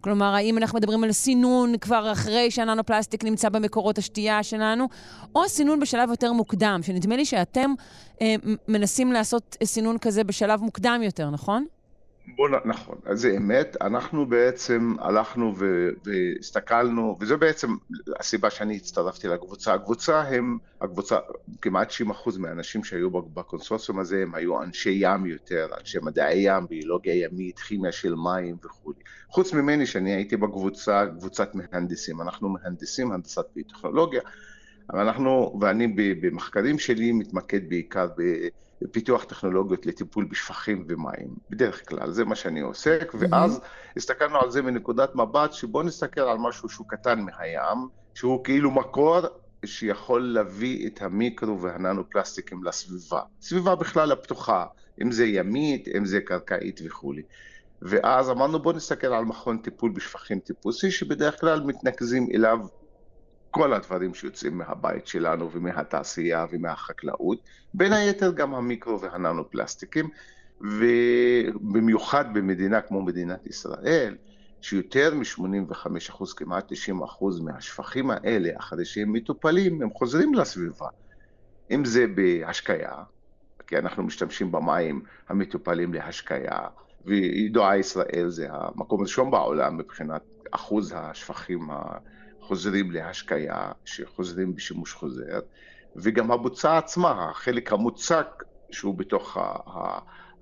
[0.00, 4.88] כלומר, האם אנחנו מדברים על סינון כבר אחרי שהננו-פלסטיק נמצא במקורות השתייה שלנו,
[5.34, 7.70] או סינון בשלב יותר מוקדם, שנדמה לי שאתם
[8.22, 8.34] אה,
[8.68, 11.66] מנסים לעשות סינון כזה בשלב מוקדם יותר, נכון?
[12.36, 13.76] בוא, נכון, אז זה אמת.
[13.80, 15.54] אנחנו בעצם הלכנו
[16.04, 17.68] והסתכלנו, וזו בעצם
[18.20, 19.74] הסיבה שאני הצטרפתי לקבוצה.
[19.74, 21.18] הקבוצה הם, הקבוצה,
[21.62, 27.14] כמעט 90% מהאנשים שהיו בקונסורסיום הזה הם היו אנשי ים יותר, אנשי מדעי ים, ביולוגיה
[27.14, 28.92] ימית, כימיה של מים וכו'.
[29.28, 32.20] חוץ ממני שאני הייתי בקבוצה, קבוצת מהנדסים.
[32.20, 34.20] אנחנו מהנדסים, הנדסת ביוטכנולוגיה,
[34.90, 38.22] אבל אנחנו, ואני במחקרים שלי מתמקד בעיקר ב...
[38.92, 43.92] פיתוח טכנולוגיות לטיפול בשפכים ומים, בדרך כלל, זה מה שאני עוסק, ואז mm-hmm.
[43.96, 49.18] הסתכלנו על זה מנקודת מבט שבוא נסתכל על משהו שהוא קטן מהים, שהוא כאילו מקור
[49.64, 54.66] שיכול להביא את המיקרו והננו פלסטיקים לסביבה, סביבה בכלל הפתוחה,
[55.02, 57.22] אם זה ימית, אם זה קרקעית וכולי.
[57.82, 62.58] ואז אמרנו בוא נסתכל על מכון טיפול בשפכים טיפוסי שבדרך כלל מתנקזים אליו
[63.50, 67.38] כל הדברים שיוצאים מהבית שלנו ומהתעשייה ומהחקלאות,
[67.74, 70.08] בין היתר גם המיקרו והננו פלסטיקים,
[70.60, 74.16] ובמיוחד במדינה כמו מדינת ישראל,
[74.60, 76.74] שיותר מ-85%, כמעט 90%
[77.42, 80.88] מהשפכים האלה, אחרי שהם מטופלים, הם חוזרים לסביבה.
[81.70, 82.92] אם זה בהשקיה,
[83.66, 86.58] כי אנחנו משתמשים במים המטופלים להשקיה,
[87.04, 90.22] וידועה ישראל זה המקום הראשון בעולם מבחינת
[90.52, 91.98] אחוז השפכים ה...
[92.50, 95.40] חוזרים להשקיה, שחוזרים בשימוש חוזר,
[95.96, 98.26] וגם הבוצה עצמה, החלק המוצק
[98.70, 99.38] שהוא בתוך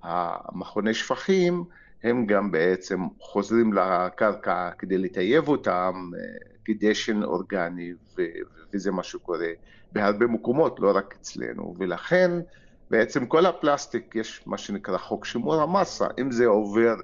[0.03, 1.63] המכוני שפכים,
[2.03, 6.11] הם גם בעצם חוזרים לקרקע כדי לטייב אותם,
[6.65, 8.21] כדשן אורגני, ו-
[8.73, 9.49] וזה מה שקורה
[9.91, 12.31] בהרבה מקומות, לא רק אצלנו, ולכן
[12.89, 16.95] בעצם כל הפלסטיק, יש מה שנקרא חוק שימור המסה, אם זה עובר,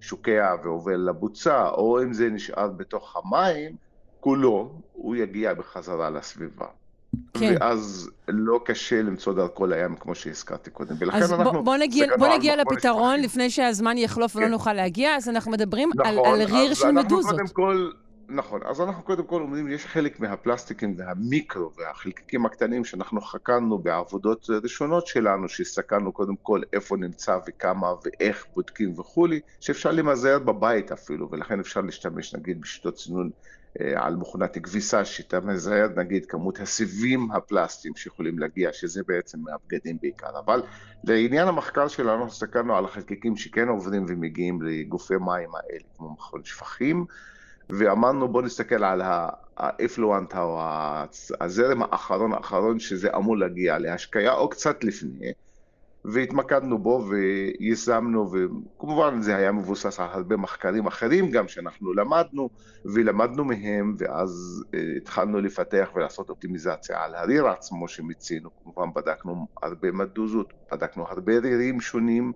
[0.00, 3.87] שוקע ועובר לבוצה, או אם זה נשאר בתוך המים,
[4.28, 6.66] כולו, הוא יגיע בחזרה לסביבה.
[7.32, 7.54] כן.
[7.60, 10.96] ואז לא קשה למצוא דרכו לים, כמו שהזכרתי קודם.
[10.98, 11.64] ולכן אז אנחנו...
[11.64, 14.38] בוא נגיע, בוא נגיע לפתרון לפני שהזמן יחלוף כן.
[14.38, 17.30] ולא נוכל להגיע, אז אנחנו מדברים נכון, על, על ריר של מדוזות.
[17.30, 17.90] קודם כל...
[18.28, 24.46] נכון, אז אנחנו קודם כל אומרים, יש חלק מהפלסטיקים והמיקרו והחלקיקים הקטנים שאנחנו חקרנו בעבודות
[24.62, 31.30] ראשונות שלנו, שהסתכלנו קודם כל איפה נמצא וכמה ואיך בודקים וכולי, שאפשר למזער בבית אפילו,
[31.30, 33.30] ולכן אפשר להשתמש נגיד בשיטות צינון
[33.94, 40.38] על מכונת כביסה, שאתה מזהר נגיד כמות הסיבים הפלסטיים שיכולים להגיע, שזה בעצם מהבגדים בעיקר.
[40.44, 40.62] אבל
[41.04, 47.04] לעניין המחקר שלנו, הסתכלנו על החלקיקים שכן עוברים ומגיעים לגופי מים האלה, כמו מכון שפכים,
[47.70, 49.02] ואמרנו בוא נסתכל על
[49.56, 50.60] האפלואנט או
[51.40, 55.32] הזרם האחרון האחרון שזה אמור להגיע להשקיה או קצת לפני
[56.12, 62.50] והתמקדנו בו ויישמנו וכמובן זה היה מבוסס על הרבה מחקרים אחרים גם שאנחנו למדנו
[62.84, 69.92] ולמדנו מהם ואז אה, התחלנו לפתח ולעשות אופטימיזציה על הריר עצמו שמצינו כמובן בדקנו הרבה
[69.92, 72.32] מדוזות, בדקנו הרבה רירים שונים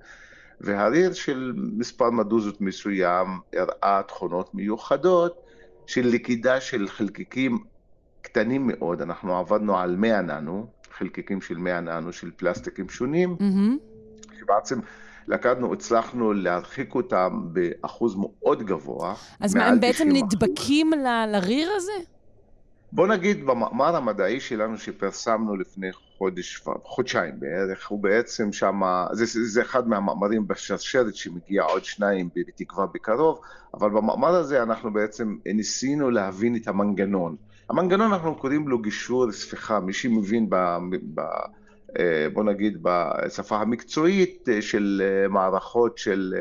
[0.61, 5.37] והריר של מספר מדוזות מסוים הראה תכונות מיוחדות
[5.87, 7.59] של לכידה של חלקיקים
[8.23, 10.67] קטנים מאוד, אנחנו עבדנו על 100 ננו,
[11.03, 14.35] חלקיקים של 100 ננו של פלסטיקים שונים, mm-hmm.
[14.41, 14.79] שבעצם
[15.29, 19.15] לקחנו, הצלחנו להרחיק אותם באחוז מאוד גבוה.
[19.41, 21.93] אז מה, הם בעצם נדבקים ל- לריר הזה?
[22.93, 28.81] בוא נגיד במאמר המדעי שלנו שפרסמנו לפני חודש, חודשיים בערך, הוא בעצם שם,
[29.13, 33.41] זה, זה אחד מהמאמרים בשרשרת שמגיע עוד שניים בתקווה בקרוב,
[33.75, 37.37] אבל במאמר הזה אנחנו בעצם ניסינו להבין את המנגנון.
[37.71, 40.57] המנגנון אנחנו קוראים לו גישור ספיחה, מי שמבין ב...
[41.15, 41.21] ב
[41.99, 46.35] אה, בוא נגיד בשפה המקצועית אה, של אה, מערכות של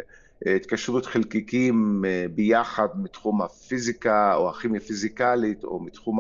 [0.45, 2.05] התקשרות חלקיקים
[2.35, 6.19] ביחד מתחום הפיזיקה או הכימיה פיזיקלית או מתחום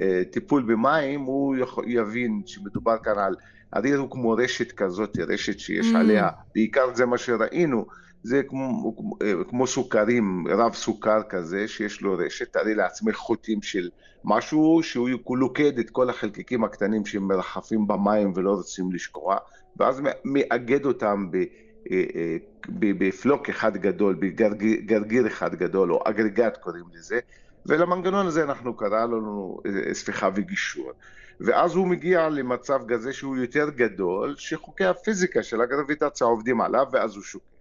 [0.00, 3.34] הטיפול במים, הוא יבין שמדובר כאן על,
[3.72, 5.96] הריר הוא כמו רשת כזאת, רשת שיש mm.
[5.96, 7.86] עליה, בעיקר זה מה שראינו,
[8.22, 8.96] זה כמו,
[9.48, 13.90] כמו סוכרים, רב סוכר כזה, שיש לו רשת, תארי לעצמך חוטים של
[14.24, 19.36] משהו שהוא לוכד את כל החלקיקים הקטנים שמרחפים במים ולא רוצים לשקוע,
[19.76, 21.36] ואז מאגד אותם ב...
[21.90, 22.36] אה, אה,
[22.78, 27.18] בפלוק אחד גדול, בגרגיר אחד גדול, או אגרגט קוראים לזה,
[27.66, 30.92] ולמנגנון הזה אנחנו קראנו אה, ספיחה וגישור.
[31.40, 37.14] ואז הוא מגיע למצב כזה שהוא יותר גדול, שחוקי הפיזיקה של הגרביטציה עובדים עליו, ואז
[37.14, 37.51] הוא שוקע.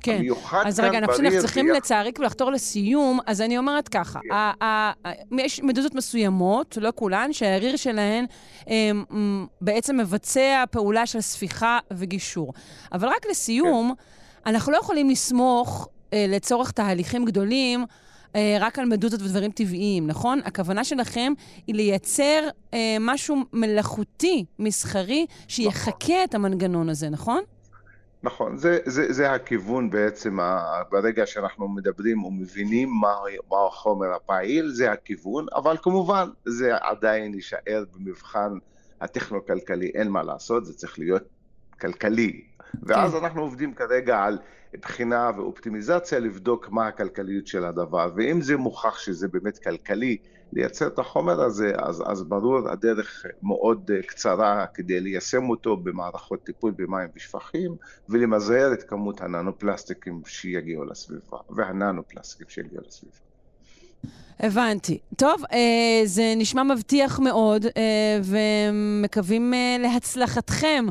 [0.00, 0.22] כן.
[0.64, 5.38] אז רגע, אנחנו צריכים לצערי כבר לחתור לסיום, אז אני אומרת ככה, כן.
[5.38, 8.24] יש מדוזות מסוימות, לא כולן, שהריר שלהן
[8.68, 12.52] אמ, בעצם מבצע פעולה של ספיחה וגישור.
[12.92, 14.50] אבל רק לסיום, כן.
[14.50, 17.84] אנחנו לא יכולים לסמוך אה, לצורך תהליכים גדולים,
[18.36, 20.40] אה, רק על מדוזות ודברים טבעיים, נכון?
[20.44, 21.32] הכוונה שלכם
[21.66, 26.24] היא לייצר אה, משהו מלאכותי, מסחרי, שיחקה נכון.
[26.24, 27.42] את המנגנון הזה, נכון?
[28.26, 30.38] נכון, זה, זה, זה הכיוון בעצם,
[30.90, 33.14] ברגע שאנחנו מדברים ומבינים מה,
[33.50, 38.58] מה החומר הפעיל, זה הכיוון, אבל כמובן זה עדיין יישאר במבחן
[39.00, 41.22] הטכנו-כלכלי, אין מה לעשות, זה צריך להיות
[41.80, 42.42] כלכלי.
[42.82, 43.18] ואז כן.
[43.24, 44.38] אנחנו עובדים כרגע על
[44.82, 50.16] בחינה ואופטימיזציה לבדוק מה הכלכליות של הדבר, ואם זה מוכח שזה באמת כלכלי
[50.52, 56.72] לייצר את החומר הזה, אז, אז ברור הדרך מאוד קצרה כדי ליישם אותו במערכות טיפול
[56.76, 57.76] במים ושפכים,
[58.08, 63.25] ולמזער את כמות הננו-פלסטיקים שיגיעו לסביבה, והננו-פלסטיקים שיגיעו לסביבה.
[64.40, 64.98] הבנתי.
[65.16, 70.84] טוב, אה, זה נשמע מבטיח מאוד, אה, ומקווים אה, להצלחתכם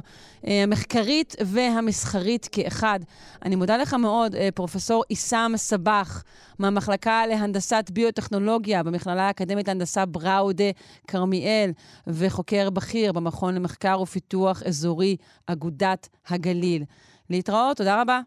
[0.44, 3.00] המחקרית והמסחרית כאחד.
[3.46, 6.24] אני מודה לך מאוד, פרופסור עיסאם סבח,
[6.60, 10.72] מהמחלקה להנדסת ביוטכנולוגיה במכללה האקדמית להנדסה בראודה
[11.08, 11.72] כרמיאל,
[12.08, 15.18] וחוקר בכיר במכון למחקר ופיתוח אזורי
[15.48, 16.84] אגודת הגליל.
[17.30, 18.22] להתראות, תודה רבה.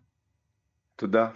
[0.97, 1.29] תודה.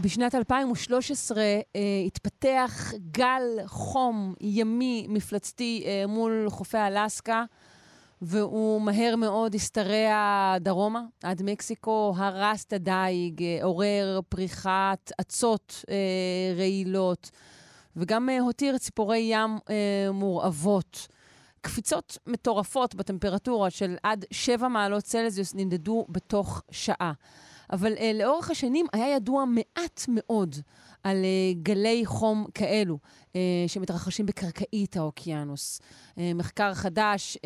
[0.00, 1.60] בשנת 2013 אה,
[2.06, 7.44] התפתח גל חום ימי מפלצתי אה, מול חופי אלסקה,
[8.22, 15.94] והוא מהר מאוד השתרע דרומה עד מקסיקו, הרס את הדייג, אה, עורר פריחת אצות אה,
[16.56, 17.30] רעילות,
[17.96, 21.08] וגם אה, הותיר ציפורי ים אה, מורעבות.
[21.68, 27.12] קפיצות מטורפות בטמפרטורה של עד 7 מעלות צלזיוס נמדדו בתוך שעה.
[27.72, 30.56] אבל uh, לאורך השנים היה ידוע מעט מאוד
[31.02, 33.34] על uh, גלי חום כאלו uh,
[33.66, 35.80] שמתרחשים בקרקעית האוקיינוס.
[35.80, 37.40] Uh, מחקר חדש uh,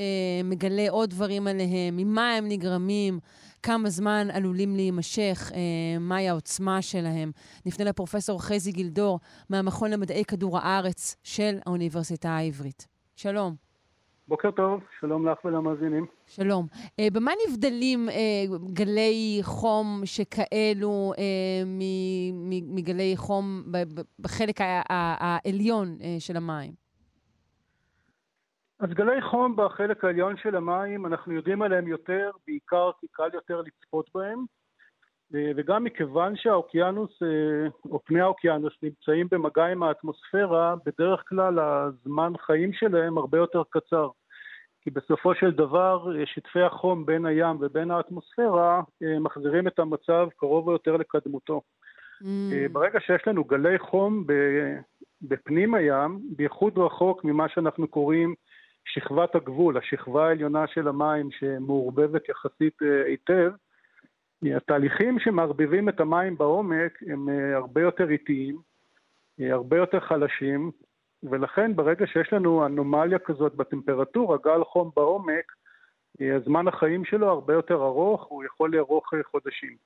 [0.45, 3.21] מגלה עוד דברים עליהם, ממה הם נגרמים,
[3.63, 5.55] כמה זמן עלולים להימשך, uh,
[6.01, 7.33] מהי העוצמה שלהם.
[7.67, 12.87] נפנה לפרופסור חזי גילדור מהמכון למדעי כדור הארץ של האוניברסיטה העברית.
[13.17, 13.72] שלום.
[14.29, 16.07] בוקר טוב, שלום לך ולמאזינים.
[16.27, 16.67] שלום.
[16.73, 21.21] Uh, במה נבדלים uh, גלי חום שכאלו uh,
[22.75, 23.63] מגלי חום
[24.19, 24.57] בחלק
[24.89, 26.73] העליון uh, של המים?
[28.81, 33.61] אז גלי חום בחלק העליון של המים, אנחנו יודעים עליהם יותר, בעיקר כי קל יותר
[33.61, 34.45] לצפות בהם,
[35.57, 37.23] וגם מכיוון שהאוקיינוס,
[37.91, 44.09] או פני האוקיינוס, נמצאים במגע עם האטמוספירה, בדרך כלל הזמן חיים שלהם הרבה יותר קצר.
[44.83, 50.69] כי בסופו של דבר שטפי החום בין הים ובין האטמוספירה אה, מחזירים את המצב קרוב
[50.69, 51.61] או יותר לקדמותו.
[52.23, 52.27] Mm.
[52.53, 54.25] אה, ברגע שיש לנו גלי חום
[55.23, 58.35] בפנים הים, בייחוד רחוק ממה שאנחנו קוראים
[58.85, 63.51] שכבת הגבול, השכבה העליונה של המים שמעורבבת יחסית אה, היטב,
[64.57, 68.59] התהליכים שמערבבים את המים בעומק הם הרבה יותר איטיים,
[69.41, 70.71] הרבה יותר חלשים,
[71.23, 75.53] ולכן ברגע שיש לנו אנומליה כזאת בטמפרטורה, גל חום בעומק,
[76.21, 79.77] הזמן החיים שלו הרבה יותר ארוך, הוא יכול לארוך חודשים.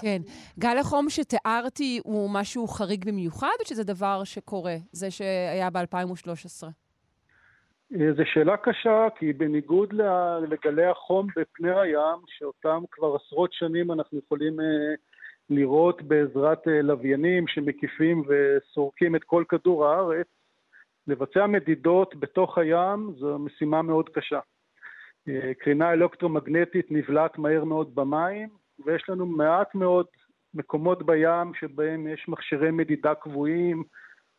[0.00, 0.22] כן.
[0.58, 6.64] גל החום שתיארתי הוא משהו חריג במיוחד, או שזה דבר שקורה, זה שהיה ב-2013?
[8.16, 9.92] זו שאלה קשה, כי בניגוד
[10.48, 14.94] לגלי החום בפני הים, שאותם כבר עשרות שנים אנחנו יכולים אה,
[15.50, 20.26] לראות בעזרת אה, לוויינים שמקיפים וסורקים את כל כדור הארץ,
[21.06, 24.40] לבצע מדידות בתוך הים זו משימה מאוד קשה.
[25.28, 28.48] אה, קרינה אלקטרומגנטית נבלעת מהר מאוד במים,
[28.84, 30.06] ויש לנו מעט מאוד
[30.54, 33.82] מקומות בים שבהם יש מכשירי מדידה קבועים,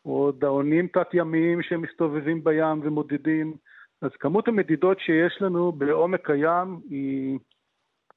[0.05, 3.53] או דאונים תת-ימיים שמסתובבים בים ומודדים.
[4.01, 7.39] אז כמות המדידות שיש לנו בעומק הים היא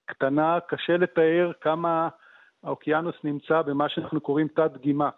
[0.07, 2.09] קטנה, קשה לתאר כמה
[2.65, 5.11] האוקיינוס נמצא במה שאנחנו קוראים תת-דגימה.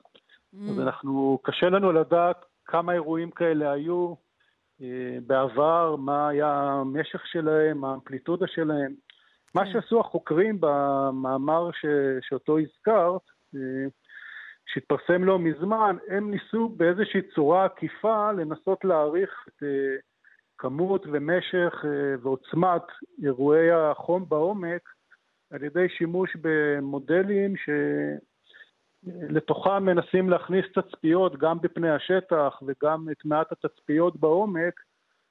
[0.54, 0.56] Mm.
[0.70, 4.14] אז אנחנו, קשה לנו לדעת כמה אירועים כאלה היו
[4.82, 8.92] אה, בעבר, מה היה המשך שלהם, האמפליטודה שלהם.
[9.54, 9.72] מה כן.
[9.72, 11.86] שעשו החוקרים במאמר ש,
[12.28, 13.22] שאותו הזכרת,
[13.54, 13.60] אה,
[14.66, 19.96] שהתפרסם לא מזמן, הם ניסו באיזושהי צורה עקיפה לנסות להעריך את אה,
[20.58, 21.84] כמות ומשך
[22.22, 22.82] ועוצמת
[23.22, 24.82] אירועי החום בעומק
[25.50, 27.70] על ידי שימוש במודלים ש...
[29.06, 34.80] לתוכם מנסים להכניס תצפיות גם בפני השטח וגם את מעט התצפיות בעומק,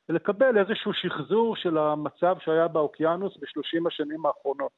[0.10, 4.72] ולקבל איזשהו שחזור של המצב שהיה באוקיינוס בשלושים השנים האחרונות.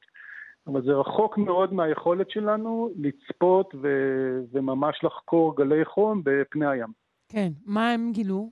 [0.66, 6.92] אבל זה רחוק מאוד מהיכולת שלנו לצפות ו- וממש לחקור גלי חום בפני הים.
[7.28, 8.50] כן, מה הם גילו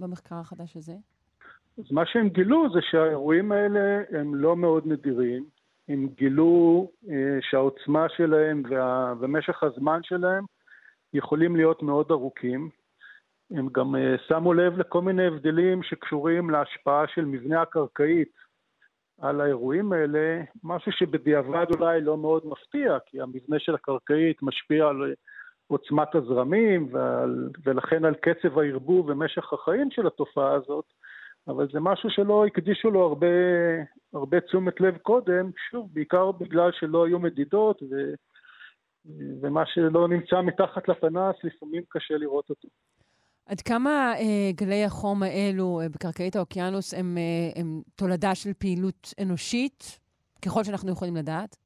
[0.00, 0.92] במחקר החדש הזה?
[1.78, 5.44] אז מה שהם גילו זה שהאירועים האלה הם לא מאוד נדירים,
[5.88, 10.44] הם גילו אה, שהעוצמה שלהם וה, ומשך הזמן שלהם
[11.14, 12.70] יכולים להיות מאוד ארוכים.
[13.50, 18.28] הם גם אה, שמו לב לכל מיני הבדלים שקשורים להשפעה של מבנה הקרקעית
[19.20, 25.14] על האירועים האלה, משהו שבדיעבד אולי לא מאוד מפתיע, כי המבנה של הקרקעית משפיע על
[25.66, 30.84] עוצמת הזרמים ועל, ולכן על קצב הערבוב ומשך החיים של התופעה הזאת,
[31.48, 33.26] אבל זה משהו שלא הקדישו לו הרבה,
[34.12, 38.14] הרבה תשומת לב קודם, שוב, בעיקר בגלל שלא היו מדידות, ו,
[39.42, 42.68] ומה שלא נמצא מתחת לפנס, לפעמים קשה לראות אותו.
[43.46, 49.14] עד כמה אה, גלי החום האלו אה, בקרקעית האוקיינוס הם, אה, הם תולדה של פעילות
[49.22, 50.00] אנושית,
[50.44, 51.56] ככל שאנחנו יכולים לדעת?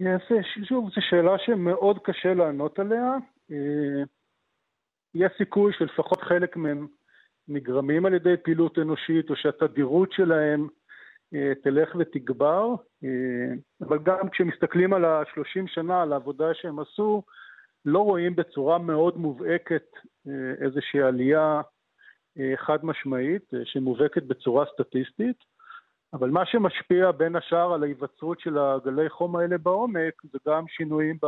[0.00, 0.34] יפה,
[0.64, 3.12] שוב, זו שאלה שמאוד קשה לענות עליה.
[3.50, 4.02] אה,
[5.14, 6.86] יש סיכוי שלפחות חלק מהם
[7.48, 10.68] נגרמים על ידי פעילות אנושית או שהתדירות שלהם
[11.34, 12.74] אה, תלך ותגבר,
[13.04, 17.22] אה, אבל גם כשמסתכלים על ה-30 שנה, על העבודה שהם עשו,
[17.84, 19.86] לא רואים בצורה מאוד מובהקת
[20.28, 21.60] אה, איזושהי עלייה
[22.56, 25.36] חד משמעית שמובהקת בצורה סטטיסטית,
[26.12, 31.18] אבל מה שמשפיע בין השאר על ההיווצרות של הגלי חום האלה בעומק זה גם שינויים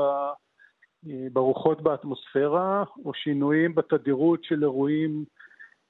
[1.33, 5.25] ברוחות באטמוספירה או שינויים בתדירות של אירועים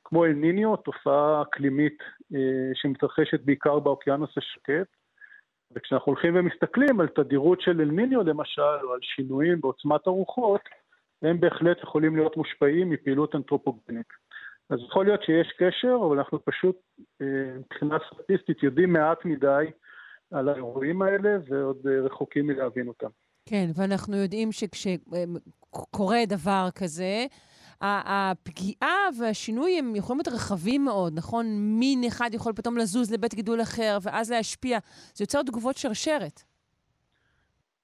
[0.05, 1.99] כמו אל ניניו, תופעה אקלימית
[2.35, 5.00] אה, שמתרחשת בעיקר באוקיינוס השקט.
[5.73, 10.61] וכשאנחנו הולכים ומסתכלים על תדירות של אל ניניו למשל, או על שינויים בעוצמת הרוחות,
[11.23, 14.07] הם בהחלט יכולים להיות מושפעים מפעילות אנתרופוגנית.
[14.71, 16.77] אז יכול להיות שיש קשר, אבל אנחנו פשוט
[17.23, 17.27] אה,
[17.59, 19.65] מבחינה סטטיסטית יודעים מעט מדי
[20.31, 23.09] על האירועים האלה ועוד רחוקים מלהבין אותם.
[23.47, 27.27] כן, ואנחנו יודעים שכשקורה דבר כזה,
[27.83, 31.47] הפגיעה והשינוי הם יכולים להיות רחבים מאוד, נכון?
[31.81, 34.79] מין אחד יכול פתאום לזוז לבית גידול אחר, ואז להשפיע.
[35.15, 36.43] זה יוצר תגובות שרשרת.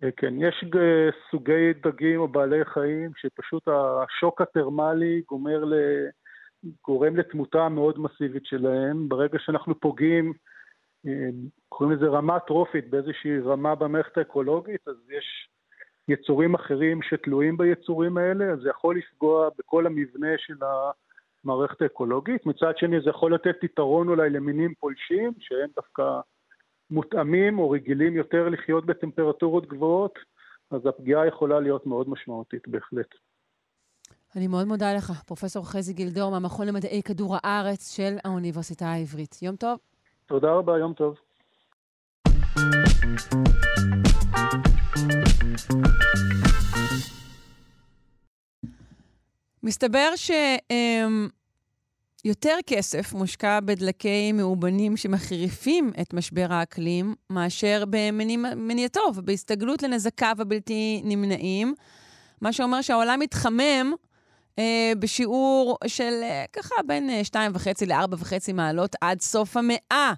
[0.03, 0.65] אה, כן, יש
[1.31, 5.75] סוגי דגים או בעלי חיים שפשוט השוק הטרמלי גומר ל...
[6.85, 9.09] גורם לתמותה מאוד מסיבית שלהם.
[9.09, 10.33] ברגע שאנחנו פוגעים,
[11.07, 11.29] אה,
[11.69, 15.49] קוראים לזה רמה טרופית, באיזושהי רמה במערכת האקולוגית, אז יש
[16.09, 20.55] יצורים אחרים שתלויים ביצורים האלה, אז זה יכול לפגוע בכל המבנה של
[21.45, 22.47] המערכת האקולוגית.
[22.47, 26.21] מצד שני, זה יכול לתת יתרון אולי למינים פולשים, שהם דווקא
[26.91, 30.19] מותאמים או רגילים יותר לחיות בטמפרטורות גבוהות,
[30.71, 33.15] אז הפגיעה יכולה להיות מאוד משמעותית בהחלט.
[34.37, 39.43] אני מאוד מודה לך, פרופ' חזי גילדור מהמכון למדעי כדור הארץ של האוניברסיטה העברית.
[39.43, 39.79] יום טוב.
[40.27, 41.19] תודה רבה, יום טוב.
[49.63, 50.11] מסתבר
[52.25, 61.75] שיותר כסף מושקע בדלקי מאובנים שמחריפים את משבר האקלים מאשר במניעתו ובהסתגלות לנזקיו הבלתי נמנעים,
[62.41, 63.93] מה שאומר שהעולם מתחמם
[64.59, 70.13] אה, בשיעור של אה, ככה בין 2.5 ל-4.5 מעלות עד סוף המאה.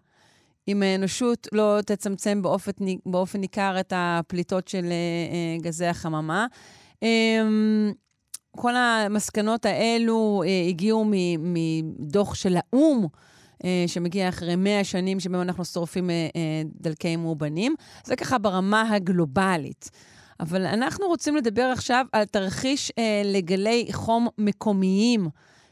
[0.69, 2.73] אם האנושות לא תצמצם באופן,
[3.07, 6.47] באופן ניכר את הפליטות של uh, גזי החממה.
[6.95, 7.05] Um,
[8.51, 11.05] כל המסקנות האלו uh, הגיעו
[11.39, 13.07] מדוח של האו"ם,
[13.87, 16.11] שמגיע אחרי 100 שנים שבהם אנחנו שורפים
[16.81, 17.75] דלקי מאובנים.
[18.05, 19.91] זה ככה ברמה הגלובלית.
[20.41, 22.93] אבל אנחנו רוצים לדבר עכשיו על תרחיש
[23.25, 25.29] לגלי חום מקומיים.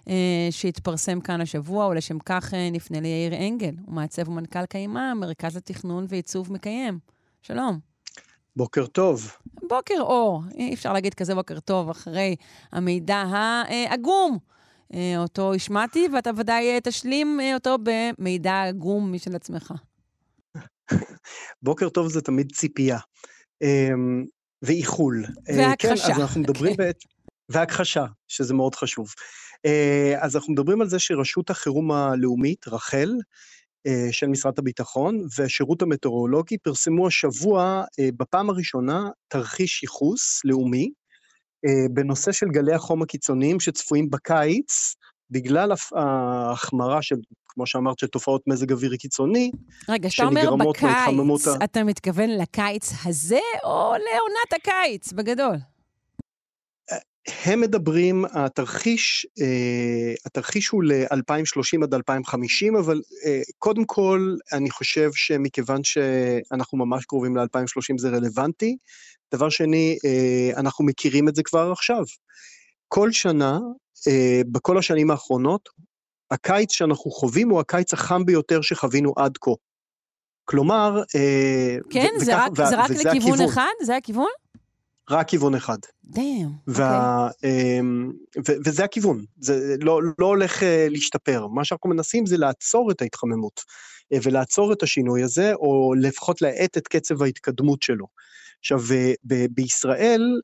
[0.08, 5.56] אה, שהתפרסם כאן השבוע, ולשם כך אה, נפנה ליאיר אנגל, הוא מעצב ומנכ"ל קיימה, מרכז
[5.56, 6.98] לתכנון ועיצוב מקיים.
[7.42, 7.78] שלום.
[8.56, 9.32] בוקר טוב.
[9.68, 12.36] בוקר אור, אי אפשר להגיד כזה בוקר טוב אחרי
[12.72, 14.38] המידע העגום.
[14.94, 19.74] אה, אותו השמעתי, ואתה ודאי תשלים אותו במידע עגום משל עצמך.
[21.62, 22.98] בוקר טוב זה תמיד ציפייה.
[24.62, 25.24] ואיחול.
[25.56, 26.06] והכחשה.
[26.06, 26.76] כן, אז אנחנו מדברים okay.
[26.76, 26.96] בעת...
[27.48, 29.14] והכחשה, שזה מאוד חשוב.
[29.66, 33.14] אה, אז אנחנו מדברים על זה שרשות החירום הלאומית, רח"ל,
[33.86, 40.90] אה, של משרד הביטחון, והשירות המטאורולוגי פרסמו השבוע, אה, בפעם הראשונה, תרחיש ייחוס לאומי,
[41.90, 44.94] בנושא של גלי החום הקיצוניים שצפויים בקיץ,
[45.30, 47.16] בגלל ההחמרה של,
[47.48, 49.51] כמו שאמרת, של תופעות מזג אוויר קיצוני,
[49.88, 55.56] רגע, כשאתה אומר בקיץ, אתה מתכוון לקיץ הזה, או לעונת הקיץ, בגדול?
[57.26, 65.10] הם מדברים, התרחיש, אה, התרחיש הוא ל-2030 עד 2050, אבל אה, קודם כל, אני חושב
[65.14, 68.76] שמכיוון שאנחנו ממש קרובים ל-2030 זה רלוונטי.
[69.34, 72.04] דבר שני, אה, אנחנו מכירים את זה כבר עכשיו.
[72.88, 73.58] כל שנה,
[74.52, 75.68] בכל השנים האחרונות,
[76.30, 79.50] הקיץ שאנחנו חווים הוא הקיץ החם ביותר שחווינו עד כה.
[80.44, 81.02] כלומר,
[81.90, 83.40] כן, זה וכך, רק, זה רק לכיוון הכיוון.
[83.40, 83.72] אחד?
[83.82, 84.28] זה הכיוון?
[85.10, 85.78] רק כיוון אחד.
[86.04, 87.80] דאם, וה, אוקיי.
[88.48, 91.46] ו- וזה הכיוון, זה לא, לא הולך uh, להשתפר.
[91.46, 93.60] מה שאנחנו מנסים זה לעצור את ההתחממות,
[94.14, 98.06] uh, ולעצור את השינוי הזה, או לפחות להאט את קצב ההתקדמות שלו.
[98.60, 98.78] עכשיו,
[99.26, 100.40] ב- בישראל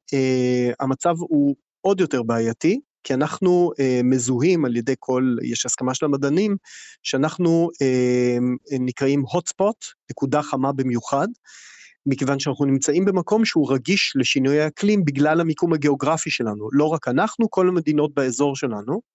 [0.80, 6.06] המצב הוא עוד יותר בעייתי, כי אנחנו uh, מזוהים על ידי כל, יש הסכמה של
[6.06, 6.56] המדענים,
[7.02, 11.28] שאנחנו uh, נקראים hotspot, נקודה חמה במיוחד,
[12.07, 16.69] מכיוון שאנחנו נמצאים במקום שהוא רגיש לשינוי האקלים בגלל המיקום הגיאוגרפי שלנו.
[16.73, 19.12] לא רק אנחנו, כל המדינות באזור שלנו.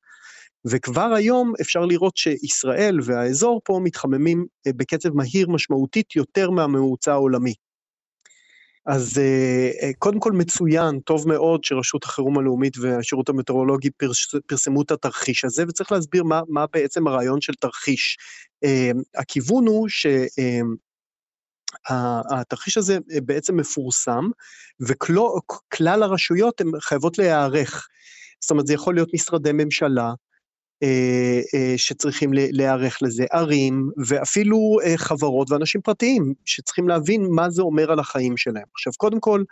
[0.66, 7.54] וכבר היום אפשר לראות שישראל והאזור פה מתחממים אה, בקצב מהיר משמעותית יותר מהממוצע העולמי.
[8.86, 14.82] אז אה, אה, קודם כל מצוין, טוב מאוד שרשות החירום הלאומית והשירות המטאורולוגי פרס, פרסמו
[14.82, 18.18] את התרחיש הזה, וצריך להסביר מה, מה בעצם הרעיון של תרחיש.
[19.16, 20.06] הכיוון הוא ש...
[22.30, 24.24] התרחיש הזה אה, בעצם מפורסם,
[24.80, 27.88] וכלל הרשויות הן חייבות להיערך.
[28.42, 30.14] זאת אומרת, זה יכול להיות משרדי ממשלה,
[30.84, 37.92] אה, אה, שצריכים להיערך לזה, ערים, ואפילו חברות ואנשים פרטיים, שצריכים להבין מה זה אומר
[37.92, 38.66] על החיים שלהם.
[38.74, 39.44] עכשיו, קודם כל,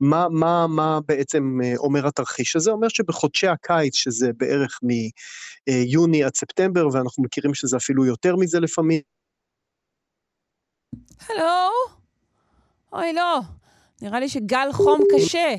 [0.00, 2.70] מה, מה, מה בעצם אומר התרחיש הזה?
[2.70, 9.00] אומר שבחודשי הקיץ, שזה בערך מיוני עד ספטמבר, ואנחנו מכירים שזה אפילו יותר מזה לפעמים,
[11.30, 11.68] הלו?
[12.92, 13.40] אוי, לא.
[14.02, 15.54] נראה לי שגל חום קשה.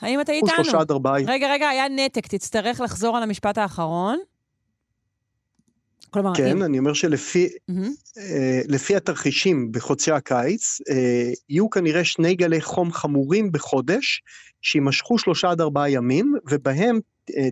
[0.00, 0.50] האם אתה איתנו?
[0.56, 1.14] שלושה עד ארבעה.
[1.26, 4.18] רגע, רגע, היה נתק, תצטרך לחזור על המשפט האחרון.
[6.10, 6.62] כלומר, כן, אם...
[6.62, 8.18] אני אומר שלפי mm-hmm.
[8.68, 10.78] לפי התרחישים בחודשי הקיץ,
[11.48, 14.22] יהיו כנראה שני גלי חום חמורים בחודש,
[14.62, 17.00] שיימשכו שלושה עד ארבעה ימים, ובהם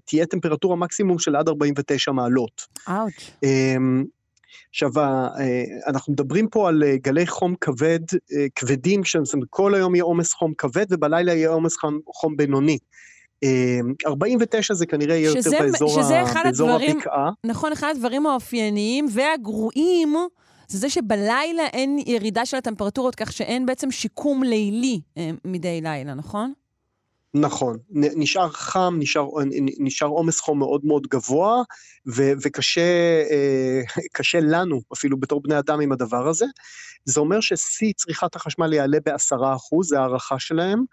[0.04, 2.66] תהיה טמפרטורה מקסימום של עד 49 מעלות.
[2.88, 3.30] אאוץ'.
[4.70, 4.90] עכשיו,
[5.86, 8.00] אנחנו מדברים פה על גלי חום כבד,
[8.54, 9.02] כבדים,
[9.50, 12.78] כל היום יהיה עומס חום כבד ובלילה יהיה עומס חום, חום בינוני.
[14.06, 17.30] 49 זה כנראה יהיה יותר באזור, שזה ה, באזור הדברים, הבקעה.
[17.44, 20.14] נכון, אחד הדברים האופייניים והגרועים
[20.68, 25.00] זה זה שבלילה אין ירידה של הטמפרטורות, כך שאין בעצם שיקום לילי
[25.44, 26.52] מדי לילה, נכון?
[27.40, 29.28] נכון, נשאר חם, נשאר,
[29.78, 31.62] נשאר עומס חום מאוד מאוד גבוה,
[32.14, 33.22] ו, וקשה
[34.14, 36.46] קשה לנו, אפילו בתור בני אדם, עם הדבר הזה.
[37.04, 40.84] זה אומר ששיא צריכת החשמל יעלה בעשרה אחוז, זה הערכה שלהם.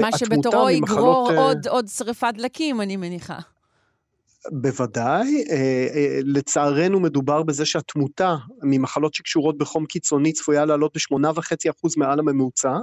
[0.00, 3.38] מה שבתורו יגרור עוד, עוד שריפת דלקים, אני מניחה.
[4.52, 5.44] בוודאי.
[6.24, 12.78] לצערנו מדובר בזה שהתמותה ממחלות שקשורות בחום קיצוני צפויה לעלות ב-8.5% מעל הממוצע.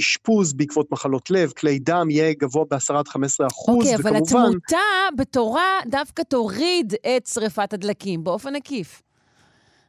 [0.00, 4.16] אשפוז בעקבות מחלות לב, כלי דם, יהיה גבוה ב-10 עד 15 אחוז, אוקיי, וכמובן...
[4.16, 4.78] אבל התמותה
[5.16, 9.02] בתורה דווקא תוריד את שריפת הדלקים, באופן עקיף.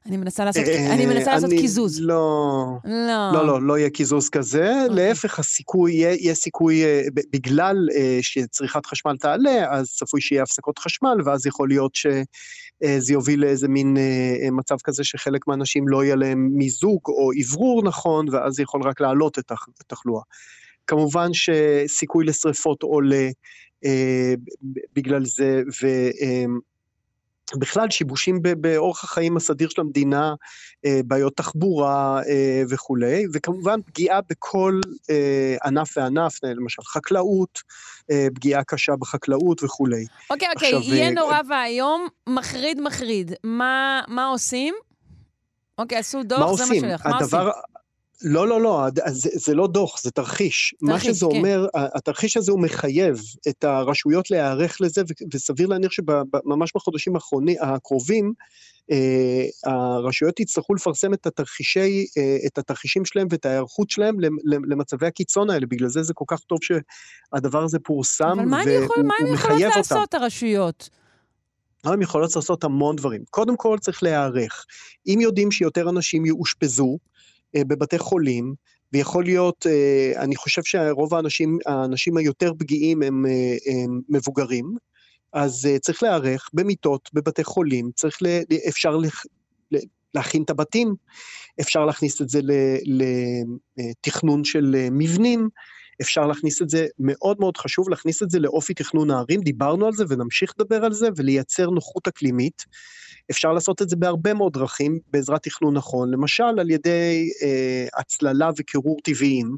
[0.06, 2.02] אני מנסה לעשות, אני מנסה לעשות קיזוז.
[2.02, 4.74] לא, לא, לא, לא, לא יהיה קיזוז כזה.
[4.90, 6.84] להפך, הסיכוי, יהיה, סיכוי,
[7.34, 7.88] בגלל
[8.22, 13.98] שצריכת חשמל תעלה, אז צפוי שיהיה הפסקות חשמל, ואז יכול להיות שזה יוביל לאיזה מין
[14.52, 19.02] מצב כזה שחלק מהאנשים לא יהיה להם מיזוג או אוורור נכון, ואז זה יכול רק
[19.02, 19.52] להעלות את
[19.82, 20.24] התחלואה.
[20.88, 23.30] כמובן שסיכוי לשריפות עולה
[24.94, 25.88] בגלל זה, ו...
[27.58, 30.34] בכלל שיבושים באורח החיים הסדיר של המדינה,
[31.06, 32.22] בעיות תחבורה
[32.70, 34.80] וכולי, וכמובן פגיעה בכל
[35.66, 37.60] ענף וענף, למשל חקלאות,
[38.36, 40.06] פגיעה קשה בחקלאות וכולי.
[40.30, 43.32] אוקיי, אוקיי, יהיה נורא ואיום, מחריד מחריד.
[43.44, 44.76] מה, מה עושים?
[45.78, 46.82] אוקיי, עשו דוח, זה עושים?
[46.82, 47.06] מה שהולך.
[47.06, 47.62] מה הדבר, עושים?
[48.24, 50.76] לא, לא, לא, זה, זה לא דוח, זה תרחיש.
[50.82, 51.38] מה תרחיש, שזה כן.
[51.38, 55.02] אומר, התרחיש הזה הוא מחייב את הרשויות להיערך לזה,
[55.34, 58.34] וסביר להניח שממש בחודשים האחרונים, הקרובים,
[58.92, 65.08] אה, הרשויות יצטרכו לפרסם את, התרחישי, אה, את התרחישים שלהם ואת ההיערכות שלהם למ- למצבי
[65.08, 65.66] הקיצון האלה.
[65.66, 69.14] בגלל זה זה כל כך טוב שהדבר הזה פורסם, אבל מה, אני יכול, והוא מה
[69.20, 69.78] הם יכולות מחייב אותם.
[69.78, 70.90] לעשות, הרשויות?
[71.84, 73.24] הן יכולות לעשות המון דברים.
[73.30, 74.66] קודם כל צריך להיערך.
[75.08, 76.98] אם יודעים שיותר אנשים יאושפזו
[77.56, 78.54] בבתי חולים,
[78.94, 84.76] ויכול להיות, אה, אני חושב שרוב האנשים, האנשים היותר פגיעים הם, אה, הם מבוגרים,
[85.34, 88.28] אז אה, צריך להיערך במיטות, בבתי חולים, צריך, ל,
[88.68, 89.08] אפשר ל,
[90.14, 90.96] להכין את הבתים,
[91.62, 92.40] אפשר להכניס את זה
[93.78, 95.50] לתכנון של אה, מבנים,
[96.02, 99.94] אפשר להכניס את זה, מאוד מאוד חשוב להכניס את זה לאופי תכנון הערים, דיברנו על
[99.94, 102.66] זה ונמשיך לדבר על זה, ולייצר נוחות אקלימית.
[103.32, 108.50] אפשר לעשות את זה בהרבה מאוד דרכים בעזרת תכנון נכון, למשל על ידי אה, הצללה
[108.58, 109.56] וקירור טבעיים,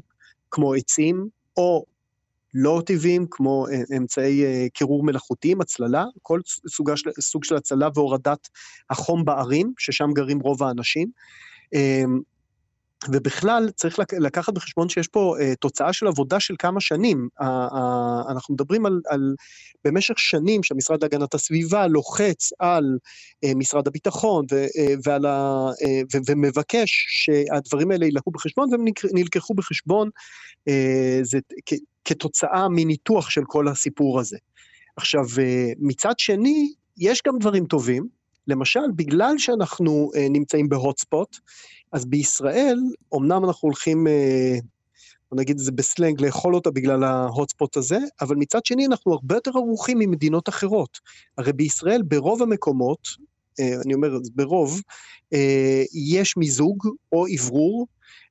[0.50, 1.84] כמו עצים, או
[2.54, 7.88] לא טבעיים, כמו אה, אמצעי אה, קירור מלאכותיים, הצללה, כל סוגה של, סוג של הצללה
[7.94, 8.48] והורדת
[8.90, 11.10] החום בערים, ששם גרים רוב האנשים.
[13.08, 17.28] ובכלל צריך לק- לקחת בחשבון שיש פה uh, תוצאה של עבודה של כמה שנים.
[17.40, 19.34] Uh, uh, אנחנו מדברים על, על
[19.84, 22.98] במשך שנים שהמשרד להגנת הסביבה לוחץ על
[23.44, 24.68] uh, משרד הביטחון ו, uh,
[25.04, 30.08] ועל ה, uh, ו, ומבקש שהדברים האלה יילקחו בחשבון, והם נלקחו בחשבון
[30.68, 30.72] uh,
[31.22, 31.72] זה, כ,
[32.04, 34.36] כתוצאה מניתוח של כל הסיפור הזה.
[34.96, 38.24] עכשיו, uh, מצד שני, יש גם דברים טובים.
[38.48, 41.36] למשל, בגלל שאנחנו uh, נמצאים בהוטספוט,
[41.94, 42.78] אז בישראל,
[43.14, 44.58] אמנם אנחנו הולכים, אה,
[45.30, 49.34] בוא נגיד את זה בסלנג, לאכול אותה בגלל ההוטספוט הזה, אבל מצד שני אנחנו הרבה
[49.34, 51.00] יותר ערוכים ממדינות אחרות.
[51.38, 53.08] הרי בישראל ברוב המקומות,
[53.60, 54.80] אה, אני אומר ברוב,
[55.32, 57.86] אה, יש מיזוג או אוורור,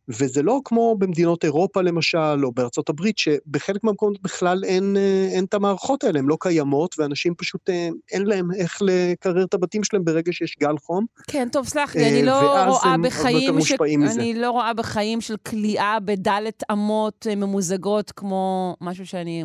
[0.07, 5.45] וזה לא כמו במדינות אירופה למשל, או בארצות הברית, שבחלק מהמקומות בכלל אין, אה, אין
[5.45, 9.83] את המערכות האלה, הן לא קיימות, ואנשים פשוט אה, אין להם איך לקרר את הבתים
[9.83, 11.05] שלהם ברגע שיש גל חום.
[11.27, 13.55] כן, טוב, סלח לי, אה, אני לא רואה בחיים
[14.01, 14.21] מזה.
[14.21, 19.43] אני לא רואה בחיים של כליאה בדלת אמות ממוזגות כמו משהו שאני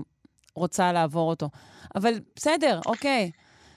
[0.55, 1.48] רוצה לעבור אותו.
[1.94, 3.30] אבל בסדר, אוקיי.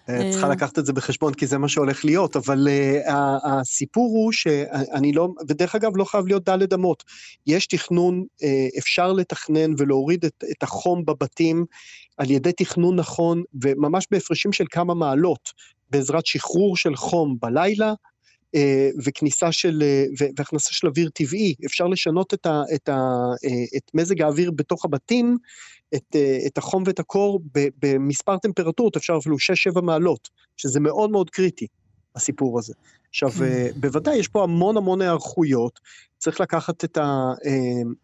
[0.10, 3.12] אה, צריכה לקחת את זה בחשבון, כי זה מה שהולך להיות, אבל uh,
[3.44, 7.04] הסיפור הוא שאני לא, ודרך אגב, לא חייב להיות דלת אמות.
[7.48, 8.46] יש תכנון, uh,
[8.78, 11.66] אפשר לתכנן ולהוריד את, את החום בבתים
[12.18, 15.50] על ידי תכנון נכון, וממש בהפרשים של כמה מעלות,
[15.90, 18.60] בעזרת שחרור של חום בלילה, uh,
[19.06, 19.84] וכניסה של,
[20.20, 21.56] uh, והכנסה של אוויר טבעי.
[21.66, 22.98] אפשר לשנות את, ה, את, ה,
[23.46, 25.38] uh, את מזג האוויר בתוך הבתים,
[25.96, 26.16] את,
[26.48, 27.42] את החום ואת הקור
[27.82, 29.36] במספר טמפרטורות, אפשר אפילו
[29.78, 31.68] 6-7 מעלות, שזה מאוד מאוד קריטי.
[32.16, 32.74] הסיפור הזה.
[33.10, 33.80] עכשיו, mm.
[33.80, 35.80] בוודאי, יש פה המון המון היערכויות,
[36.18, 37.32] צריך לקחת את, ה,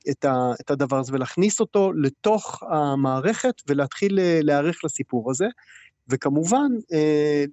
[0.09, 5.45] את, ה, את הדבר הזה ולהכניס אותו לתוך המערכת ולהתחיל להיערך לסיפור הזה.
[6.09, 6.71] וכמובן,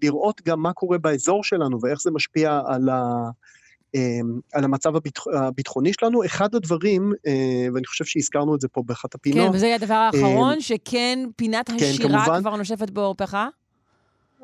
[0.03, 3.31] לראות גם מה קורה באזור שלנו ואיך זה משפיע על, ה,
[4.53, 4.93] על המצב
[5.35, 6.25] הביטחוני שלנו.
[6.25, 7.13] אחד הדברים,
[7.75, 9.49] ואני חושב שהזכרנו את זה פה באחת הפינות...
[9.51, 13.39] כן, וזה הדבר האחרון, שכן, פינת כן, השירה כן, כבר נושפת בעורפך.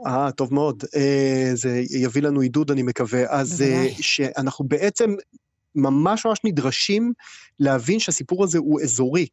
[0.07, 0.85] אה, טוב מאוד.
[0.97, 3.25] אה, זה יביא לנו עידוד, אני מקווה.
[3.29, 5.15] אז אה, שאנחנו בעצם
[5.75, 7.13] ממש ממש נדרשים
[7.59, 9.27] להבין שהסיפור הזה הוא אזורי,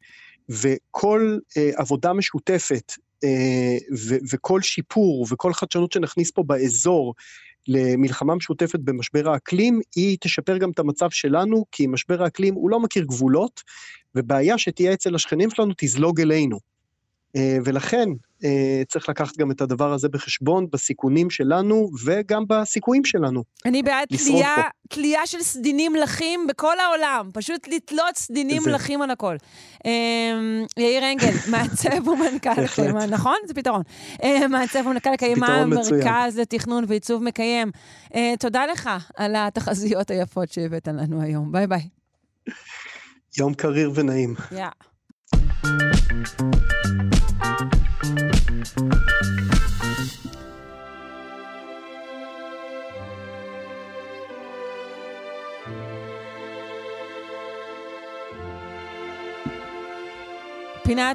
[0.49, 7.13] וכל אה, עבודה משותפת, אה, ו- וכל שיפור וכל חדשנות שנכניס פה באזור
[7.67, 12.79] למלחמה משותפת במשבר האקלים, היא תשפר גם את המצב שלנו, כי משבר האקלים הוא לא
[12.79, 13.63] מכיר גבולות,
[14.15, 16.76] ובעיה שתהיה אצל השכנים שלנו תזלוג אלינו.
[17.37, 18.09] אה, ולכן
[18.43, 23.43] אה, צריך לקחת גם את הדבר הזה בחשבון בסיכונים שלנו וגם בסיכויים שלנו.
[23.65, 24.55] אני בעד תלייה,
[24.89, 28.71] תלייה של סדינים לחים בכל העולם, פשוט לתלות סדינים זה...
[28.71, 29.35] לחים על הכל.
[29.85, 29.91] אה,
[30.77, 33.35] יאיר אנגל, מעצב ומנכ"ל קיימה, נכון?
[33.47, 33.81] זה פתרון.
[34.49, 37.71] מעצב ומנכ"ל קיימה, מרכז לתכנון ועיצוב מקיים.
[38.39, 41.51] תודה לך על התחזיות היפות שהבאת לנו היום.
[41.51, 41.89] ביי ביי.
[43.37, 44.35] יום קריר ונעים.
[44.51, 44.69] יאה.
[48.77, 48.91] פינת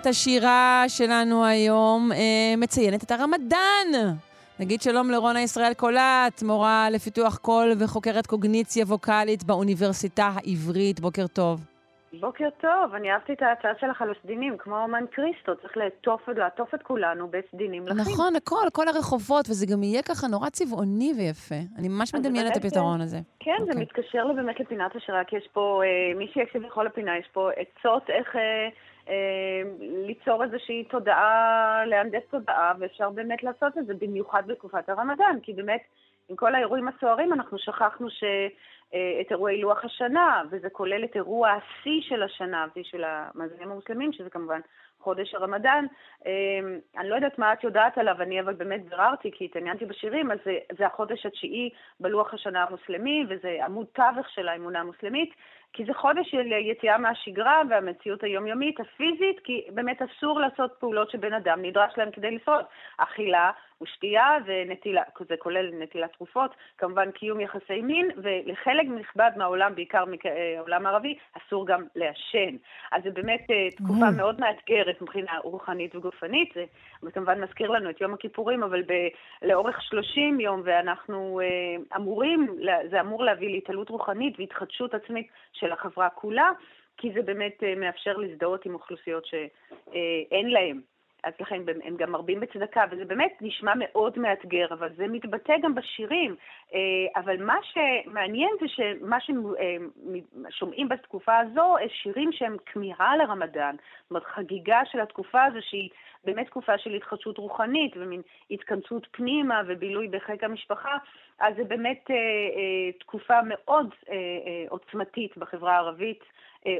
[0.06, 2.18] השירה שלנו היום אה,
[2.56, 4.16] מציינת את הרמדאן.
[4.60, 11.00] נגיד שלום לרונה ישראל קולט, מורה לפיתוח קול וחוקרת קוגניציה ווקאלית באוניברסיטה העברית.
[11.00, 11.71] בוקר טוב.
[12.20, 16.74] בוקר טוב, אני אהבתי את ההצעה שלך על הסדינים, כמו אומן קריסטו, צריך לעטוף, לעטוף
[16.74, 18.00] את כולנו בסדינים לחים.
[18.00, 21.54] נכון, הכל, כל הרחובות, וזה גם יהיה ככה נורא צבעוני ויפה.
[21.78, 23.18] אני ממש מדמיינת את הפתרון הזה.
[23.40, 23.64] כן, okay.
[23.64, 23.82] זה אוקיי.
[23.82, 28.10] מתקשר באמת לפינת השירה, כי יש פה, אה, מי שיקשיב לכל הפינה, יש פה עצות
[28.10, 28.36] איך...
[28.36, 28.68] אה,
[29.08, 29.62] אה,
[30.06, 35.80] ליצור איזושהי תודעה, להנדס תודעה, ואפשר באמת לעשות את זה, במיוחד בתקופת הרמדאן, כי באמת,
[36.28, 38.24] עם כל האירועים הסוערים, אנחנו שכחנו ש...
[38.94, 43.70] אה, את אירועי לוח השנה, וזה כולל את אירוע השיא של השנה, השיא של המאזינים
[43.70, 44.60] המוסלמים, שזה כמובן
[45.02, 45.86] חודש הרמדאן.
[46.26, 50.30] אמ, אני לא יודעת מה את יודעת עליו, אני אבל באמת ביררתי, כי התעניינתי בשירים,
[50.30, 51.70] אז זה, זה החודש התשיעי
[52.00, 55.34] בלוח השנה המוסלמי, וזה עמוד תווך של האמונה המוסלמית,
[55.72, 61.32] כי זה חודש של יציאה מהשגרה והמציאות היומיומית, הפיזית, כי באמת אסור לעשות פעולות שבן
[61.32, 62.64] אדם נדרש להם כדי לשרוד.
[62.98, 63.50] אכילה
[63.82, 70.86] ושתייה ונטילה, זה כולל נטילת תרופות, כמובן קיום יחסי מין, ולחלק נכבד מהעולם, בעיקר מהעולם
[70.86, 72.56] הערבי, אסור גם לעשן.
[72.92, 76.54] אז זה באמת אה, תקופה מאוד מאתגרת מבחינה רוחנית וגופנית,
[77.02, 79.08] זה כמובן מזכיר לנו את יום הכיפורים, אבל ב-
[79.42, 82.56] לאורך 30 יום, ואנחנו אה, אמורים,
[82.90, 85.26] זה אמור להביא להתעלות רוחנית והתחדשות עצמית
[85.62, 86.50] של החברה כולה,
[86.96, 90.80] כי זה באמת אה, מאפשר להזדהות עם אוכלוסיות שאין להן
[91.24, 95.74] אז לכן הם גם מרבים בצדקה, וזה באמת נשמע מאוד מאתגר, אבל זה מתבטא גם
[95.74, 96.36] בשירים.
[96.74, 104.24] אה, אבל מה שמעניין זה שמה ששומעים בתקופה הזו, שירים שהם כמיהה לרמדאן, זאת אומרת
[104.24, 105.90] חגיגה של התקופה הזו שהיא
[106.24, 110.96] באמת תקופה של התחדשות רוחנית ומין התכנסות פנימה ובילוי בחיק המשפחה,
[111.38, 113.94] אז זה באמת אה, אה, תקופה מאוד
[114.68, 116.24] עוצמתית בחברה הערבית.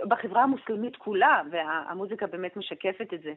[0.08, 3.32] בחברה המוסלמית כולה, והמוזיקה באמת משקפת את זה.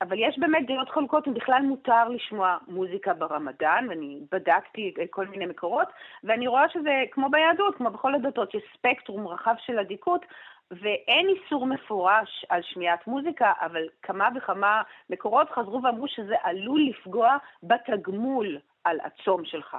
[0.00, 5.46] אבל יש באמת דעות חלוקות אם בכלל מותר לשמוע מוזיקה ברמדאן, ואני בדקתי כל מיני
[5.46, 5.88] מקורות,
[6.24, 10.26] ואני רואה שזה כמו ביהדות, כמו בכל הדתות, יש ספקטרום רחב של אדיקות,
[10.70, 17.36] ואין איסור מפורש על שמיעת מוזיקה, אבל כמה וכמה מקורות חזרו ואמרו שזה עלול לפגוע
[17.62, 19.76] בתגמול על הצום שלך.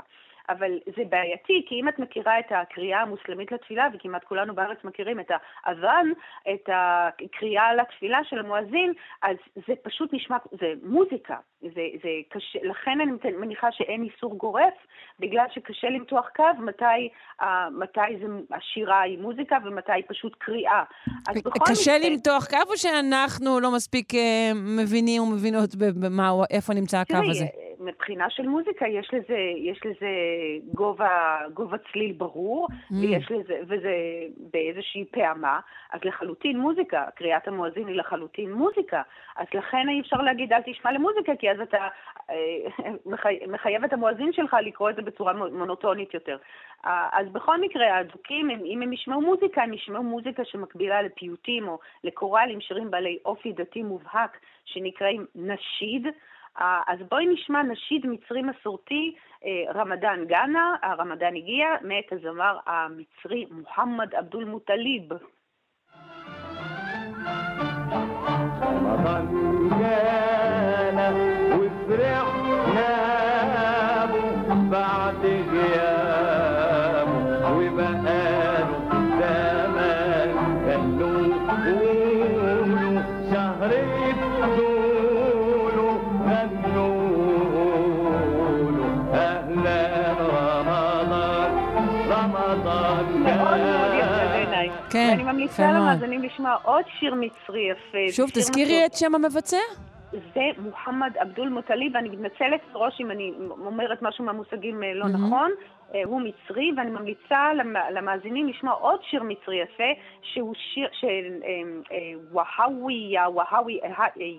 [0.49, 5.19] אבל זה בעייתי, כי אם את מכירה את הקריאה המוסלמית לתפילה, וכמעט כולנו בארץ מכירים
[5.19, 5.31] את
[5.63, 6.07] האזן,
[6.53, 9.35] את הקריאה לתפילה של המואזין, אז
[9.67, 11.35] זה פשוט נשמע, זה מוזיקה.
[11.61, 14.73] זה, זה קשה, לכן אני מניחה שאין איסור גורף,
[15.19, 17.09] בגלל שקשה למתוח קו מתי,
[17.41, 17.45] uh,
[17.79, 20.83] מתי זה, השירה היא מוזיקה ומתי היא פשוט קריאה.
[21.27, 22.09] אז בכל קשה מקרה...
[22.09, 24.17] למתוח קו או שאנחנו לא מספיק uh,
[24.53, 27.45] מבינים ומבינות במה, איפה נמצא הקו הזה?
[27.85, 30.09] מבחינה של מוזיקה יש לזה, יש לזה
[30.73, 32.93] גובה, גובה צליל ברור, mm.
[33.01, 33.93] ויש לזה, וזה
[34.53, 35.59] באיזושהי פעמה,
[35.91, 39.01] אז לחלוטין מוזיקה, קריאת המואזין היא לחלוטין מוזיקה,
[39.35, 41.87] אז לכן אי אפשר להגיד אל תשמע למוזיקה, כי אז אתה
[42.29, 42.91] אה,
[43.47, 46.37] מחייב את המואזין שלך לקרוא את זה בצורה מונוטונית יותר.
[46.83, 52.61] אז בכל מקרה, הדוקים, אם הם ישמעו מוזיקה, הם ישמעו מוזיקה שמקבילה לפיוטים או לקוראלים,
[52.61, 56.07] שירים בעלי אופי דתי מובהק, שנקראים נשיד.
[56.59, 59.15] אז בואי נשמע נשיד מצרי מסורתי,
[59.45, 65.09] אה, רמדאן גאנה, הרמדאן הגיע, מאת הזמר המצרי מוחמד עבדול מוטליב.
[68.61, 69.25] רמדאן
[69.69, 70.22] גאנה
[95.13, 98.11] ואני ממליצה למאזינים לשמוע עוד שיר מצרי יפה.
[98.11, 99.57] שוב, תזכירי את שם המבצע.
[100.11, 103.33] זה מוחמד אבדול מוטלי, ואני מתנצלת מראש אם אני
[103.65, 105.51] אומרת משהו מהמושגים לא נכון.
[106.05, 107.51] הוא מצרי, ואני ממליצה
[107.91, 109.91] למאזינים לשמוע עוד שיר מצרי יפה,
[110.21, 111.39] שהוא שיר של
[112.31, 113.79] וואהווי, וואהווי,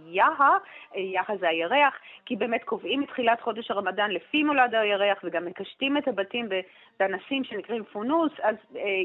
[0.06, 0.56] יאה,
[0.96, 1.94] יאה זה הירח,
[2.26, 6.48] כי באמת קובעים את תחילת חודש הרמדאן לפי מולד הירח, וגם מקשטים את הבתים
[7.00, 8.56] באנסים שנקראים פונוס, אז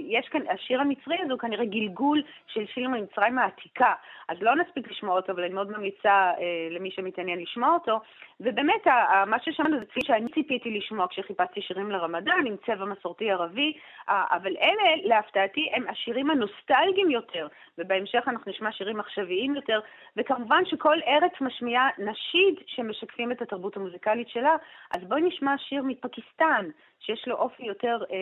[0.07, 3.93] יש כאן, השיר המצרי הזה הוא כנראה גלגול של שיר ממצרים העתיקה,
[4.27, 6.31] אז לא נספיק לשמוע אותו, אבל אני מאוד ממליצה
[6.71, 7.99] למי שמתעניין לשמוע אותו,
[8.39, 8.87] ובאמת,
[9.27, 13.72] מה ששמענו זה כפי שאני ציפיתי לשמוע כשחיפשתי שירים לרמדאן, עם צבע מסורתי ערבי,
[14.08, 17.48] אבל אלה, להפתעתי, הם השירים הנוסטלגיים יותר,
[17.78, 19.80] ובהמשך אנחנו נשמע שירים עכשוויים יותר,
[20.16, 24.56] וכמובן שכל ארץ משמיעה נשיד שמשקפים את התרבות המוזיקלית שלה,
[24.96, 26.70] אז בואי נשמע שיר מפקיסטן,
[27.00, 28.16] שיש לו אופי יותר אה,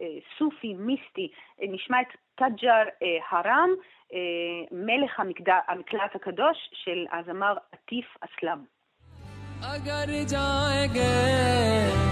[0.00, 0.06] אה,
[0.38, 1.28] סופי, מיסטי,
[1.62, 3.70] אה, נשמע את תג'ר אה, הרם,
[4.12, 4.18] אה,
[4.72, 5.52] מלך המקד...
[5.68, 8.78] המקלט הקדוש של הזמר עטיף אסלאם.
[9.62, 12.11] अगर जाएंगे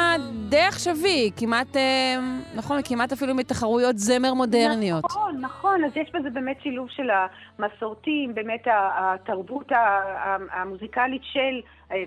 [0.81, 1.67] עכשווי, כמעט,
[2.55, 5.03] נכון, כמעט אפילו מתחרויות זמר מודרניות.
[5.03, 7.09] נכון, נכון, אז יש בזה באמת שילוב של
[7.59, 9.71] המסורתיים, באמת התרבות
[10.51, 11.61] המוזיקלית של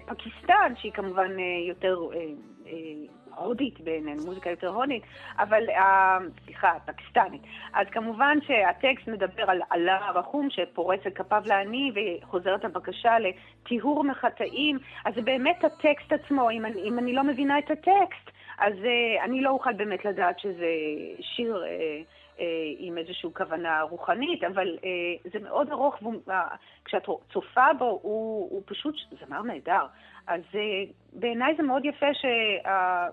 [0.07, 1.31] פקיסטן, שהיא כמובן
[1.69, 1.99] יותר
[3.37, 5.03] הודית בעינינו, מוזיקה יותר הודית,
[5.39, 5.63] אבל,
[6.45, 7.43] סליחה, פקיסטנית.
[7.73, 14.79] אז כמובן שהטקסט מדבר על אללה הרחום שפורס את כפיו לעני וחוזרת הבקשה לטיהור מחטאים,
[15.05, 19.41] אז באמת הטקסט עצמו, אם אני, אם אני לא מבינה את הטקסט, אז uh, אני
[19.41, 20.71] לא אוכל באמת לדעת שזה
[21.21, 22.43] שיר uh, uh,
[22.79, 26.03] עם איזושהי כוונה רוחנית, אבל uh, זה מאוד ארוך,
[26.83, 28.95] וכשאת uh, צופה בו, הוא, הוא פשוט
[29.27, 29.87] זמר נהדר.
[30.27, 30.57] אז uh,
[31.13, 33.09] בעיניי זה מאוד יפה שה...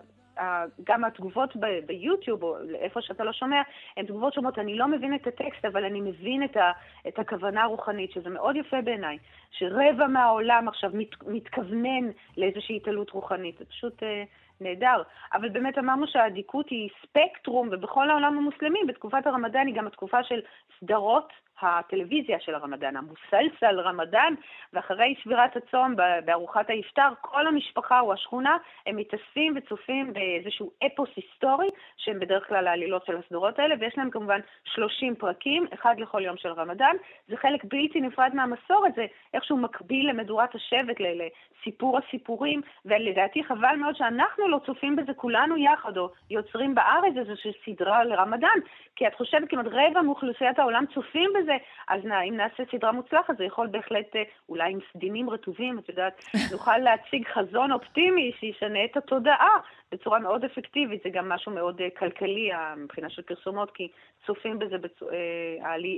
[0.83, 3.61] גם התגובות ב- ביוטיוב, או איפה שאתה לא שומע,
[3.97, 6.71] הן תגובות שאומרות, אני לא מבין את הטקסט, אבל אני מבין את, ה-
[7.07, 9.17] את הכוונה הרוחנית, שזה מאוד יפה בעיניי,
[9.51, 13.57] שרבע מהעולם עכשיו מת- מתכוונן לאיזושהי התעלות רוחנית.
[13.57, 14.23] זה פשוט אה,
[14.61, 15.01] נהדר.
[15.33, 20.39] אבל באמת אמרנו שהאדיקות היא ספקטרום, ובכל העולם המוסלמי, בתקופת הרמדאן היא גם התקופה של
[20.79, 24.33] סדרות הטלוויזיה של הרמדאן, המוסלסל רמדאן,
[24.73, 25.95] ואחרי שבירת הצום
[26.25, 31.67] בארוחת האפטר, כל המשפחה או השכונה, הם מתאספים וצופים באיזשהו אפוס היסטורי,
[31.97, 36.37] שהם בדרך כלל העלילות של הסדרות האלה, ויש להם כמובן 30 פרקים, אחד לכל יום
[36.37, 36.95] של רמדאן.
[37.27, 43.95] זה חלק בלתי נפרד מהמסורת, זה איכשהו מקביל למדורת השבט, לסיפור הסיפורים, ולדעתי חבל מאוד
[43.95, 48.59] שאנחנו לא צופים בזה כולנו יחד, או יוצרים בארץ איזושהי סדרה לרמדאן,
[48.95, 51.40] כי את חושבת כמעט רבע מאוכלוסיית העולם צופים בזה,
[51.87, 54.15] אז נא, אם נעשה סדרה מוצלחת, זה יכול בהחלט,
[54.49, 56.23] אולי עם סדינים רטובים, את יודעת,
[56.53, 59.57] נוכל להציג חזון אופטימי שישנה את התודעה
[59.91, 61.03] בצורה מאוד אפקטיבית.
[61.03, 63.87] זה גם משהו מאוד כלכלי מבחינה של פרסומות, כי
[64.25, 64.99] צופים בזה, בצ...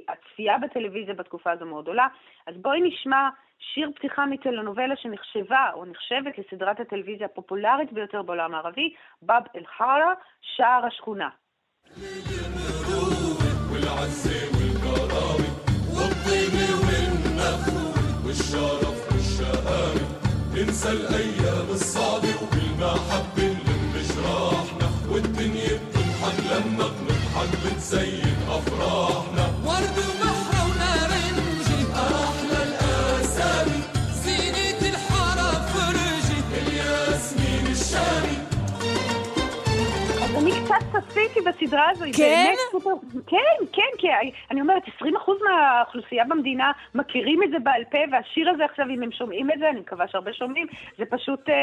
[0.08, 2.08] הצפייה בטלוויזיה בתקופה הזו מאוד עולה.
[2.48, 3.30] אז בואי נשמע
[3.74, 10.86] שיר פתיחה מטלנובלה שנחשבה או נחשבת לסדרת הטלוויזיה הפופולרית ביותר בעולם הערבי, באב אל-חארה, שער
[10.86, 11.30] השכונה.
[18.26, 20.02] والشرف والشهامة
[20.56, 29.46] ننسى الأيام الصعبة وبالمحبة نلم جراحنا والدنيا بتضحك لما بنضحك بتزين أفراحنا.
[29.66, 30.33] ورد وبحر
[40.80, 42.04] קצת צפיתי בסדרה הזו.
[42.04, 42.44] היא כן?
[42.46, 44.08] באמת סופר- כן, כן, כי
[44.52, 45.04] אני אומרת, 20%
[45.50, 49.70] מהאוכלוסייה במדינה מכירים את זה בעל פה, והשיר הזה עכשיו, אם הם שומעים את זה,
[49.70, 50.68] אני מקווה שהרבה שומעים,
[50.98, 51.56] זה פשוט אה,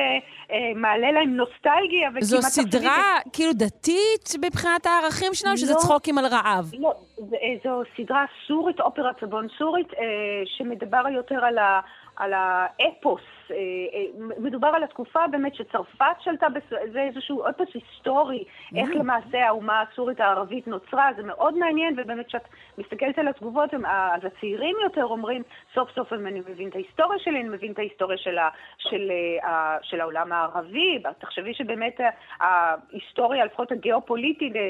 [0.53, 2.11] אה, מעלה להם נוסטלגיה.
[2.21, 5.79] זו וכמעט סדרה תחשבי- כאילו דתית מבחינת הערכים שלה, או שזה לא.
[5.79, 6.71] צחוקים על רעב?
[6.79, 6.93] לא,
[7.35, 10.05] אה, זו סדרה סורית, אופרת סבון סורית, אה,
[10.45, 11.81] שמדבר יותר על, ה,
[12.17, 13.21] על האפוס.
[13.51, 16.47] אה, אה, מדובר על התקופה באמת שצרפת שלטה.
[16.93, 18.45] זה איזשהו אופוס היסטורי,
[18.77, 18.95] איך Mm.
[18.95, 22.49] למעשה האומה הסורית הערבית נוצרה, זה מאוד מעניין, ובאמת כשאת
[22.79, 25.43] מסתכלת על התגובות, הם, אז הצעירים יותר אומרים,
[25.75, 28.49] סוף סוף אני מבין את ההיסטוריה שלי, אני מבין את ההיסטוריה של, ה,
[28.79, 29.11] של,
[29.45, 32.01] אה, של העולם הערבי, תחשבי שבאמת
[32.41, 34.67] ההיסטוריה, לפחות הגיאופוליטית, אה, אה,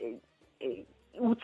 [0.00, 0.27] אה,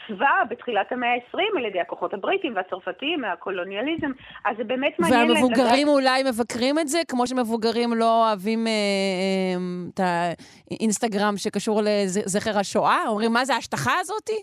[0.08, 4.10] עוצבה בתחילת המאה ה-20 על ידי הכוחות הבריטים והצרפתים, מהקולוניאליזם,
[4.44, 8.72] אז זה באמת מעניין להם והמבוגרים אולי מבקרים את זה, כמו שמבוגרים לא אוהבים אה,
[8.72, 9.60] אה,
[9.94, 10.00] את
[10.70, 12.98] האינסטגרם שקשור לזכר השואה?
[13.08, 14.40] אומרים, מה זה ההשטחה הזאתי?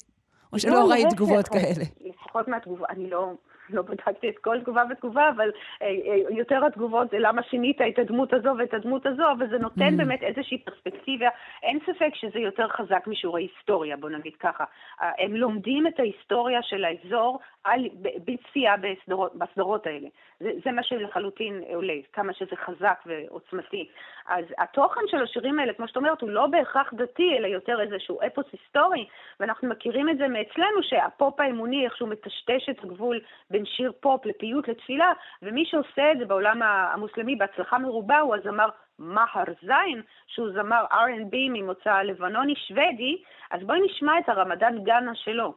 [0.54, 1.86] או שלא לא, ראית תגובות כאלה?
[2.00, 3.34] לפחות מהתגובה, אני לא,
[3.74, 8.00] לא בדקתי את כל תגובה ותגובה, אבל אה, אה, יותר התגובות זה למה שינית את
[8.00, 9.98] הדמות הזו ואת הדמות הזו, אבל זה נותן Mm.
[9.98, 11.28] באמת איזושהי פרספקטיבה.
[11.64, 14.64] אין ספק שזה יותר חזק משיעורי היסטוריה, בוא נגיד ככה.
[15.02, 17.90] אה, הם לומדים את ההיסטוריה של האזור על,
[18.26, 20.08] בצפייה בסדרות, בסדרות האלה.
[20.40, 23.90] זה, זה מה שלחלוטין עולה, כמה שזה חזק ועוצמתי.
[24.28, 28.20] אז התוכן של השירים האלה, כמו שאת אומרת, הוא לא בהכרח דתי, אלא יותר איזשהו
[28.28, 29.06] אפוס היסטורי,
[29.40, 33.20] ואנחנו מכירים את זה מאצלנו, שהפופ האמוני, איכשהו מטשטש את הגבול
[33.50, 35.13] בין שיר פופ לפיוט לתפילה,
[35.43, 38.69] ומי שעושה את זה בעולם ה- המוסלמי בהצלחה מרובה הוא הזמר
[38.99, 45.55] מהר זין, שהוא זמר R&B ממוצא לבנוני שוודי, אז בואי נשמע את הרמדאן גאנה שלו.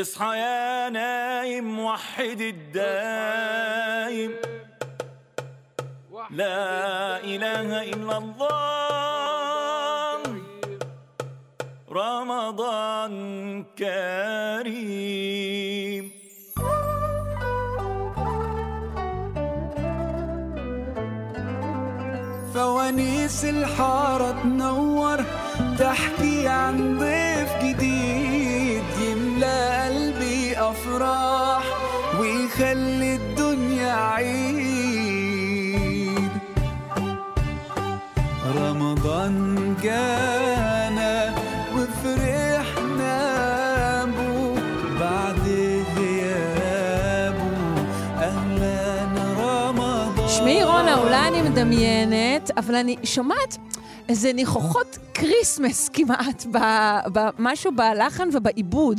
[0.00, 4.32] اصحى يا نايم وحد الدايم
[6.30, 8.48] لا إله إلا الله
[11.90, 13.14] رمضان
[14.78, 16.10] كريم
[23.33, 25.23] فوانيس الحارة تنور
[25.79, 31.63] تحكي عن ضيف جديد يملى قلبي أفراح
[32.19, 35.13] ويخلي الدنيا عيد.
[38.57, 39.35] رمضان
[39.83, 40.42] جانا
[51.53, 53.57] מדמיינת, אבל אני שומעת
[54.09, 58.97] איזה ניחוחות Christmas כמעט, ב- במשהו בלחן ובעיבוד.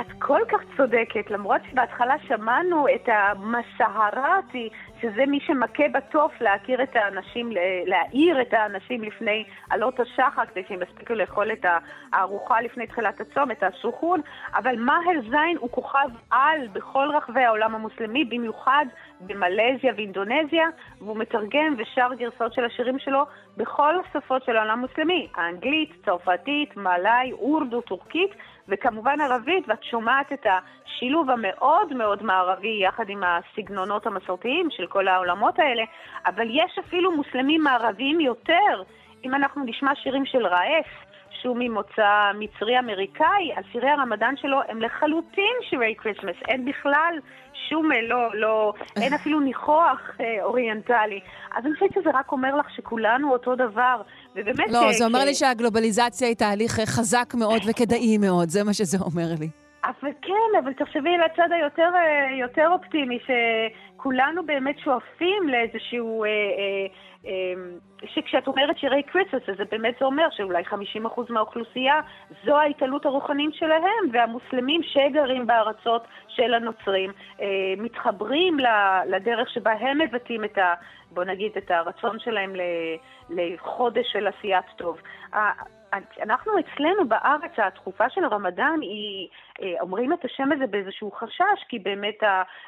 [0.00, 4.68] את כל כך צודקת, למרות שבהתחלה שמענו את ה مسحراتي,
[5.02, 7.50] שזה מי שמכה בתוף להכיר את האנשים,
[7.86, 11.66] להעיר את האנשים לפני עלות השחר, כדי שהם יספיקו לאכול את
[12.12, 14.20] הארוחה לפני תחילת הצום, את הסוחון,
[14.54, 18.86] אבל מאהר זין הוא כוכב על בכל רחבי העולם המוסלמי, במיוחד
[19.26, 20.66] במלזיה ואינדונזיה,
[21.00, 23.22] והוא מתרגם ושר גרסאות של השירים שלו
[23.56, 28.30] בכל השפות של העולם המוסלמי, האנגלית, צרפתית, מלאי, אורדו, טורקית,
[28.68, 35.08] וכמובן ערבית, ואת שומעת את השילוב המאוד מאוד מערבי יחד עם הסגנונות המסורתיים של כל
[35.08, 35.82] העולמות האלה,
[36.26, 38.82] אבל יש אפילו מוסלמים מערביים יותר.
[39.24, 40.86] אם אנחנו נשמע שירים של ראף,
[41.44, 46.36] שהוא ממוצא מצרי-אמריקאי, אז שירי הרמדאן שלו הם לחלוטין שירי Christmas.
[46.48, 47.14] אין בכלל
[47.68, 51.20] שום, לא, לא, אין אפילו ניחוח אה, אוריינטלי.
[51.56, 54.02] אז אני חושבת שזה רק אומר לך שכולנו אותו דבר.
[54.34, 54.70] ובאמת...
[54.70, 58.72] לא, אה, זה אומר לי שהגלובליזציה היא תהליך אה, חזק מאוד וכדאי מאוד, זה מה
[58.72, 59.48] שזה אומר לי.
[59.84, 63.18] אבל כן, אבל תחשבי על הצד היותר אה, יותר אופטימי,
[64.04, 66.24] שכולנו באמת שואפים לאיזשהו...
[66.24, 66.86] אה, אה,
[67.26, 67.54] אה,
[68.06, 70.74] שכשאת אומרת שירי Christmas, אז זה באמת זה אומר שאולי 50%
[71.28, 72.00] מהאוכלוסייה
[72.44, 77.10] זו ההתעלות הרוחנית שלהם, והמוסלמים שגרים בארצות של הנוצרים
[77.40, 77.46] אה,
[77.78, 78.56] מתחברים
[79.06, 80.74] לדרך שבה הם מבטאים את ה...
[81.10, 82.52] בוא נגיד, את הרצון שלהם
[83.30, 84.98] לחודש של עשיית טוב.
[86.22, 89.28] אנחנו אצלנו בארץ, התקופה של הרמדאן היא,
[89.62, 92.22] אה, אומרים את השם הזה באיזשהו חשש, כי באמת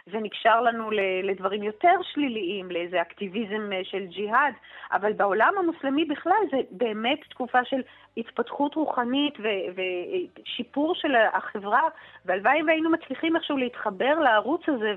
[0.06, 0.90] זה נקשר לנו
[1.22, 4.54] לדברים יותר שליליים, לאיזה אקטיביזם אה, של ג'יהאד,
[4.92, 7.82] אבל בעולם המוסלמי בכלל זה באמת תקופה של
[8.16, 9.34] התפתחות רוחנית
[9.74, 11.82] ושיפור של החברה,
[12.24, 14.94] והלוואי והיינו מצליחים איכשהו להתחבר לערוץ הזה,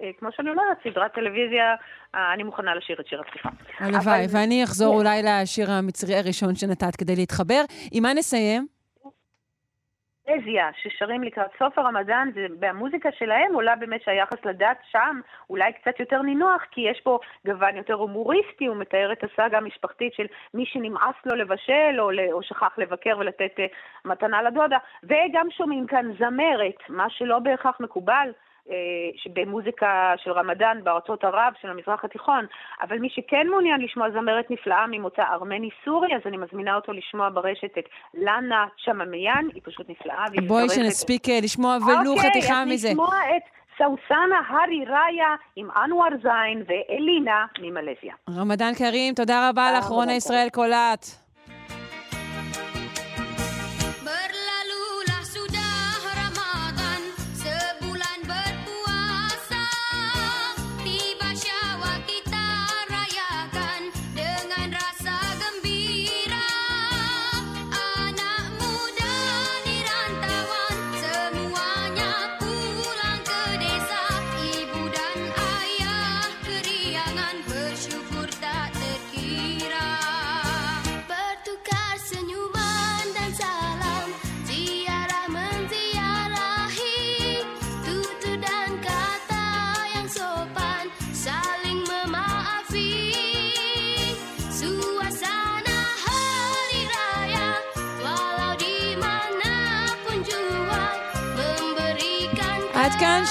[0.00, 1.74] וכמו שאני אומרת, סדרת טלוויזיה,
[2.14, 3.48] אה, אני מוכנה לשיר את שיר הפתיחה.
[3.78, 4.98] הלוואי, אבל- ואני אחזור כן.
[4.98, 7.62] אולי לשיר המצרי הראשון שנתת כדי להתחבר.
[7.92, 8.66] עם מה נסיים?
[10.28, 12.28] מלזיה, ששרים לקראת סוף הרמדאן,
[12.60, 15.20] והמוזיקה שלהם עולה באמת שהיחס לדת שם
[15.50, 20.14] אולי קצת יותר נינוח, כי יש פה גוון יותר הומוריסטי, הוא מתאר את הסאגה המשפחתית
[20.14, 25.86] של מי שנמאס לו לבשל, או, או שכח לבקר ולתת uh, מתנה לדודה, וגם שומעים
[25.86, 28.30] כאן זמרת, מה שלא בהכרח מקובל.
[28.70, 32.46] אה, במוזיקה של רמדאן בארצות ערב של המזרח התיכון,
[32.82, 37.78] אבל מי שכן מעוניין לשמוע זמרת נפלאה ממוצא ארמני-סורי, אז אני מזמינה אותו לשמוע ברשת
[37.78, 37.84] את
[38.14, 40.24] לאנה צ'ממיאן, היא פשוט נפלאה.
[40.48, 42.88] בואי שנספיק אה, לשמוע ולו אוקיי, חתיכה מזה.
[42.88, 43.42] אוקיי, אז נשמוע את
[43.78, 48.14] סאוסנה הארי ראיה עם אנואר זין ואלינה ממלזיה.
[48.38, 51.27] רמדאן כרים, תודה רבה לך, רונה ישראל קולט.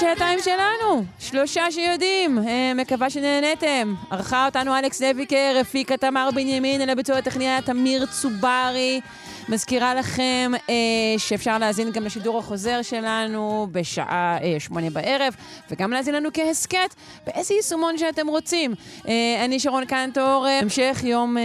[0.00, 3.94] שעתיים שלנו, שלושה שיודעים, אה, מקווה שנהנתם.
[4.10, 9.00] ערכה אותנו אלכס לויקר, הפיקה תמר בנימין, אל הביצוע הטכני תמיר צוברי.
[9.48, 10.74] מזכירה לכם אה,
[11.18, 15.34] שאפשר להאזין גם לשידור החוזר שלנו בשעה אה, שמונה בערב,
[15.70, 16.94] וגם להאזין לנו כהסכת
[17.26, 18.74] באיזה יישומון שאתם רוצים.
[19.08, 21.42] אה, אני שרון קנטור, אה, המשך יום אה,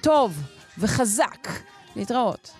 [0.00, 0.32] טוב
[0.78, 1.48] וחזק.
[1.96, 2.59] להתראות.